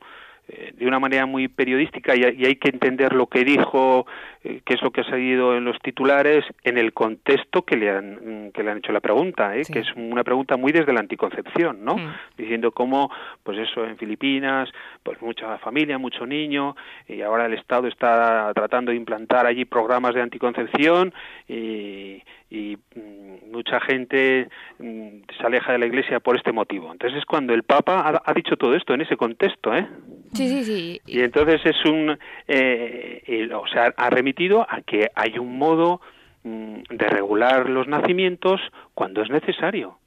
de 0.50 0.88
una 0.88 1.00
manera 1.00 1.26
muy 1.26 1.48
periodística 1.48 2.16
y, 2.16 2.24
hay 2.24 2.56
que 2.56 2.70
entender 2.70 3.14
lo 3.14 3.28
que 3.28 3.44
dijo, 3.44 4.08
eh, 4.44 4.62
que 4.66 4.74
es 4.74 4.82
lo 4.82 4.92
que 4.92 5.02
ha 5.02 5.04
salido 5.04 5.56
en 5.56 5.64
los 5.64 5.80
titulares, 5.80 6.44
en 6.64 6.78
el 6.78 6.94
contexto 6.94 7.64
que 7.64 7.78
le 7.78 7.92
han, 7.92 8.48
mm, 8.48 8.52
que 8.52 8.64
le 8.64 8.72
han 8.72 8.80
hecho 8.80 8.92
la 8.92 9.00
pregunta, 9.00 9.56
¿eh? 9.56 9.64
Sí. 9.64 9.74
que 9.74 9.80
es 9.80 9.88
una 9.96 10.24
pregunta 10.24 10.58
muy 10.58 10.72
desde 10.72 10.94
la 10.94 11.02
anticoncepción, 11.02 11.84
¿no? 11.84 11.98
Mm. 11.98 12.14
Diciendo 12.38 12.72
cómo, 12.72 13.12
pues 13.44 13.60
eso, 13.60 13.86
en 13.86 13.98
Filipinas, 13.98 14.70
pues 15.04 15.22
mucha 15.22 15.58
familia, 15.60 15.98
mucho 15.98 16.26
niño, 16.26 16.76
y 17.08 17.22
ahora 17.22 17.46
el 17.46 17.54
Estado 17.54 17.88
está 17.88 18.52
tratando 18.56 18.92
de 18.92 18.98
implantar 18.98 19.46
allí 19.46 19.66
programas 19.66 20.16
de 20.16 20.22
anticoncepción 20.22 21.14
y, 21.48 22.24
y, 22.50 22.78
mm, 22.96 23.52
mucha 23.52 23.80
gente 23.82 24.48
mm, 24.80 25.08
se 25.38 25.46
aleja 25.46 25.72
de 25.74 25.80
la 25.80 25.86
Iglesia 25.88 26.20
por 26.20 26.36
este 26.36 26.52
motivo. 26.52 26.92
Entonces 26.92 27.20
es 27.20 27.26
cuando 27.26 27.54
el 27.54 27.64
Papa 27.64 28.00
ha, 28.00 28.22
ha 28.26 28.34
dicho 28.34 28.56
todo 28.58 28.76
esto 28.76 28.94
en 28.94 29.02
ese 29.02 29.18
contexto, 29.18 29.74
¿eh? 29.76 29.88
Sí, 30.34 30.48
sí, 30.48 30.64
sí. 30.64 31.02
Y 31.08 31.22
entonces 31.22 31.62
es 31.66 31.84
un, 31.86 32.18
eh, 32.48 33.24
el- 33.28 33.54
o 33.54 33.68
sea, 33.68 33.94
ha 33.98 34.10
remitido 34.10 34.62
a 34.70 34.82
que 34.82 35.10
hay 35.16 35.38
un 35.40 35.58
modo 35.58 36.02
mm, 36.44 36.82
de 36.90 37.08
regular 37.10 37.70
los 37.70 37.88
nacimientos 37.88 38.62
cuando 38.94 39.22
es 39.22 39.30
necesario, 39.30 39.98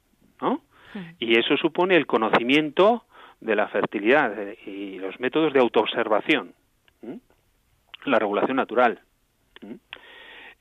¿no? 0.41 0.61
Y 1.19 1.37
eso 1.39 1.57
supone 1.57 1.95
el 1.95 2.05
conocimiento 2.05 3.05
de 3.41 3.55
la 3.55 3.67
fertilidad 3.67 4.37
eh, 4.39 4.57
y 4.65 4.99
los 4.99 5.19
métodos 5.19 5.51
de 5.53 5.59
autoobservación, 5.59 6.53
la 8.05 8.19
regulación 8.19 8.57
natural. 8.57 8.99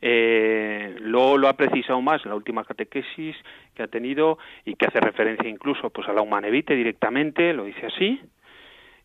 Eh, 0.05 0.97
luego 0.99 1.39
lo 1.39 1.49
ha 1.49 1.53
precisado 1.53 2.01
más 2.03 2.25
en 2.25 2.31
la 2.31 2.37
última 2.37 2.65
catequesis 2.65 3.37
que 3.75 3.85
ha 3.85 3.87
tenido 3.87 4.37
y 4.65 4.75
que 4.75 4.87
hace 4.87 5.01
referencia 5.01 5.49
incluso 5.49 5.91
pues 5.91 6.09
a 6.09 6.13
la 6.13 6.23
humanevite 6.23 6.75
directamente, 6.75 7.53
lo 7.53 7.65
dice 7.65 7.87
así, 7.87 8.21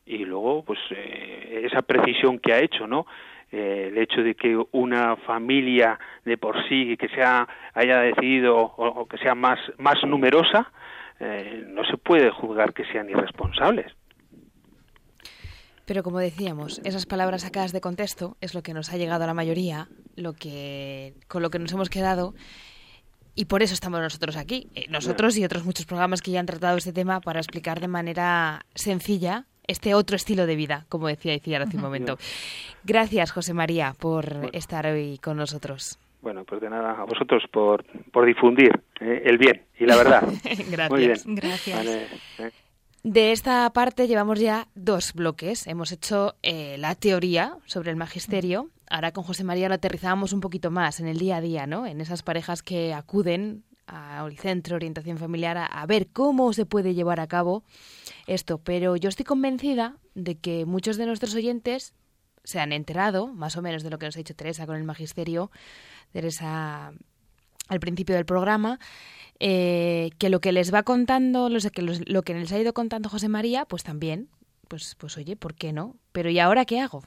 y 0.07 0.25
luego 0.25 0.63
pues 0.65 0.79
eh, 0.89 1.61
esa 1.65 1.83
precisión 1.83 2.39
que 2.39 2.53
ha 2.53 2.59
hecho 2.59 2.87
no 2.87 3.05
Eh, 3.49 3.87
el 3.87 3.97
hecho 3.97 4.21
de 4.23 4.35
que 4.35 4.61
una 4.73 5.15
familia 5.15 5.97
de 6.25 6.35
por 6.37 6.55
sí 6.67 6.97
que 6.97 7.07
sea 7.07 7.47
haya 7.73 8.01
decidido 8.01 8.57
o, 8.57 9.07
que 9.07 9.17
sea 9.19 9.35
más 9.35 9.57
más 9.77 9.95
numerosa 10.03 10.69
eh, 11.21 11.63
no 11.69 11.85
se 11.85 11.95
puede 11.95 12.29
juzgar 12.29 12.73
que 12.73 12.83
sean 12.91 13.09
irresponsables 13.09 13.95
Pero 15.87 16.03
como 16.03 16.19
decíamos, 16.19 16.81
esas 16.83 17.05
palabras 17.05 17.43
sacadas 17.43 17.71
de 17.71 17.79
contexto 17.79 18.35
es 18.41 18.53
lo 18.53 18.61
que 18.61 18.73
nos 18.73 18.91
ha 18.91 18.97
llegado 18.97 19.23
a 19.23 19.27
la 19.27 19.33
mayoría, 19.33 19.87
lo 20.17 20.33
que 20.33 21.13
con 21.29 21.41
lo 21.41 21.49
que 21.49 21.59
nos 21.59 21.71
hemos 21.71 21.89
quedado 21.89 22.35
y 23.35 23.45
por 23.45 23.63
eso 23.63 23.73
estamos 23.73 24.01
nosotros 24.01 24.35
aquí, 24.35 24.67
Eh, 24.75 24.87
nosotros 24.89 25.37
y 25.37 25.45
otros 25.45 25.63
muchos 25.63 25.85
programas 25.85 26.21
que 26.21 26.31
ya 26.31 26.41
han 26.41 26.45
tratado 26.45 26.75
este 26.77 26.91
tema 26.91 27.21
para 27.21 27.39
explicar 27.39 27.79
de 27.79 27.87
manera 27.87 28.65
sencilla 28.75 29.45
este 29.65 29.93
otro 29.93 30.15
estilo 30.15 30.45
de 30.45 30.55
vida, 30.55 30.85
como 30.89 31.07
decía 31.07 31.33
Iciar 31.33 31.61
hace 31.61 31.77
un 31.77 31.83
momento. 31.83 32.17
Gracias, 32.83 33.31
José 33.31 33.53
María, 33.53 33.93
por 33.97 34.49
estar 34.53 34.85
hoy 34.87 35.19
con 35.19 35.37
nosotros. 35.37 35.97
bueno 36.21 36.43
pues 36.43 36.59
de 36.61 36.69
nada 36.69 36.99
a 37.01 37.05
vosotros 37.05 37.43
por 37.51 37.85
por 38.11 38.25
difundir 38.25 38.71
eh, 38.99 39.21
el 39.25 39.37
bien 39.37 39.61
y 39.79 39.85
la 39.85 39.95
verdad 39.95 40.23
Gracias. 40.69 40.89
muy 40.89 40.99
bien 40.99 41.35
Gracias. 41.35 41.77
Vale, 41.77 42.07
eh. 42.39 42.66
De 43.09 43.31
esta 43.31 43.71
parte 43.71 44.05
llevamos 44.05 44.37
ya 44.37 44.67
dos 44.75 45.13
bloques. 45.13 45.65
Hemos 45.65 45.93
hecho 45.93 46.35
eh, 46.43 46.75
la 46.77 46.93
teoría 46.93 47.57
sobre 47.65 47.89
el 47.89 47.95
magisterio. 47.95 48.69
Ahora 48.89 49.13
con 49.13 49.23
José 49.23 49.45
María 49.45 49.69
lo 49.69 49.75
aterrizábamos 49.75 50.33
un 50.33 50.41
poquito 50.41 50.71
más 50.71 50.99
en 50.99 51.07
el 51.07 51.17
día 51.17 51.37
a 51.37 51.41
día, 51.41 51.67
¿no? 51.67 51.85
En 51.85 52.01
esas 52.01 52.21
parejas 52.21 52.61
que 52.63 52.93
acuden 52.93 53.63
al 53.85 54.37
Centro 54.37 54.75
Orientación 54.75 55.17
Familiar, 55.17 55.57
a, 55.57 55.67
a 55.67 55.85
ver 55.85 56.07
cómo 56.07 56.51
se 56.51 56.65
puede 56.65 56.95
llevar 56.95 57.21
a 57.21 57.27
cabo 57.27 57.63
esto. 58.25 58.57
Pero 58.57 58.97
yo 58.97 59.07
estoy 59.07 59.23
convencida 59.23 59.95
de 60.13 60.37
que 60.37 60.65
muchos 60.65 60.97
de 60.97 61.05
nuestros 61.05 61.33
oyentes 61.33 61.93
se 62.43 62.59
han 62.59 62.73
enterado, 62.73 63.27
más 63.27 63.55
o 63.55 63.61
menos 63.61 63.83
de 63.83 63.89
lo 63.89 63.99
que 63.99 64.07
nos 64.07 64.17
ha 64.17 64.19
dicho 64.19 64.35
Teresa 64.35 64.65
con 64.65 64.75
el 64.75 64.83
magisterio, 64.83 65.49
Teresa 66.11 66.91
al 67.67 67.79
principio 67.79 68.15
del 68.15 68.25
programa, 68.25 68.79
eh, 69.39 70.09
que 70.17 70.29
lo 70.29 70.39
que 70.39 70.51
les 70.51 70.73
va 70.73 70.83
contando, 70.83 71.49
lo 71.49 71.59
que, 71.59 71.81
los- 71.81 72.07
lo 72.09 72.23
que 72.23 72.33
les 72.33 72.51
ha 72.51 72.59
ido 72.59 72.73
contando 72.73 73.09
José 73.09 73.29
María, 73.29 73.65
pues 73.65 73.83
también, 73.83 74.29
pues, 74.67 74.95
pues 74.95 75.17
oye, 75.17 75.35
¿por 75.35 75.53
qué 75.53 75.73
no? 75.73 75.95
Pero 76.11 76.29
¿y 76.29 76.39
ahora 76.39 76.65
qué 76.65 76.79
hago? 76.79 77.03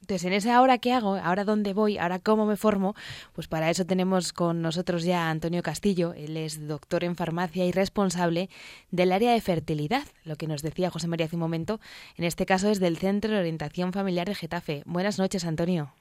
Entonces, 0.00 0.24
en 0.26 0.34
ese 0.34 0.50
ahora 0.52 0.78
qué 0.78 0.92
hago, 0.92 1.16
ahora 1.16 1.44
dónde 1.44 1.72
voy, 1.72 1.96
ahora 1.98 2.18
cómo 2.18 2.46
me 2.46 2.56
formo, 2.56 2.94
pues 3.32 3.48
para 3.48 3.70
eso 3.70 3.86
tenemos 3.86 4.32
con 4.32 4.60
nosotros 4.62 5.04
ya 5.04 5.26
a 5.26 5.30
Antonio 5.30 5.62
Castillo. 5.62 6.12
Él 6.12 6.36
es 6.36 6.68
doctor 6.68 7.02
en 7.02 7.16
farmacia 7.16 7.64
y 7.64 7.72
responsable 7.72 8.48
del 8.90 9.10
área 9.10 9.32
de 9.32 9.40
fertilidad, 9.40 10.02
lo 10.24 10.36
que 10.36 10.46
nos 10.46 10.62
decía 10.62 10.90
José 10.90 11.08
María 11.08 11.26
hace 11.26 11.36
un 11.36 11.40
momento. 11.40 11.80
En 12.16 12.24
este 12.24 12.46
caso 12.46 12.68
es 12.68 12.78
del 12.78 12.98
Centro 12.98 13.32
de 13.32 13.38
Orientación 13.38 13.92
Familiar 13.92 14.28
de 14.28 14.34
Getafe. 14.34 14.82
Buenas 14.86 15.18
noches, 15.18 15.44
Antonio. 15.44 15.92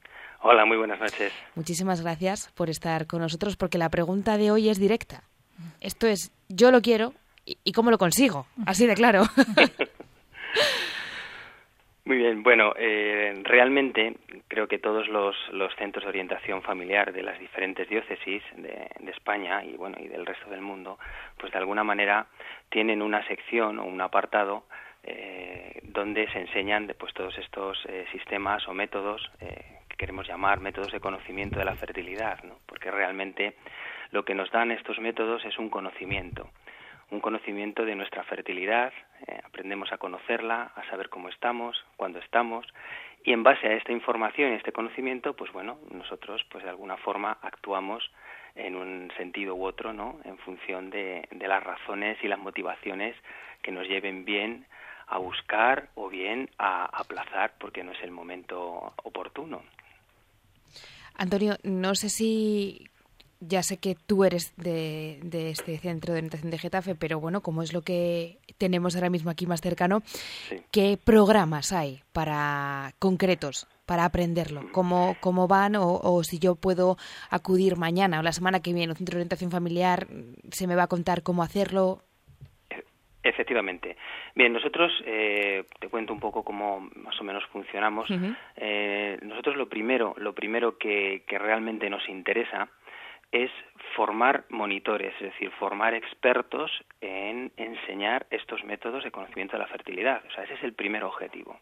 Hola, 0.48 0.64
muy 0.64 0.78
buenas 0.78 1.00
noches. 1.00 1.34
Muchísimas 1.56 2.04
gracias 2.04 2.54
por 2.56 2.70
estar 2.70 3.08
con 3.08 3.22
nosotros 3.22 3.58
porque 3.58 3.80
la 3.80 3.90
pregunta 3.90 4.38
de 4.38 4.52
hoy 4.52 4.70
es 4.70 4.80
directa. 4.80 5.24
Esto 5.82 6.06
es, 6.06 6.32
yo 6.50 6.70
lo 6.70 6.82
quiero 6.82 7.14
y, 7.48 7.58
y 7.64 7.72
cómo 7.72 7.90
lo 7.90 7.98
consigo. 7.98 8.46
Así 8.68 8.86
de 8.86 8.94
claro. 8.94 9.24
Muy 12.06 12.18
bien, 12.18 12.44
bueno, 12.44 12.74
eh, 12.78 13.34
realmente 13.42 14.18
creo 14.48 14.68
que 14.68 14.78
todos 14.78 15.08
los, 15.08 15.36
los 15.52 15.74
centros 15.78 16.04
de 16.04 16.10
orientación 16.10 16.62
familiar 16.62 17.12
de 17.12 17.24
las 17.24 17.40
diferentes 17.40 17.90
diócesis 17.90 18.44
de, 18.56 18.88
de 19.00 19.12
España 19.12 19.64
y 19.64 19.76
bueno 19.76 19.98
y 20.00 20.08
del 20.08 20.28
resto 20.28 20.48
del 20.52 20.62
mundo, 20.62 21.00
pues 21.40 21.52
de 21.54 21.58
alguna 21.58 21.84
manera 21.84 22.28
tienen 22.70 23.02
una 23.02 23.28
sección 23.28 23.80
o 23.80 23.86
un 23.86 24.00
apartado 24.00 24.66
eh, 25.08 25.82
donde 25.84 26.28
se 26.32 26.40
enseñan 26.40 26.92
pues 27.00 27.14
todos 27.14 27.38
estos 27.38 27.78
eh, 27.88 28.06
sistemas 28.12 28.68
o 28.68 28.74
métodos 28.74 29.22
eh, 29.40 29.82
que 29.96 30.06
queremos 30.06 30.28
llamar 30.28 30.60
métodos 30.60 30.92
de 30.92 31.00
conocimiento 31.00 31.58
de 31.58 31.66
la 31.66 31.76
fertilidad, 31.76 32.44
¿no? 32.44 32.60
porque 32.66 32.92
realmente 32.92 33.56
lo 34.12 34.26
que 34.26 34.36
nos 34.36 34.52
dan 34.52 34.72
estos 34.72 35.00
métodos 35.00 35.46
es 35.46 35.58
un 35.58 35.70
conocimiento 35.70 36.50
un 37.12 37.20
conocimiento 37.20 37.86
de 37.86 37.96
nuestra 37.96 38.24
fertilidad, 38.24 38.92
eh, 39.28 39.40
aprendemos 39.44 39.92
a 39.92 39.98
conocerla, 39.98 40.72
a 40.76 40.90
saber 40.90 41.10
cómo 41.10 41.30
estamos, 41.30 41.86
cuándo 41.98 42.20
estamos, 42.20 42.66
y 43.24 43.32
en 43.32 43.44
base 43.44 43.68
a 43.68 43.74
esta 43.74 43.92
información 43.92 44.52
y 44.52 44.56
este 44.56 44.72
conocimiento, 44.72 45.36
pues 45.36 45.52
bueno, 45.52 45.78
nosotros 45.92 46.44
pues 46.52 46.64
de 46.64 46.70
alguna 46.70 46.98
forma 46.98 47.38
actuamos 47.42 48.12
en 48.56 48.76
un 48.76 49.12
sentido 49.18 49.56
u 49.56 49.66
otro, 49.66 49.94
¿no? 49.94 50.20
En 50.26 50.38
función 50.40 50.90
de 50.90 51.28
las 51.32 51.64
razones 51.64 52.18
y 52.24 52.28
las 52.28 52.40
motivaciones 52.40 53.16
que 53.62 53.72
nos 53.72 53.88
lleven 53.88 54.26
bien 54.26 54.66
a 55.08 55.18
buscar 55.18 55.90
o 55.96 56.10
bien 56.10 56.50
a 56.58 56.86
aplazar 56.86 57.54
porque 57.60 57.84
no 57.84 57.92
es 57.92 58.02
el 58.02 58.12
momento 58.12 58.94
oportuno. 59.04 59.62
Antonio, 61.18 61.58
no 61.64 61.96
sé 61.96 62.10
si 62.10 62.90
ya 63.40 63.64
sé 63.64 63.78
que 63.78 63.96
tú 63.96 64.24
eres 64.24 64.54
de, 64.58 65.20
de 65.24 65.50
este 65.50 65.78
centro 65.78 66.14
de 66.14 66.20
orientación 66.20 66.52
de 66.52 66.58
Getafe, 66.58 66.96
pero 66.96 67.20
bueno, 67.20 67.42
como 67.42 67.62
es 67.64 67.74
lo 67.74 67.82
que 67.82 68.40
tenemos 68.58 68.96
ahora 68.96 69.10
mismo 69.10 69.30
aquí 69.30 69.46
más 69.46 69.62
cercano, 69.62 70.04
¿qué 70.72 70.98
programas 71.02 71.72
hay 71.72 72.04
para 72.14 72.94
concretos 73.00 73.68
para 73.86 74.06
aprenderlo? 74.06 74.66
¿Cómo, 74.72 75.16
cómo 75.22 75.48
van? 75.48 75.76
O, 75.76 76.00
o 76.02 76.24
si 76.24 76.40
yo 76.40 76.56
puedo 76.56 76.98
acudir 77.30 77.78
mañana 77.78 78.20
o 78.20 78.24
la 78.24 78.34
semana 78.34 78.62
que 78.62 78.74
viene 78.74 78.92
al 78.92 78.98
centro 78.98 79.16
de 79.16 79.22
orientación 79.22 79.52
familiar, 79.52 80.08
¿se 80.52 80.68
me 80.68 80.76
va 80.76 80.84
a 80.84 80.88
contar 80.88 81.22
cómo 81.24 81.44
hacerlo? 81.44 82.04
Efectivamente. 83.26 83.98
Bien, 84.36 84.54
nosotros, 84.54 84.92
eh, 85.04 85.64
te 85.80 85.90
cuento 85.90 86.14
un 86.14 86.20
poco 86.20 86.44
cómo 86.44 86.88
más 86.94 87.20
o 87.20 87.24
menos 87.24 87.44
funcionamos. 87.48 88.08
Eh, 88.56 89.18
nosotros 89.24 89.58
lo 89.58 89.68
primero, 89.68 90.14
lo 90.18 90.36
primero 90.36 90.78
que, 90.78 91.24
que 91.26 91.40
realmente 91.40 91.90
nos 91.90 92.08
interesa 92.08 92.70
es 93.32 93.50
formar 93.96 94.46
monitores, 94.50 95.16
es 95.16 95.34
decir, 95.34 95.50
formar 95.60 95.96
expertos 95.96 96.72
en 97.02 97.52
enseñar 97.58 98.28
estos 98.30 98.64
métodos 98.64 99.04
de 99.04 99.10
conocimiento 99.10 99.54
de 99.54 99.64
la 99.64 99.68
fertilidad. 99.70 100.22
O 100.28 100.32
sea, 100.32 100.44
ese 100.44 100.54
es 100.54 100.64
el 100.64 100.74
primer 100.74 101.04
objetivo. 101.04 101.60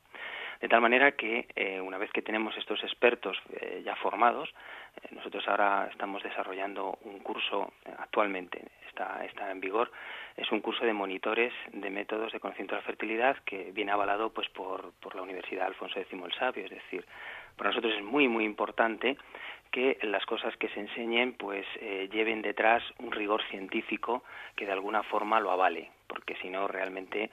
De 0.63 0.69
tal 0.69 0.79
manera 0.79 1.11
que 1.11 1.45
eh, 1.57 1.81
una 1.81 1.97
vez 1.97 2.09
que 2.13 2.21
tenemos 2.21 2.55
estos 2.55 2.81
expertos 2.85 3.37
eh, 3.51 3.81
ya 3.83 3.97
formados, 3.97 4.47
eh, 4.95 5.09
nosotros 5.11 5.45
ahora 5.49 5.89
estamos 5.91 6.23
desarrollando 6.23 6.99
un 7.01 7.19
curso 7.19 7.73
actualmente, 7.97 8.63
está, 8.87 9.25
está 9.25 9.51
en 9.51 9.59
vigor, 9.59 9.91
es 10.37 10.49
un 10.53 10.61
curso 10.61 10.85
de 10.85 10.93
monitores 10.93 11.51
de 11.73 11.89
métodos 11.89 12.31
de 12.31 12.39
conocimiento 12.39 12.75
de 12.75 12.81
la 12.81 12.85
fertilidad 12.85 13.35
que 13.43 13.73
viene 13.73 13.91
avalado 13.91 14.29
pues 14.29 14.47
por, 14.47 14.93
por 15.01 15.15
la 15.15 15.21
Universidad 15.23 15.67
Alfonso 15.67 15.99
X 15.99 16.13
el 16.13 16.33
Sabio, 16.35 16.63
es 16.63 16.71
decir, 16.71 17.05
para 17.57 17.71
nosotros 17.71 17.93
es 17.95 18.01
muy 18.01 18.29
muy 18.29 18.45
importante 18.45 19.17
que 19.69 19.97
las 20.03 20.25
cosas 20.25 20.55
que 20.55 20.69
se 20.69 20.79
enseñen 20.79 21.33
pues 21.33 21.65
lleven 22.09 22.41
detrás 22.41 22.83
un 22.99 23.11
rigor 23.11 23.43
científico 23.49 24.23
que 24.55 24.65
de 24.65 24.71
alguna 24.71 25.03
forma 25.03 25.41
lo 25.41 25.51
avale, 25.51 25.91
porque 26.07 26.35
si 26.35 26.49
no 26.49 26.69
realmente 26.69 27.31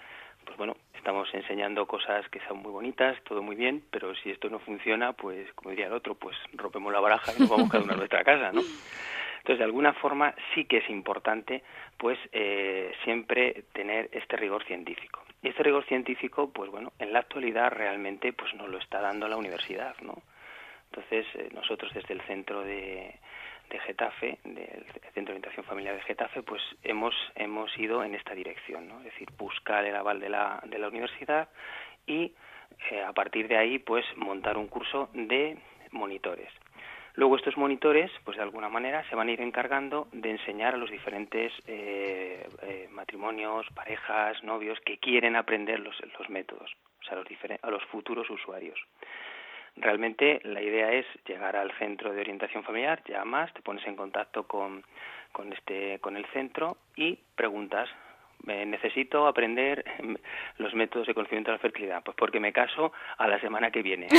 pues 0.51 0.59
bueno, 0.59 0.77
estamos 0.97 1.33
enseñando 1.33 1.87
cosas 1.87 2.29
que 2.29 2.41
son 2.49 2.59
muy 2.59 2.73
bonitas, 2.73 3.17
todo 3.23 3.41
muy 3.41 3.55
bien, 3.55 3.85
pero 3.93 4.17
si 4.17 4.31
esto 4.33 4.51
no 4.51 4.59
funciona, 4.59 5.13
pues 5.13 5.49
como 5.53 5.71
diría 5.71 5.87
el 5.87 5.93
otro, 5.93 6.17
pues 6.17 6.37
rompemos 6.55 6.93
la 6.93 6.99
baraja 6.99 7.31
y 7.37 7.39
nos 7.39 7.51
vamos 7.51 7.71
cada 7.71 7.85
uno 7.85 7.93
a 7.93 7.97
nuestra 7.97 8.25
casa, 8.25 8.51
¿no? 8.51 8.61
Entonces, 9.39 9.59
de 9.59 9.65
alguna 9.65 9.93
forma 9.93 10.35
sí 10.53 10.65
que 10.65 10.79
es 10.79 10.91
importante, 10.91 11.63
pues, 11.97 12.19
eh, 12.33 12.93
siempre 13.05 13.63
tener 13.73 14.11
este 14.11 14.37
rigor 14.37 14.65
científico. 14.65 15.23
Y 15.41 15.51
este 15.51 15.63
rigor 15.63 15.85
científico, 15.87 16.51
pues 16.53 16.69
bueno, 16.69 16.93
en 16.99 17.13
la 17.13 17.21
actualidad 17.21 17.71
realmente, 17.71 18.33
pues 18.33 18.53
nos 18.55 18.69
lo 18.69 18.79
está 18.79 19.01
dando 19.01 19.29
la 19.29 19.37
universidad, 19.37 19.95
¿no? 20.03 20.21
Entonces, 20.91 21.27
eh, 21.35 21.49
nosotros 21.55 21.95
desde 21.95 22.15
el 22.15 22.23
centro 22.23 22.63
de, 22.63 23.15
de 23.71 23.79
Getafe, 23.79 24.39
del 24.45 24.85
Centro 25.15 25.33
de 25.33 25.39
Orientación 25.39 25.65
Familiar 25.65 25.95
de 25.95 26.03
Getafe, 26.03 26.43
pues 26.43 26.63
hemos, 26.83 27.15
hemos 27.35 27.77
ido 27.79 28.05
en 28.05 28.15
esta 28.15 28.35
dirección, 28.35 28.89
¿no? 28.89 28.99
Es 28.99 29.05
decir, 29.05 29.29
buscar 29.39 29.85
el 29.85 29.97
aval 29.97 30.21
de 30.21 30.29
la, 30.29 30.61
de 30.67 30.79
la 30.79 30.89
universidad 30.89 31.49
y 32.07 32.35
eh, 32.91 33.03
a 33.03 33.13
partir 33.13 33.49
de 33.49 33.57
ahí, 33.57 33.79
pues 33.79 34.05
montar 34.17 34.57
un 34.59 34.69
curso 34.69 35.09
de 35.15 35.57
monitores. 35.93 36.53
Luego 37.15 37.37
estos 37.37 37.57
monitores, 37.57 38.11
pues 38.25 38.37
de 38.37 38.43
alguna 38.43 38.69
manera, 38.69 39.05
se 39.09 39.17
van 39.17 39.29
a 39.29 39.33
ir 39.33 39.41
encargando 39.41 40.09
de 40.13 40.31
enseñar 40.31 40.75
a 40.75 40.79
los 40.79 40.91
diferentes 40.91 41.53
eh, 41.67 42.49
eh, 42.63 42.89
matrimonios, 42.91 43.67
parejas, 43.75 44.43
novios 44.45 44.79
que 44.81 44.99
quieren 44.99 45.37
aprender 45.37 45.81
los, 45.81 45.97
los 46.19 46.31
métodos, 46.31 46.71
o 47.01 47.05
sea, 47.05 47.17
los, 47.17 47.27
a 47.63 47.71
los 47.71 47.85
futuros 47.87 48.31
usuarios. 48.31 48.79
Realmente 49.77 50.41
la 50.45 50.61
idea 50.63 50.93
es 50.93 51.07
llegar 51.27 51.57
al 51.57 51.73
centro 51.79 52.13
de 52.13 52.21
orientación 52.21 52.65
familiar, 52.65 53.03
llamas, 53.07 53.53
te 53.55 53.63
pones 53.63 53.87
en 53.87 53.97
contacto 53.97 54.45
con, 54.47 54.85
con, 55.33 55.53
este, 55.53 55.99
con 56.01 56.17
el 56.17 56.27
centro 56.27 56.77
y 56.97 57.19
preguntas, 57.35 57.89
eh, 58.49 58.65
necesito 58.67 59.27
aprender 59.27 59.85
los 60.59 60.75
métodos 60.75 61.07
de 61.07 61.15
conocimiento 61.15 61.51
de 61.51 61.57
la 61.57 61.61
fertilidad, 61.63 62.03
pues 62.05 62.17
porque 62.17 62.41
me 62.41 62.53
caso 62.53 62.93
a 63.19 63.27
la 63.29 63.41
semana 63.41 63.71
que 63.71 63.83
viene. 63.83 64.09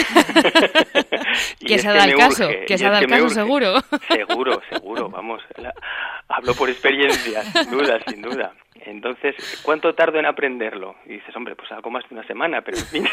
Que 1.65 1.77
se 1.77 1.87
ha 1.87 1.93
dado 1.93 2.09
el 2.11 2.17
caso, 2.17 2.49
que 2.67 2.77
se 2.77 2.85
ha 2.85 2.89
dado 2.91 3.03
el 3.03 3.09
caso 3.09 3.29
seguro. 3.29 3.73
Seguro, 4.09 4.61
seguro, 4.69 5.09
vamos. 5.09 5.41
la- 5.57 5.73
hablo 6.27 6.53
por 6.55 6.69
experiencia, 6.69 7.41
sin 7.43 7.71
duda, 7.71 7.99
sin 8.07 8.21
duda. 8.21 8.53
Entonces, 8.83 9.61
¿cuánto 9.63 9.93
tardo 9.93 10.17
en 10.17 10.25
aprenderlo? 10.25 10.95
Y 11.05 11.09
dices, 11.13 11.35
hombre, 11.35 11.55
pues 11.55 11.71
algo 11.71 11.91
más 11.91 12.07
de 12.09 12.15
una 12.15 12.25
semana, 12.25 12.61
pero 12.61 12.77
en 12.77 12.85
fin, 12.85 13.07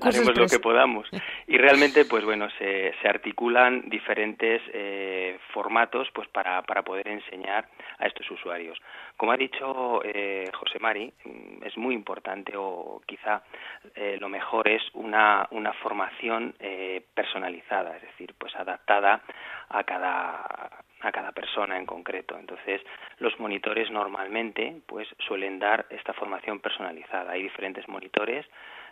haremos 0.00 0.36
lo 0.38 0.46
que 0.46 0.58
podamos. 0.58 1.06
Y 1.46 1.58
realmente, 1.58 2.06
pues 2.06 2.24
bueno, 2.24 2.48
se, 2.58 2.94
se 3.02 3.08
articulan 3.08 3.90
diferentes 3.90 4.62
eh, 4.72 5.38
formatos 5.52 6.08
pues 6.14 6.28
para, 6.28 6.62
para 6.62 6.82
poder 6.82 7.08
enseñar 7.08 7.68
a 7.98 8.06
estos 8.06 8.30
usuarios. 8.30 8.78
Como 9.20 9.32
ha 9.32 9.36
dicho 9.36 10.00
eh, 10.02 10.50
José 10.54 10.78
Mari, 10.78 11.12
mm, 11.26 11.62
es 11.66 11.76
muy 11.76 11.94
importante 11.94 12.54
o 12.56 13.02
quizá 13.04 13.42
eh, 13.94 14.16
lo 14.18 14.30
mejor 14.30 14.66
es 14.66 14.82
una, 14.94 15.46
formación 15.82 16.54
eh, 16.58 17.04
personalizada, 17.12 17.96
es 17.96 18.02
decir, 18.02 18.34
pues 18.38 18.56
adaptada 18.56 19.20
a 19.68 19.84
cada 19.84 20.84
a 21.02 21.12
cada 21.12 21.32
persona 21.32 21.76
en 21.76 21.86
concreto. 21.86 22.38
Entonces, 22.38 22.82
los 23.18 23.38
monitores 23.40 23.90
normalmente 23.90 24.80
pues 24.86 25.08
suelen 25.18 25.58
dar 25.58 25.86
esta 25.90 26.12
formación 26.12 26.60
personalizada. 26.60 27.32
Hay 27.32 27.42
diferentes 27.42 27.88
monitores 27.88 28.46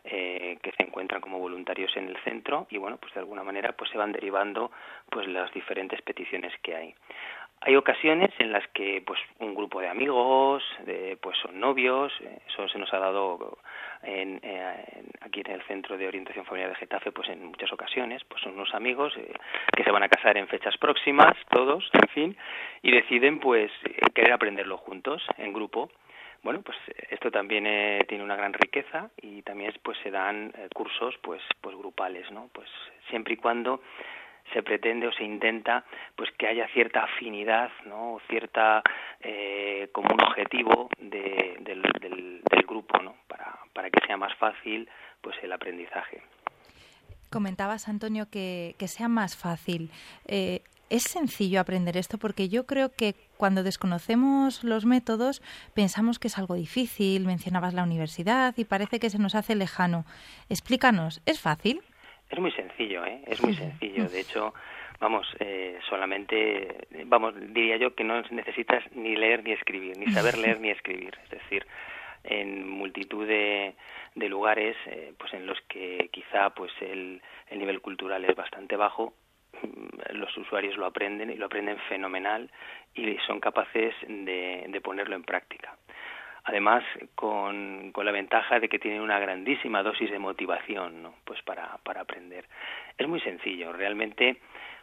eh, 0.05 0.59
que 0.63 0.73
se 0.73 0.83
encuentran 0.83 1.21
como 1.21 1.39
voluntarios 1.39 1.95
en 1.97 2.09
el 2.09 2.17
centro 2.23 2.67
y 2.71 2.79
bueno, 2.79 2.97
pues 2.99 3.13
de 3.15 3.21
alguna 3.21 3.43
manera 3.43 3.73
pues 3.73 3.91
se 3.91 3.99
van 3.99 4.13
derivando 4.13 4.71
pues 5.11 5.27
las 5.27 5.53
diferentes 5.53 6.01
peticiones 6.03 6.53
que 6.63 6.75
hay. 6.75 6.95
Hay 7.61 7.75
ocasiones 7.77 8.31
en 8.39 8.53
las 8.53 8.67
que 8.69 9.03
pues 9.05 9.19
un 9.41 9.55
grupo 9.55 9.81
de 9.81 9.89
amigos, 9.89 10.63
de, 10.87 11.19
pues 11.21 11.37
son 11.39 11.59
novios, 11.59 12.13
eh, 12.21 12.39
eso 12.47 12.69
se 12.69 12.79
nos 12.79 12.93
ha 12.95 12.99
dado 12.99 13.59
en, 14.03 14.41
eh, 14.43 15.03
aquí 15.21 15.41
en 15.45 15.53
el 15.53 15.63
Centro 15.63 15.99
de 15.99 16.07
Orientación 16.07 16.45
Familiar 16.45 16.71
de 16.71 16.77
Getafe, 16.77 17.11
pues 17.11 17.29
en 17.29 17.45
muchas 17.45 17.73
ocasiones, 17.73 18.23
pues 18.25 18.43
son 18.43 18.55
unos 18.55 18.73
amigos 18.75 19.13
eh, 19.17 19.33
que 19.77 19.85
se 19.85 19.91
van 19.91 20.05
a 20.05 20.09
casar 20.09 20.37
en 20.37 20.47
fechas 20.47 20.77
próximas, 20.79 21.35
todos, 21.51 21.91
en 21.93 22.09
fin, 22.09 22.37
y 22.83 22.93
deciden 22.93 23.41
pues 23.41 23.73
eh, 23.85 24.01
querer 24.15 24.33
aprenderlo 24.33 24.79
juntos, 24.79 25.27
en 25.37 25.53
grupo. 25.53 25.91
Bueno, 26.43 26.63
pues 26.63 26.79
eh, 26.89 27.09
esto 27.11 27.31
también 27.31 27.67
eh, 27.67 28.05
tiene 28.09 28.23
una 28.25 28.37
gran 28.37 28.53
riqueza 28.53 29.11
y 29.21 29.43
también 29.43 29.73
pues 29.83 29.99
se 30.03 30.11
dan 30.11 30.53
eh, 30.57 30.69
cursos 30.73 31.17
pues 31.23 31.43
pues 31.61 31.77
grupales, 31.77 32.31
¿no? 32.31 32.49
Pues 32.53 32.69
siempre 33.11 33.35
y 33.35 33.37
cuando 33.37 33.83
se 34.53 34.63
pretende 34.63 35.07
o 35.07 35.13
se 35.13 35.25
intenta 35.25 35.85
pues 36.17 36.31
que 36.39 36.47
haya 36.47 36.67
cierta 36.69 37.05
afinidad 37.05 37.71
no 37.87 38.15
o 38.15 38.21
cierta 38.29 38.83
eh, 39.21 39.89
como 39.93 40.15
un 40.15 40.23
objetivo 40.23 40.89
de- 40.99 41.57
del, 41.61 41.83
del- 42.01 42.43
del 42.51 42.63
grupo 42.67 42.99
no 43.03 43.15
para, 43.27 43.59
para 43.73 43.91
que 43.91 44.05
sea 44.07 44.17
más 44.17 44.35
fácil 44.37 44.89
pues 45.21 45.37
el 45.43 45.53
aprendizaje 45.53 46.23
Comentabas, 47.31 47.89
Antonio, 47.89 48.27
que, 48.31 48.75
que 48.79 48.89
sea 48.89 49.07
más 49.09 49.37
fácil. 49.37 49.91
Eh, 50.27 50.63
¿Es 50.89 51.03
sencillo 51.03 51.61
aprender 51.61 51.99
esto? 51.99 52.17
Porque 52.17 52.49
yo 52.49 52.65
creo 52.65 52.91
que 52.91 53.15
cuando 53.37 53.63
desconocemos 53.63 54.65
los 54.65 54.87
métodos 54.87 55.43
pensamos 55.75 56.19
que 56.19 56.29
es 56.29 56.39
algo 56.39 56.55
difícil. 56.55 57.27
Mencionabas 57.27 57.75
la 57.75 57.83
universidad 57.83 58.55
y 58.57 58.65
parece 58.65 58.99
que 58.99 59.11
se 59.11 59.19
nos 59.19 59.35
hace 59.35 59.55
lejano. 59.55 60.07
Explícanos, 60.49 61.21
¿es 61.27 61.39
fácil? 61.39 61.83
Es 62.31 62.39
muy 62.39 62.53
sencillo 62.53 63.05
eh 63.05 63.23
es 63.27 63.43
muy 63.43 63.55
sencillo. 63.55 64.09
De 64.09 64.21
hecho 64.21 64.55
vamos 65.01 65.27
eh, 65.41 65.79
solamente 65.89 66.87
vamos 67.07 67.35
diría 67.53 67.77
yo 67.77 67.95
que 67.95 68.05
no 68.05 68.21
necesitas 68.31 68.85
ni 68.95 69.17
leer 69.17 69.45
ni 69.45 69.53
escribir 69.53 69.97
ni 69.97 70.13
saber 70.13 70.39
leer 70.45 70.61
ni 70.61 70.71
escribir. 70.71 71.17
Es 71.25 71.31
decir 71.31 71.67
en 72.25 72.69
multitud 72.69 73.27
de, 73.27 73.75
de 74.15 74.29
lugares 74.29 74.77
pues 74.85 75.15
pues 75.19 75.35
en 75.35 75.47
los 75.47 75.61
que 75.69 76.09
quizá 76.13 76.51
pues 76.51 76.73
el, 76.81 77.23
el 77.49 77.59
nivel 77.59 77.81
cultural 77.81 78.25
es 78.25 78.35
bastante 78.35 78.77
bajo 78.77 79.15
mm, 79.63 80.17
los 80.17 80.37
usuarios 80.37 80.77
lo 80.77 80.87
aprenden 80.87 81.31
y 81.31 81.37
lo 81.37 81.47
aprenden 81.47 81.79
fenomenal 81.89 82.51
y 82.95 83.17
son 83.27 83.41
capaces 83.41 83.95
de, 84.07 84.65
de 84.69 84.81
ponerlo 84.81 85.17
en 85.17 85.23
práctica 85.23 85.77
además 86.45 86.85
con, 87.15 87.93
con, 87.93 88.07
la 88.07 88.13
ventaja 88.13 88.61
de 88.61 88.69
que 88.69 88.79
tienen 88.79 89.01
una 89.01 89.19
grandísima 89.19 89.83
dosis 89.83 90.11
de 90.11 90.19
motivación 90.19 91.03
¿no? 91.03 91.15
pues 91.25 91.43
para, 91.43 91.79
para 91.85 92.03
aprender. 92.03 92.47
Es 92.97 93.07
muy 93.09 93.21
sencillo, 93.21 93.73
realmente 93.73 94.39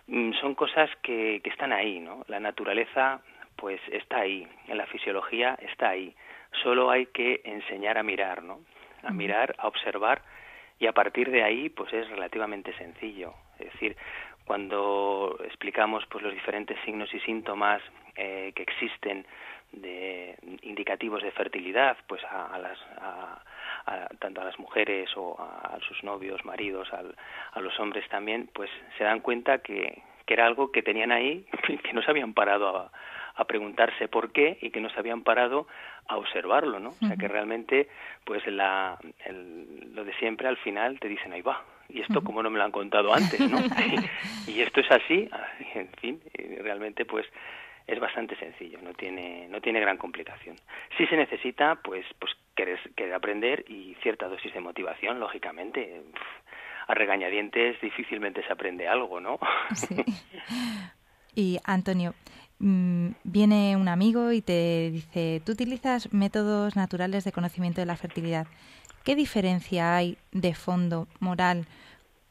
mmm, 0.08 0.32
son 0.42 0.56
cosas 0.56 0.90
que, 1.02 1.42
que, 1.44 1.50
están 1.50 1.74
ahí, 1.74 2.00
¿no? 2.00 2.24
La 2.28 2.40
naturaleza 2.40 3.22
pues 3.56 3.80
está 3.92 4.20
ahí, 4.20 4.48
en 4.68 4.78
la 4.78 4.86
fisiología 4.88 5.58
está 5.62 5.90
ahí. 5.90 6.14
Solo 6.64 6.92
hay 6.92 7.08
que 7.08 7.42
enseñar 7.44 7.98
a 7.98 8.04
mirar, 8.04 8.44
¿no? 8.44 8.60
A 9.04 9.12
mirar, 9.12 9.56
a 9.58 9.68
observar 9.68 10.22
y 10.80 10.88
a 10.88 10.94
partir 10.94 11.32
de 11.32 11.44
ahí 11.44 11.70
pues 11.70 11.92
es 11.94 12.10
relativamente 12.10 12.74
sencillo. 12.78 13.34
Es 13.60 13.72
decir, 13.72 13.96
cuando 14.46 15.38
explicamos 15.44 16.06
pues 16.08 16.24
los 16.24 16.34
diferentes 16.34 16.78
signos 16.86 17.14
y 17.14 17.20
síntomas 17.22 17.82
eh, 18.16 18.54
que 18.56 18.64
existen 18.64 19.26
de 19.72 20.38
indicativos 20.62 21.22
de 21.22 21.32
fertilidad 21.32 21.98
pues 22.08 22.24
a, 22.24 22.54
a 22.54 22.60
las 22.60 22.80
a, 22.98 23.42
a, 23.86 24.08
tanto 24.20 24.42
a 24.42 24.46
las 24.46 24.58
mujeres 24.58 25.10
o 25.18 25.36
a, 25.40 25.78
sus 25.88 26.04
novios 26.04 26.46
maridos 26.46 26.92
al, 26.94 27.16
a 27.52 27.60
los 27.60 27.78
hombres 27.80 28.08
también 28.10 28.50
pues 28.54 28.70
se 28.98 29.04
dan 29.04 29.20
cuenta 29.20 29.58
que, 29.60 30.02
que 30.26 30.34
era 30.34 30.46
algo 30.46 30.72
que 30.72 30.82
tenían 30.82 31.12
ahí 31.12 31.46
que 31.84 31.94
no 31.94 32.02
se 32.02 32.12
habían 32.12 32.34
parado 32.34 32.78
a, 32.78 32.92
a 33.36 33.46
preguntarse 33.46 34.08
por 34.08 34.32
qué 34.32 34.58
y 34.62 34.70
que 34.70 34.80
no 34.80 34.90
se 34.90 35.00
habían 35.00 35.24
parado 35.24 35.68
a 36.08 36.18
observarlo 36.18 36.80
no 36.80 36.90
o 36.90 37.08
sea 37.08 37.18
que 37.18 37.28
realmente 37.28 37.90
pues 38.24 38.46
la 38.48 38.98
el, 39.26 39.94
lo 39.94 40.06
de 40.06 40.14
siempre 40.14 40.48
al 40.48 40.58
final 40.58 41.00
te 41.00 41.10
dicen 41.10 41.34
ahí 41.34 41.42
va 41.42 41.62
y 41.90 42.02
esto 42.02 42.24
como 42.24 42.42
no 42.42 42.50
me 42.50 42.58
lo 42.58 42.66
han 42.66 42.72
contado 42.72 43.14
antes 43.14 43.40
no 43.40 43.60
y 44.48 44.62
esto 44.62 44.82
es 44.82 44.92
así 44.92 45.30
en 45.76 45.90
fin 46.00 46.22
realmente 46.62 47.06
pues 47.06 47.26
es 47.88 48.00
bastante 48.00 48.36
sencillo, 48.38 48.80
no 48.82 48.94
tiene, 48.94 49.48
no 49.50 49.62
tiene 49.62 49.80
gran 49.80 49.98
complicación. 49.98 50.56
Sí 50.98 51.06
se 51.06 51.16
necesita, 51.16 51.76
pues, 51.76 52.06
pues 52.20 52.32
querer, 52.56 52.80
querer 52.96 53.14
aprender 53.14 53.64
y 53.68 53.96
cierta 54.02 54.28
dosis 54.28 54.54
de 54.54 54.60
motivación, 54.60 55.20
lógicamente. 55.20 56.02
A 56.88 56.94
regañadientes 56.94 57.80
difícilmente 57.82 58.44
se 58.44 58.52
aprende 58.52 58.88
algo, 58.88 59.20
¿no? 59.20 59.40
Sí. 59.76 59.96
Y 61.38 61.60
Antonio, 61.66 62.14
mmm, 62.60 63.10
viene 63.26 63.76
un 63.76 63.90
amigo 63.90 64.32
y 64.32 64.42
te 64.42 64.90
dice, 64.90 65.42
tú 65.46 65.52
utilizas 65.52 66.14
métodos 66.14 66.78
naturales 66.78 67.26
de 67.26 67.34
conocimiento 67.34 67.82
de 67.82 67.86
la 67.86 67.98
fertilidad. 67.98 68.48
¿Qué 69.06 69.16
diferencia 69.16 69.96
hay 69.96 70.18
de 70.32 70.56
fondo 70.56 71.08
moral 71.20 71.68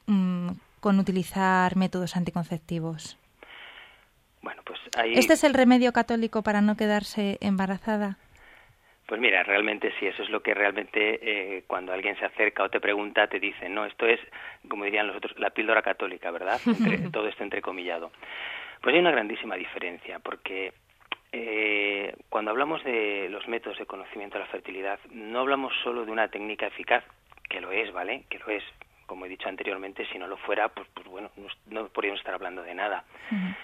mmm, 0.07 0.51
con 0.81 0.99
utilizar 0.99 1.77
métodos 1.77 2.16
anticonceptivos? 2.16 3.16
Bueno, 4.43 4.61
pues 4.66 4.81
ahí... 4.97 5.14
¿Este 5.14 5.35
es 5.35 5.45
el 5.45 5.55
remedio 5.55 5.93
católico 5.93 6.43
para 6.43 6.61
no 6.62 6.77
quedarse 6.77 7.39
embarazada? 7.41 8.18
Pues 9.07 9.20
mira, 9.20 9.45
realmente 9.45 9.93
sí, 10.01 10.07
eso 10.07 10.25
es 10.25 10.31
lo 10.31 10.43
que 10.43 10.53
realmente 10.53 11.20
eh, 11.22 11.64
cuando 11.68 11.93
alguien 11.93 12.18
se 12.18 12.25
acerca 12.25 12.64
o 12.64 12.70
te 12.70 12.81
pregunta 12.81 13.29
te 13.29 13.39
dicen, 13.39 13.72
no, 13.72 13.85
esto 13.85 14.07
es, 14.07 14.18
como 14.68 14.85
dirían 14.85 15.07
los 15.07 15.16
otros, 15.16 15.39
la 15.39 15.51
píldora 15.51 15.83
católica, 15.83 16.33
¿verdad? 16.33 16.61
Entre, 16.66 16.99
todo 17.12 17.29
esto 17.29 17.45
entrecomillado. 17.45 18.11
Pues 18.81 18.95
hay 18.95 19.01
una 19.01 19.12
grandísima 19.12 19.55
diferencia, 19.55 20.18
porque 20.18 20.72
eh, 21.37 22.14
cuando 22.28 22.53
hablamos 22.53 22.85
de 22.85 23.28
los 23.28 23.49
métodos 23.49 23.78
de 23.78 23.87
conocimiento 23.87 24.39
de 24.39 24.45
la 24.45 24.51
fertilidad, 24.51 25.01
no 25.11 25.41
hablamos 25.41 25.72
solo 25.82 26.05
de 26.05 26.12
una 26.12 26.28
técnica 26.28 26.68
eficaz, 26.68 27.03
que 27.49 27.61
lo 27.61 27.72
es, 27.72 27.93
¿vale? 27.93 28.22
Que 28.30 28.39
lo 28.39 28.49
es, 28.51 28.62
como 29.07 29.26
he 29.26 29.28
dicho 29.28 29.49
anteriormente, 29.49 30.07
si 30.07 30.18
no 30.18 30.28
lo 30.28 30.37
fuera, 30.37 30.68
pues, 30.68 30.87
pues 30.95 31.09
bueno, 31.09 31.30
no, 31.37 31.49
no 31.66 31.89
podríamos 31.89 32.20
estar 32.20 32.35
hablando 32.35 32.62
de 32.62 32.74
nada. 32.74 33.05
Uh 33.32 33.35
-huh. 33.35 33.57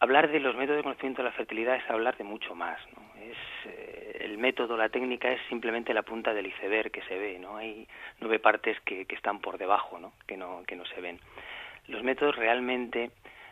Hablar 0.00 0.30
de 0.30 0.40
los 0.40 0.54
métodos 0.56 0.76
de 0.76 0.82
conocimiento 0.82 1.22
de 1.22 1.30
la 1.30 1.34
fertilidad 1.34 1.76
es 1.76 1.90
hablar 1.90 2.18
de 2.18 2.24
mucho 2.24 2.54
más. 2.54 2.78
¿no? 2.94 3.02
Es, 3.22 3.38
eh, 3.64 4.18
el 4.20 4.36
método, 4.36 4.76
la 4.76 4.90
técnica 4.90 5.30
es 5.30 5.40
simplemente 5.48 5.94
la 5.94 6.02
punta 6.02 6.34
del 6.34 6.48
iceberg 6.48 6.90
que 6.90 7.00
se 7.02 7.16
ve. 7.16 7.38
¿no? 7.38 7.56
Hay 7.56 7.88
nueve 8.20 8.38
partes 8.38 8.78
que, 8.80 9.06
que 9.06 9.14
están 9.14 9.40
por 9.40 9.56
debajo, 9.56 9.98
¿no? 9.98 10.12
Que, 10.26 10.36
no, 10.36 10.64
que 10.66 10.76
no 10.76 10.84
se 10.84 11.00
ven. 11.00 11.18
Los 11.88 12.02
métodos 12.02 12.36
realmente 12.36 13.10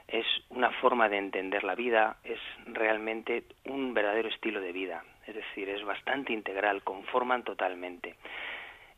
es 0.08 0.26
una 0.50 0.70
forma 0.70 1.08
de 1.08 1.18
entender 1.18 1.64
la 1.64 1.74
vida, 1.74 2.16
es 2.24 2.38
realmente 2.66 3.44
un 3.64 3.94
verdadero 3.94 4.28
estilo 4.28 4.60
de 4.60 4.72
vida. 4.72 5.04
Es 5.26 5.34
decir, 5.34 5.68
es 5.68 5.82
bastante 5.84 6.32
integral, 6.32 6.82
conforman 6.82 7.42
totalmente. 7.42 8.16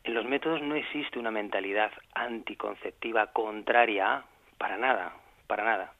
En 0.03 0.13
los 0.13 0.25
métodos 0.25 0.61
no 0.61 0.75
existe 0.75 1.19
una 1.19 1.31
mentalidad 1.31 1.91
anticonceptiva 2.13 3.27
contraria 3.27 4.15
a, 4.15 4.25
para 4.57 4.77
nada, 4.77 5.13
para 5.47 5.63
nada. 5.63 5.93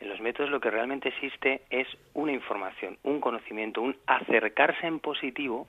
En 0.00 0.08
los 0.08 0.20
métodos 0.20 0.50
lo 0.50 0.60
que 0.60 0.70
realmente 0.70 1.10
existe 1.10 1.62
es 1.68 1.86
una 2.14 2.32
información, 2.32 2.98
un 3.02 3.20
conocimiento, 3.20 3.82
un 3.82 3.96
acercarse 4.06 4.86
en 4.86 4.98
positivo 4.98 5.68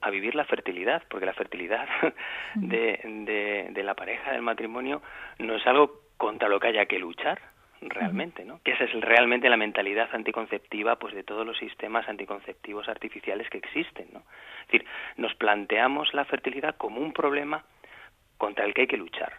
a 0.00 0.10
vivir 0.10 0.34
la 0.34 0.44
fertilidad, 0.44 1.02
porque 1.08 1.26
la 1.26 1.34
fertilidad 1.34 1.86
de, 2.54 3.00
de, 3.02 3.68
de, 3.70 3.82
la 3.82 3.94
pareja, 3.94 4.32
del 4.32 4.42
matrimonio, 4.42 5.02
no 5.38 5.56
es 5.56 5.66
algo 5.66 6.00
contra 6.16 6.48
lo 6.48 6.60
que 6.60 6.68
haya 6.68 6.86
que 6.86 6.98
luchar, 6.98 7.40
realmente, 7.80 8.44
¿no? 8.44 8.60
Que 8.62 8.72
esa 8.72 8.84
es 8.84 8.92
realmente 9.00 9.48
la 9.48 9.56
mentalidad 9.56 10.08
anticonceptiva, 10.12 10.96
pues 10.96 11.14
de 11.14 11.22
todos 11.22 11.46
los 11.46 11.56
sistemas 11.58 12.08
anticonceptivos 12.08 12.88
artificiales 12.88 13.48
que 13.50 13.58
existen, 13.58 14.06
¿no? 14.12 14.20
Es 14.20 14.66
decir, 14.66 14.86
nos 15.16 15.34
planteamos 15.34 16.14
la 16.14 16.24
fertilidad 16.24 16.76
como 16.76 17.00
un 17.00 17.12
problema 17.12 17.64
contra 18.38 18.64
el 18.64 18.74
que 18.74 18.82
hay 18.82 18.86
que 18.86 18.96
luchar, 18.96 19.32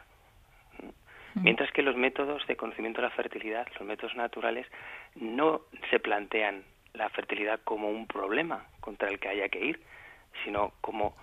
Mientras 1.36 1.70
que 1.74 1.82
los 1.82 1.98
métodos 1.98 2.48
de 2.48 2.56
conocimiento 2.56 3.02
de 3.02 3.10
la 3.10 3.14
fertilidad, 3.14 3.68
los 3.78 3.86
métodos 3.86 4.16
naturales, 4.16 4.66
no 5.16 5.64
se 5.90 6.00
plantean 6.00 6.64
la 6.94 7.10
fertilidad 7.10 7.60
como 7.66 7.90
un 7.90 8.08
problema 8.08 8.66
contra 8.80 9.10
el 9.10 9.20
que 9.20 9.28
haya 9.28 9.50
que 9.50 9.66
ir, 9.66 9.82
sino 10.46 10.72
como 10.80 11.14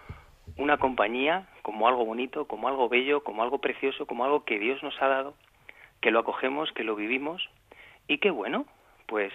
una 0.59 0.77
compañía, 0.77 1.47
como 1.63 1.89
algo 1.89 2.05
bonito, 2.05 2.47
como 2.47 2.69
algo 2.69 2.91
bello, 2.91 3.25
como 3.25 3.43
algo 3.43 3.59
precioso, 3.59 4.05
como 4.07 4.25
algo 4.25 4.45
que 4.45 4.59
Dios 4.59 4.83
nos 4.83 5.01
ha 5.01 5.09
dado, 5.09 5.35
que 6.03 6.11
lo 6.11 6.19
acogemos, 6.19 6.71
que 6.73 6.85
lo 6.85 6.95
vivimos 6.95 7.49
y 8.09 8.19
que 8.19 8.31
bueno, 8.31 8.67
pues 9.07 9.33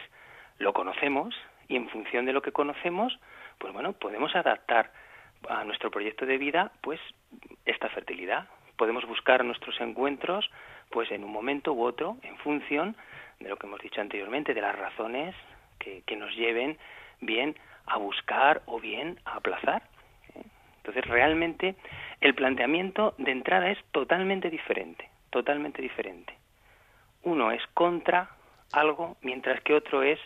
lo 0.59 0.73
conocemos 0.73 1.33
y 1.67 1.75
en 1.77 1.89
función 1.89 2.25
de 2.25 2.33
lo 2.33 2.41
que 2.41 2.51
conocemos, 2.51 3.17
pues 3.57 3.73
bueno, 3.73 3.93
podemos 3.93 4.35
adaptar 4.35 4.91
a 5.49 5.63
nuestro 5.63 5.89
proyecto 5.89 6.25
de 6.25 6.37
vida 6.37 6.71
pues 6.81 6.99
esta 7.65 7.89
fertilidad, 7.89 8.47
podemos 8.75 9.05
buscar 9.05 9.43
nuestros 9.43 9.79
encuentros 9.81 10.49
pues 10.91 11.09
en 11.11 11.23
un 11.23 11.31
momento 11.31 11.73
u 11.73 11.83
otro 11.83 12.17
en 12.23 12.37
función 12.37 12.95
de 13.39 13.49
lo 13.49 13.57
que 13.57 13.67
hemos 13.67 13.81
dicho 13.81 14.01
anteriormente 14.01 14.53
de 14.53 14.61
las 14.61 14.77
razones 14.77 15.35
que, 15.79 16.01
que 16.05 16.15
nos 16.15 16.35
lleven 16.35 16.77
bien 17.21 17.55
a 17.85 17.97
buscar 17.97 18.61
o 18.65 18.79
bien 18.79 19.19
a 19.25 19.37
aplazar 19.37 19.83
entonces 20.77 21.05
realmente 21.05 21.75
el 22.21 22.33
planteamiento 22.35 23.13
de 23.17 23.31
entrada 23.31 23.69
es 23.69 23.77
totalmente 23.91 24.49
diferente 24.49 25.09
totalmente 25.29 25.81
diferente 25.81 26.36
uno 27.23 27.51
es 27.51 27.61
contra 27.73 28.29
algo 28.71 29.17
mientras 29.21 29.61
que 29.63 29.73
otro 29.73 30.03
es 30.03 30.19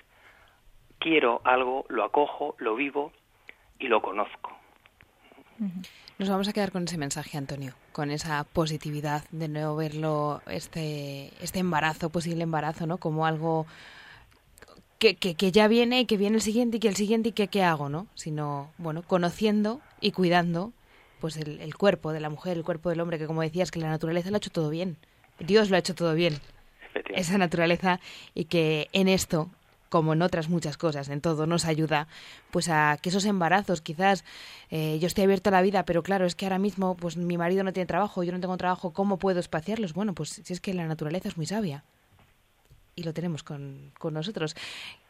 quiero 0.99 1.41
algo, 1.43 1.85
lo 1.89 2.03
acojo, 2.03 2.55
lo 2.59 2.75
vivo 2.75 3.11
y 3.79 3.87
lo 3.87 4.01
conozco. 4.01 4.51
Nos 6.17 6.29
vamos 6.29 6.47
a 6.47 6.53
quedar 6.53 6.71
con 6.71 6.83
ese 6.83 6.97
mensaje, 6.97 7.37
Antonio, 7.37 7.73
con 7.91 8.09
esa 8.09 8.43
positividad 8.45 9.23
de 9.31 9.47
no 9.47 9.75
verlo, 9.75 10.41
este, 10.47 11.31
este 11.41 11.59
embarazo, 11.59 12.09
posible 12.09 12.43
embarazo, 12.43 12.87
¿no? 12.87 12.97
Como 12.97 13.25
algo 13.25 13.65
que, 14.97 15.15
que, 15.15 15.35
que 15.35 15.51
ya 15.51 15.67
viene, 15.67 16.05
que 16.05 16.17
viene 16.17 16.35
el 16.35 16.41
siguiente 16.41 16.77
y 16.77 16.79
que 16.79 16.87
el 16.87 16.95
siguiente 16.95 17.29
y 17.29 17.31
que 17.31 17.47
qué 17.47 17.63
hago, 17.63 17.89
¿no? 17.89 18.07
Sino, 18.15 18.71
bueno, 18.77 19.03
conociendo 19.03 19.81
y 19.99 20.11
cuidando 20.11 20.71
pues 21.19 21.37
el, 21.37 21.61
el 21.61 21.75
cuerpo 21.75 22.11
de 22.13 22.19
la 22.19 22.29
mujer, 22.29 22.57
el 22.57 22.63
cuerpo 22.63 22.89
del 22.89 22.99
hombre, 23.01 23.19
que 23.19 23.27
como 23.27 23.41
decías, 23.41 23.69
que 23.69 23.79
la 23.79 23.89
naturaleza 23.89 24.29
lo 24.29 24.35
ha 24.35 24.37
hecho 24.37 24.51
todo 24.51 24.69
bien. 24.69 24.97
Dios 25.39 25.69
lo 25.69 25.75
ha 25.75 25.79
hecho 25.79 25.95
todo 25.95 26.13
bien. 26.15 26.39
Esa 27.15 27.37
naturaleza 27.37 27.99
y 28.33 28.45
que 28.45 28.87
en 28.93 29.07
esto 29.07 29.49
como 29.91 30.13
en 30.13 30.21
otras 30.21 30.47
muchas 30.47 30.77
cosas, 30.77 31.09
en 31.09 31.19
todo, 31.19 31.45
nos 31.47 31.65
ayuda 31.65 32.07
pues 32.49 32.69
a 32.69 32.97
que 33.01 33.09
esos 33.09 33.25
embarazos, 33.25 33.81
quizás 33.81 34.23
eh, 34.69 34.97
yo 35.01 35.07
estoy 35.07 35.25
abierto 35.25 35.49
a 35.49 35.51
la 35.51 35.61
vida, 35.61 35.83
pero 35.83 36.01
claro, 36.01 36.25
es 36.25 36.33
que 36.33 36.45
ahora 36.45 36.59
mismo 36.59 36.95
pues 36.95 37.17
mi 37.17 37.37
marido 37.37 37.65
no 37.65 37.73
tiene 37.73 37.87
trabajo, 37.87 38.23
yo 38.23 38.31
no 38.31 38.39
tengo 38.39 38.55
trabajo, 38.55 38.93
¿cómo 38.93 39.17
puedo 39.17 39.41
espaciarlos? 39.41 39.93
Bueno, 39.93 40.13
pues 40.13 40.29
si 40.29 40.53
es 40.53 40.61
que 40.61 40.73
la 40.73 40.87
naturaleza 40.87 41.27
es 41.27 41.35
muy 41.35 41.45
sabia 41.45 41.83
y 42.95 43.03
lo 43.03 43.13
tenemos 43.13 43.43
con, 43.43 43.91
con 43.99 44.13
nosotros. 44.13 44.55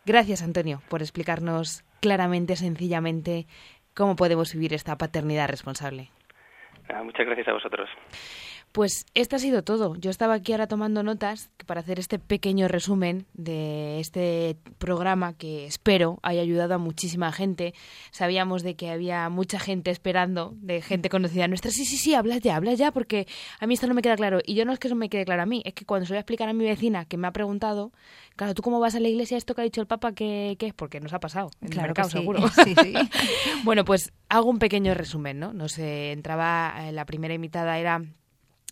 Gracias, 0.04 0.42
Antonio, 0.42 0.82
por 0.90 1.04
explicarnos 1.04 1.84
claramente, 2.00 2.56
sencillamente, 2.56 3.46
cómo 3.94 4.16
podemos 4.16 4.52
vivir 4.52 4.74
esta 4.74 4.98
paternidad 4.98 5.48
responsable. 5.48 6.10
Ah, 6.90 7.04
muchas 7.04 7.28
gracias 7.28 7.48
a 7.50 7.54
vosotros. 7.54 7.88
Pues 8.72 9.06
esto 9.16 9.36
ha 9.36 9.40
sido 9.40 9.64
todo. 9.64 9.96
Yo 9.96 10.10
estaba 10.10 10.36
aquí 10.36 10.54
ahora 10.54 10.68
tomando 10.68 11.04
notas 11.04 11.50
para 11.66 11.82
hacer 11.82 12.00
este 12.00 12.20
pequeño 12.20 12.70
resumen 12.70 13.26
de 13.34 14.00
este 14.00 14.56
programa 14.78 15.34
que 15.34 15.66
espero 15.66 16.20
haya 16.24 16.42
ayudado 16.42 16.76
a 16.76 16.78
muchísima 16.78 17.32
gente. 17.34 17.74
Sabíamos 18.12 18.64
de 18.64 18.76
que 18.76 18.90
había 18.90 19.28
mucha 19.30 19.60
gente 19.60 19.92
esperando, 19.92 20.54
de 20.62 20.82
gente 20.82 21.10
conocida 21.10 21.50
nuestra. 21.50 21.70
Sí, 21.72 21.84
sí, 21.84 21.98
sí, 21.98 22.14
habla 22.14 22.38
ya, 22.38 22.56
habla 22.56 22.74
ya, 22.74 22.92
porque 22.92 23.28
a 23.60 23.68
mí 23.68 23.74
esto 23.74 23.88
no 23.88 23.94
me 23.94 24.02
queda 24.02 24.16
claro. 24.16 24.40
Y 24.46 24.56
yo 24.56 24.64
no 24.64 24.72
es 24.72 24.80
que 24.80 24.88
eso 24.88 24.96
me 24.96 25.10
quede 25.10 25.26
claro 25.26 25.42
a 25.42 25.46
mí, 25.46 25.62
es 25.66 25.74
que 25.74 25.86
cuando 25.86 26.06
se 26.06 26.12
lo 26.12 26.16
voy 26.16 26.20
a 26.20 26.22
explicar 26.22 26.48
a 26.48 26.54
mi 26.54 26.64
vecina 26.64 27.04
que 27.06 27.18
me 27.18 27.28
ha 27.28 27.32
preguntado, 27.32 27.92
claro, 28.38 28.54
¿tú 28.54 28.62
cómo 28.62 28.80
vas 28.80 28.96
a 28.96 29.02
la 29.02 29.10
iglesia 29.10 29.38
esto 29.38 29.54
que 29.54 29.62
ha 29.62 29.64
dicho 29.66 29.82
el 29.82 29.88
Papa 29.88 30.14
que, 30.14 30.56
que 30.58 30.68
es? 30.68 30.74
Porque 30.74 31.02
nos 31.02 31.12
ha 31.14 31.20
pasado 31.20 31.52
en 31.62 31.70
Claro 31.70 31.88
el 31.88 31.90
mercado, 31.90 32.08
que 32.08 32.14
sí. 32.14 32.20
seguro. 32.20 32.40
Sí, 32.64 32.76
sí. 32.82 32.94
bueno, 33.64 33.84
pues 33.84 34.14
hago 34.30 34.50
un 34.50 34.60
pequeño 34.60 34.94
resumen, 34.94 35.40
¿no? 35.40 35.52
Nos 35.52 35.78
eh, 35.78 36.12
entraba, 36.14 36.74
eh, 36.88 36.92
la 36.94 37.06
primera 37.06 37.34
invitada 37.34 37.78
era 37.78 38.02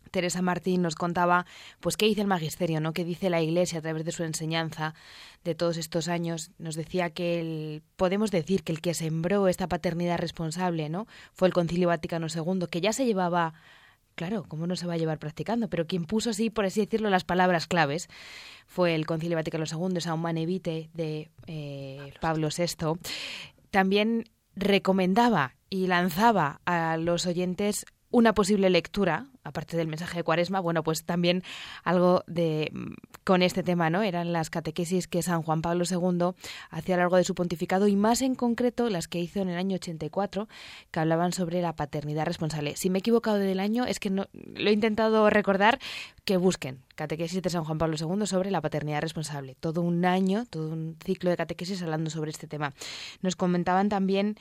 Teresa 0.09 0.41
Martín 0.41 0.81
nos 0.81 0.95
contaba 0.95 1.45
pues 1.79 1.97
qué 1.97 2.05
dice 2.05 2.21
el 2.21 2.27
magisterio, 2.27 2.79
¿no? 2.79 2.93
qué 2.93 3.03
dice 3.03 3.29
la 3.29 3.41
Iglesia 3.41 3.79
a 3.79 3.81
través 3.81 4.05
de 4.05 4.11
su 4.11 4.23
enseñanza 4.23 4.93
de 5.43 5.55
todos 5.55 5.77
estos 5.77 6.07
años. 6.07 6.51
Nos 6.57 6.75
decía 6.75 7.09
que 7.09 7.39
el, 7.39 7.83
podemos 7.95 8.31
decir 8.31 8.63
que 8.63 8.71
el 8.71 8.81
que 8.81 8.93
sembró 8.93 9.47
esta 9.47 9.67
paternidad 9.67 10.19
responsable, 10.19 10.89
¿no? 10.89 11.07
fue 11.33 11.47
el 11.47 11.53
Concilio 11.53 11.87
Vaticano 11.87 12.27
II, 12.33 12.67
que 12.69 12.81
ya 12.81 12.93
se 12.93 13.05
llevaba 13.05 13.53
Claro, 14.19 14.43
¿cómo 14.49 14.67
no 14.67 14.75
se 14.75 14.85
va 14.85 14.95
a 14.95 14.97
llevar 14.97 15.17
practicando? 15.17 15.69
Pero 15.69 15.87
quien 15.87 16.03
puso 16.03 16.31
así, 16.31 16.49
por 16.49 16.65
así 16.65 16.81
decirlo, 16.81 17.09
las 17.09 17.23
palabras 17.23 17.67
claves 17.67 18.09
fue 18.67 18.93
el 18.93 19.05
Concilio 19.05 19.37
Vaticano 19.37 19.63
II, 19.63 19.95
esa 19.95 20.13
Humane 20.13 20.45
Vitae 20.45 20.89
de 20.93 21.29
eh, 21.47 22.11
Pablo 22.19 22.49
VI. 22.49 22.99
También 23.71 24.25
recomendaba 24.57 25.55
y 25.69 25.87
lanzaba 25.87 26.59
a 26.65 26.97
los 26.97 27.25
oyentes 27.27 27.85
una 28.11 28.33
posible 28.33 28.69
lectura, 28.69 29.27
aparte 29.43 29.77
del 29.77 29.87
mensaje 29.87 30.17
de 30.17 30.23
Cuaresma, 30.23 30.59
bueno, 30.59 30.83
pues 30.83 31.03
también 31.03 31.43
algo 31.83 32.23
de 32.27 32.71
mm, 32.73 32.93
con 33.23 33.41
este 33.41 33.63
tema, 33.63 33.89
¿no? 33.89 34.01
Eran 34.01 34.33
las 34.33 34.49
catequesis 34.49 35.07
que 35.07 35.21
San 35.21 35.43
Juan 35.43 35.61
Pablo 35.61 35.83
II 35.89 36.31
hacía 36.71 36.95
a 36.95 36.97
lo 36.97 37.03
largo 37.03 37.17
de 37.17 37.23
su 37.23 37.35
pontificado 37.35 37.87
y 37.87 37.95
más 37.95 38.21
en 38.21 38.35
concreto 38.35 38.89
las 38.89 39.07
que 39.07 39.19
hizo 39.19 39.41
en 39.41 39.49
el 39.49 39.57
año 39.57 39.75
84, 39.75 40.47
que 40.91 40.99
hablaban 40.99 41.33
sobre 41.33 41.61
la 41.61 41.75
paternidad 41.75 42.25
responsable. 42.25 42.75
Si 42.75 42.89
me 42.89 42.97
he 42.97 43.01
equivocado 43.01 43.37
del 43.37 43.59
año, 43.59 43.85
es 43.85 43.99
que 43.99 44.09
no, 44.09 44.27
lo 44.33 44.69
he 44.69 44.73
intentado 44.73 45.29
recordar, 45.29 45.79
que 46.25 46.37
busquen 46.37 46.79
catequesis 46.95 47.41
de 47.41 47.49
San 47.49 47.63
Juan 47.63 47.77
Pablo 47.77 47.95
II 47.97 48.27
sobre 48.27 48.51
la 48.51 48.61
paternidad 48.61 49.01
responsable. 49.01 49.55
Todo 49.59 49.81
un 49.81 50.05
año, 50.05 50.45
todo 50.49 50.69
un 50.69 50.97
ciclo 51.03 51.29
de 51.29 51.37
catequesis 51.37 51.81
hablando 51.81 52.09
sobre 52.09 52.29
este 52.29 52.45
tema. 52.45 52.73
Nos 53.21 53.35
comentaban 53.35 53.87
también 53.87 54.35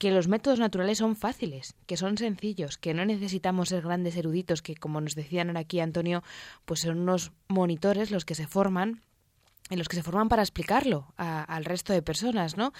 que 0.00 0.10
los 0.10 0.28
métodos 0.28 0.58
naturales 0.58 0.96
son 0.96 1.14
fáciles, 1.14 1.74
que 1.86 1.98
son 1.98 2.16
sencillos, 2.16 2.78
que 2.78 2.94
no 2.94 3.04
necesitamos 3.04 3.68
ser 3.68 3.82
grandes 3.82 4.16
eruditos, 4.16 4.62
que 4.62 4.74
como 4.74 5.02
nos 5.02 5.14
decían 5.14 5.48
ahora 5.48 5.60
aquí 5.60 5.78
Antonio, 5.78 6.22
pues 6.64 6.80
son 6.80 7.00
unos 7.00 7.32
monitores 7.48 8.10
los 8.10 8.24
que 8.24 8.34
se 8.34 8.46
forman, 8.46 9.02
en 9.68 9.78
los 9.78 9.88
que 9.88 9.96
se 9.96 10.02
forman 10.02 10.30
para 10.30 10.40
explicarlo 10.42 11.12
a- 11.18 11.42
al 11.44 11.66
resto 11.66 11.92
de 11.92 12.00
personas, 12.00 12.56
¿no? 12.56 12.72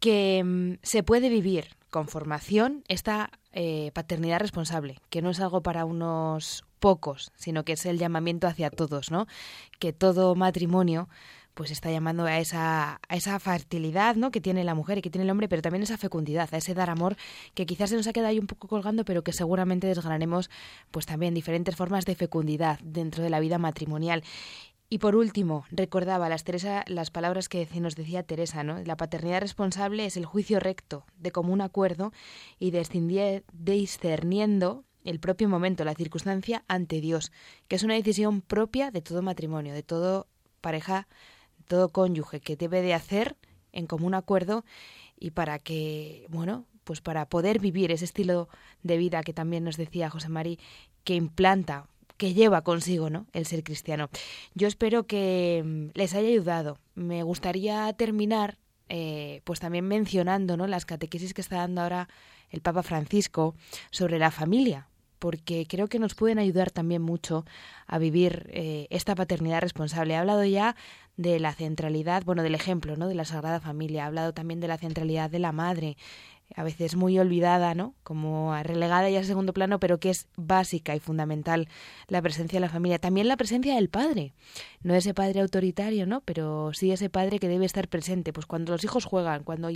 Que 0.00 0.42
mm, 0.44 0.78
se 0.82 1.04
puede 1.04 1.28
vivir 1.28 1.76
con 1.90 2.08
formación 2.08 2.82
esta 2.88 3.30
eh, 3.52 3.92
paternidad 3.94 4.40
responsable, 4.40 4.98
que 5.10 5.22
no 5.22 5.30
es 5.30 5.38
algo 5.38 5.62
para 5.62 5.84
unos 5.84 6.64
pocos, 6.80 7.30
sino 7.36 7.64
que 7.64 7.74
es 7.74 7.86
el 7.86 7.98
llamamiento 7.98 8.48
hacia 8.48 8.68
todos, 8.70 9.12
¿no? 9.12 9.26
Que 9.78 9.92
todo 9.92 10.34
matrimonio 10.34 11.08
pues 11.54 11.70
está 11.70 11.90
llamando 11.90 12.24
a 12.24 12.38
esa, 12.38 13.00
a 13.08 13.16
esa 13.16 13.38
fertilidad 13.38 14.16
¿no? 14.16 14.30
que 14.30 14.40
tiene 14.40 14.64
la 14.64 14.74
mujer 14.74 14.98
y 14.98 15.02
que 15.02 15.10
tiene 15.10 15.24
el 15.24 15.30
hombre, 15.30 15.48
pero 15.48 15.62
también 15.62 15.82
esa 15.82 15.98
fecundidad, 15.98 16.48
a 16.52 16.56
ese 16.56 16.74
dar 16.74 16.90
amor 16.90 17.16
que 17.54 17.66
quizás 17.66 17.90
se 17.90 17.96
nos 17.96 18.06
ha 18.06 18.12
quedado 18.12 18.30
ahí 18.30 18.38
un 18.38 18.46
poco 18.46 18.68
colgando, 18.68 19.04
pero 19.04 19.22
que 19.22 19.32
seguramente 19.32 19.86
desgranaremos 19.86 20.50
pues 20.90 21.06
también 21.06 21.34
diferentes 21.34 21.76
formas 21.76 22.04
de 22.04 22.14
fecundidad 22.14 22.78
dentro 22.82 23.22
de 23.22 23.30
la 23.30 23.40
vida 23.40 23.58
matrimonial. 23.58 24.22
Y 24.88 24.98
por 24.98 25.16
último, 25.16 25.64
recordaba 25.70 26.28
las, 26.28 26.44
Teresa, 26.44 26.84
las 26.86 27.10
palabras 27.10 27.48
que 27.48 27.66
nos 27.80 27.96
decía 27.96 28.24
Teresa, 28.24 28.62
¿no? 28.62 28.78
La 28.84 28.98
paternidad 28.98 29.40
responsable 29.40 30.04
es 30.04 30.18
el 30.18 30.26
juicio 30.26 30.60
recto, 30.60 31.06
de 31.16 31.32
común 31.32 31.62
acuerdo 31.62 32.12
y 32.58 32.72
discerniendo 33.54 34.84
el 35.04 35.18
propio 35.18 35.48
momento, 35.48 35.86
la 35.86 35.94
circunstancia 35.94 36.64
ante 36.68 37.00
Dios, 37.00 37.32
que 37.68 37.76
es 37.76 37.84
una 37.84 37.94
decisión 37.94 38.42
propia 38.42 38.90
de 38.90 39.00
todo 39.00 39.22
matrimonio, 39.22 39.72
de 39.72 39.82
todo 39.82 40.26
pareja, 40.60 41.08
todo 41.72 41.88
cónyuge, 41.88 42.40
que 42.40 42.54
debe 42.54 42.82
de 42.82 42.92
hacer 42.92 43.34
en 43.72 43.86
común 43.86 44.12
acuerdo 44.12 44.62
y 45.18 45.30
para 45.30 45.58
que, 45.58 46.26
bueno, 46.28 46.66
pues 46.84 47.00
para 47.00 47.24
poder 47.24 47.60
vivir 47.60 47.90
ese 47.92 48.04
estilo 48.04 48.50
de 48.82 48.98
vida 48.98 49.22
que 49.22 49.32
también 49.32 49.64
nos 49.64 49.78
decía 49.78 50.10
José 50.10 50.28
María, 50.28 50.58
que 51.02 51.14
implanta, 51.14 51.86
que 52.18 52.34
lleva 52.34 52.60
consigo, 52.60 53.08
¿no? 53.08 53.24
El 53.32 53.46
ser 53.46 53.64
cristiano. 53.64 54.10
Yo 54.54 54.68
espero 54.68 55.06
que 55.06 55.62
mm, 55.64 55.98
les 55.98 56.14
haya 56.14 56.28
ayudado. 56.28 56.76
Me 56.94 57.22
gustaría 57.22 57.90
terminar, 57.94 58.58
eh, 58.90 59.40
pues 59.44 59.58
también 59.58 59.88
mencionando, 59.88 60.58
¿no? 60.58 60.66
Las 60.66 60.84
catequesis 60.84 61.32
que 61.32 61.40
está 61.40 61.56
dando 61.56 61.80
ahora 61.80 62.10
el 62.50 62.60
Papa 62.60 62.82
Francisco 62.82 63.54
sobre 63.90 64.18
la 64.18 64.30
familia, 64.30 64.88
porque 65.22 65.68
creo 65.68 65.86
que 65.86 66.00
nos 66.00 66.16
pueden 66.16 66.40
ayudar 66.40 66.72
también 66.72 67.00
mucho 67.00 67.44
a 67.86 67.98
vivir 67.98 68.50
eh, 68.52 68.88
esta 68.90 69.14
paternidad 69.14 69.60
responsable. 69.60 70.16
Ha 70.16 70.20
hablado 70.20 70.44
ya 70.44 70.74
de 71.16 71.38
la 71.38 71.52
centralidad, 71.52 72.24
bueno, 72.24 72.42
del 72.42 72.56
ejemplo, 72.56 72.96
¿no? 72.96 73.06
De 73.06 73.14
la 73.14 73.24
Sagrada 73.24 73.60
Familia. 73.60 74.02
Ha 74.02 74.06
hablado 74.08 74.34
también 74.34 74.58
de 74.58 74.66
la 74.66 74.78
centralidad 74.78 75.30
de 75.30 75.38
la 75.38 75.52
madre, 75.52 75.96
a 76.56 76.64
veces 76.64 76.96
muy 76.96 77.20
olvidada, 77.20 77.76
¿no? 77.76 77.94
Como 78.02 78.52
relegada 78.64 79.10
ya 79.10 79.20
a 79.20 79.22
segundo 79.22 79.52
plano, 79.52 79.78
pero 79.78 80.00
que 80.00 80.10
es 80.10 80.26
básica 80.36 80.96
y 80.96 80.98
fundamental 80.98 81.68
la 82.08 82.20
presencia 82.20 82.56
de 82.56 82.66
la 82.66 82.68
familia. 82.68 82.98
También 82.98 83.28
la 83.28 83.36
presencia 83.36 83.76
del 83.76 83.90
padre, 83.90 84.34
no 84.82 84.92
ese 84.96 85.14
padre 85.14 85.40
autoritario, 85.40 86.04
¿no? 86.04 86.22
Pero 86.22 86.72
sí 86.74 86.90
ese 86.90 87.10
padre 87.10 87.38
que 87.38 87.46
debe 87.46 87.64
estar 87.64 87.86
presente, 87.86 88.32
pues 88.32 88.46
cuando 88.46 88.72
los 88.72 88.82
hijos 88.82 89.04
juegan, 89.04 89.44
cuando, 89.44 89.68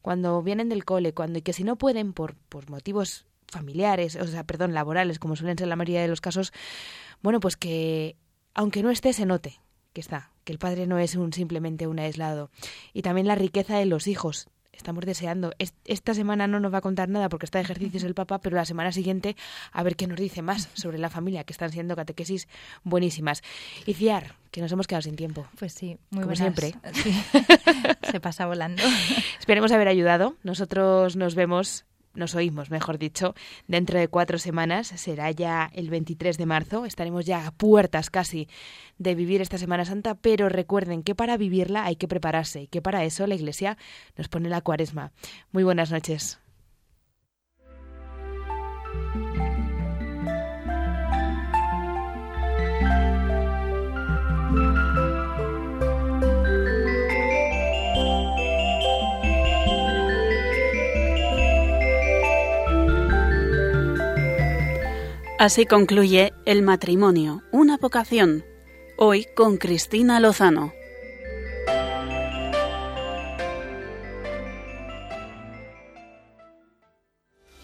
cuando 0.00 0.42
vienen 0.42 0.70
del 0.70 0.86
cole, 0.86 1.12
cuando 1.12 1.38
y 1.38 1.42
que 1.42 1.52
si 1.52 1.64
no 1.64 1.76
pueden 1.76 2.14
por, 2.14 2.34
por 2.48 2.70
motivos 2.70 3.26
familiares, 3.48 4.16
o 4.16 4.26
sea, 4.26 4.44
perdón, 4.44 4.74
laborales, 4.74 5.18
como 5.18 5.36
suelen 5.36 5.56
ser 5.58 5.68
la 5.68 5.76
mayoría 5.76 6.02
de 6.02 6.08
los 6.08 6.20
casos, 6.20 6.52
bueno, 7.22 7.40
pues 7.40 7.56
que 7.56 8.16
aunque 8.54 8.82
no 8.82 8.90
esté, 8.90 9.12
se 9.12 9.26
note 9.26 9.60
que 9.92 10.00
está, 10.00 10.30
que 10.44 10.52
el 10.52 10.58
padre 10.58 10.86
no 10.86 10.98
es 10.98 11.14
un 11.14 11.32
simplemente 11.32 11.86
un 11.86 11.98
aislado. 11.98 12.50
Y 12.92 13.02
también 13.02 13.26
la 13.26 13.34
riqueza 13.34 13.78
de 13.78 13.86
los 13.86 14.06
hijos. 14.06 14.48
Estamos 14.72 15.06
deseando. 15.06 15.52
Es- 15.58 15.72
Esta 15.86 16.12
semana 16.12 16.46
no 16.46 16.60
nos 16.60 16.70
va 16.70 16.78
a 16.78 16.82
contar 16.82 17.08
nada 17.08 17.30
porque 17.30 17.46
está 17.46 17.58
de 17.58 17.64
ejercicios 17.64 18.04
el 18.04 18.12
Papa, 18.14 18.40
pero 18.42 18.56
la 18.56 18.66
semana 18.66 18.92
siguiente 18.92 19.34
a 19.72 19.82
ver 19.82 19.96
qué 19.96 20.06
nos 20.06 20.18
dice 20.20 20.42
más 20.42 20.68
sobre 20.74 20.98
la 20.98 21.08
familia, 21.08 21.44
que 21.44 21.54
están 21.54 21.72
siendo 21.72 21.96
catequesis 21.96 22.46
buenísimas. 22.84 23.42
Y 23.86 23.94
Ciar, 23.94 24.34
que 24.50 24.60
nos 24.60 24.70
hemos 24.72 24.86
quedado 24.86 25.00
sin 25.00 25.16
tiempo. 25.16 25.46
Pues 25.58 25.72
sí, 25.72 25.96
muy 26.10 26.24
Como 26.24 26.34
buenas. 26.36 26.38
siempre. 26.38 26.74
Sí. 26.92 27.14
Se 28.10 28.20
pasa 28.20 28.44
volando. 28.44 28.82
Esperemos 29.38 29.72
haber 29.72 29.88
ayudado. 29.88 30.36
Nosotros 30.42 31.16
nos 31.16 31.34
vemos, 31.34 31.86
nos 32.16 32.34
oímos, 32.34 32.70
mejor 32.70 32.98
dicho, 32.98 33.34
dentro 33.66 33.98
de 33.98 34.08
cuatro 34.08 34.38
semanas. 34.38 34.88
Será 34.88 35.30
ya 35.30 35.70
el 35.74 35.90
23 35.90 36.36
de 36.38 36.46
marzo. 36.46 36.84
Estaremos 36.84 37.26
ya 37.26 37.46
a 37.46 37.50
puertas 37.50 38.10
casi 38.10 38.48
de 38.98 39.14
vivir 39.14 39.40
esta 39.40 39.58
Semana 39.58 39.84
Santa, 39.84 40.14
pero 40.14 40.48
recuerden 40.48 41.02
que 41.02 41.14
para 41.14 41.36
vivirla 41.36 41.84
hay 41.84 41.96
que 41.96 42.08
prepararse 42.08 42.62
y 42.62 42.66
que 42.66 42.82
para 42.82 43.04
eso 43.04 43.26
la 43.26 43.34
Iglesia 43.34 43.76
nos 44.16 44.28
pone 44.28 44.48
la 44.48 44.60
cuaresma. 44.60 45.12
Muy 45.52 45.64
buenas 45.64 45.90
noches. 45.90 46.45
Así 65.38 65.66
concluye 65.66 66.32
El 66.46 66.62
matrimonio, 66.62 67.42
una 67.52 67.76
vocación. 67.76 68.42
Hoy 68.96 69.26
con 69.36 69.58
Cristina 69.58 70.18
Lozano. 70.18 70.72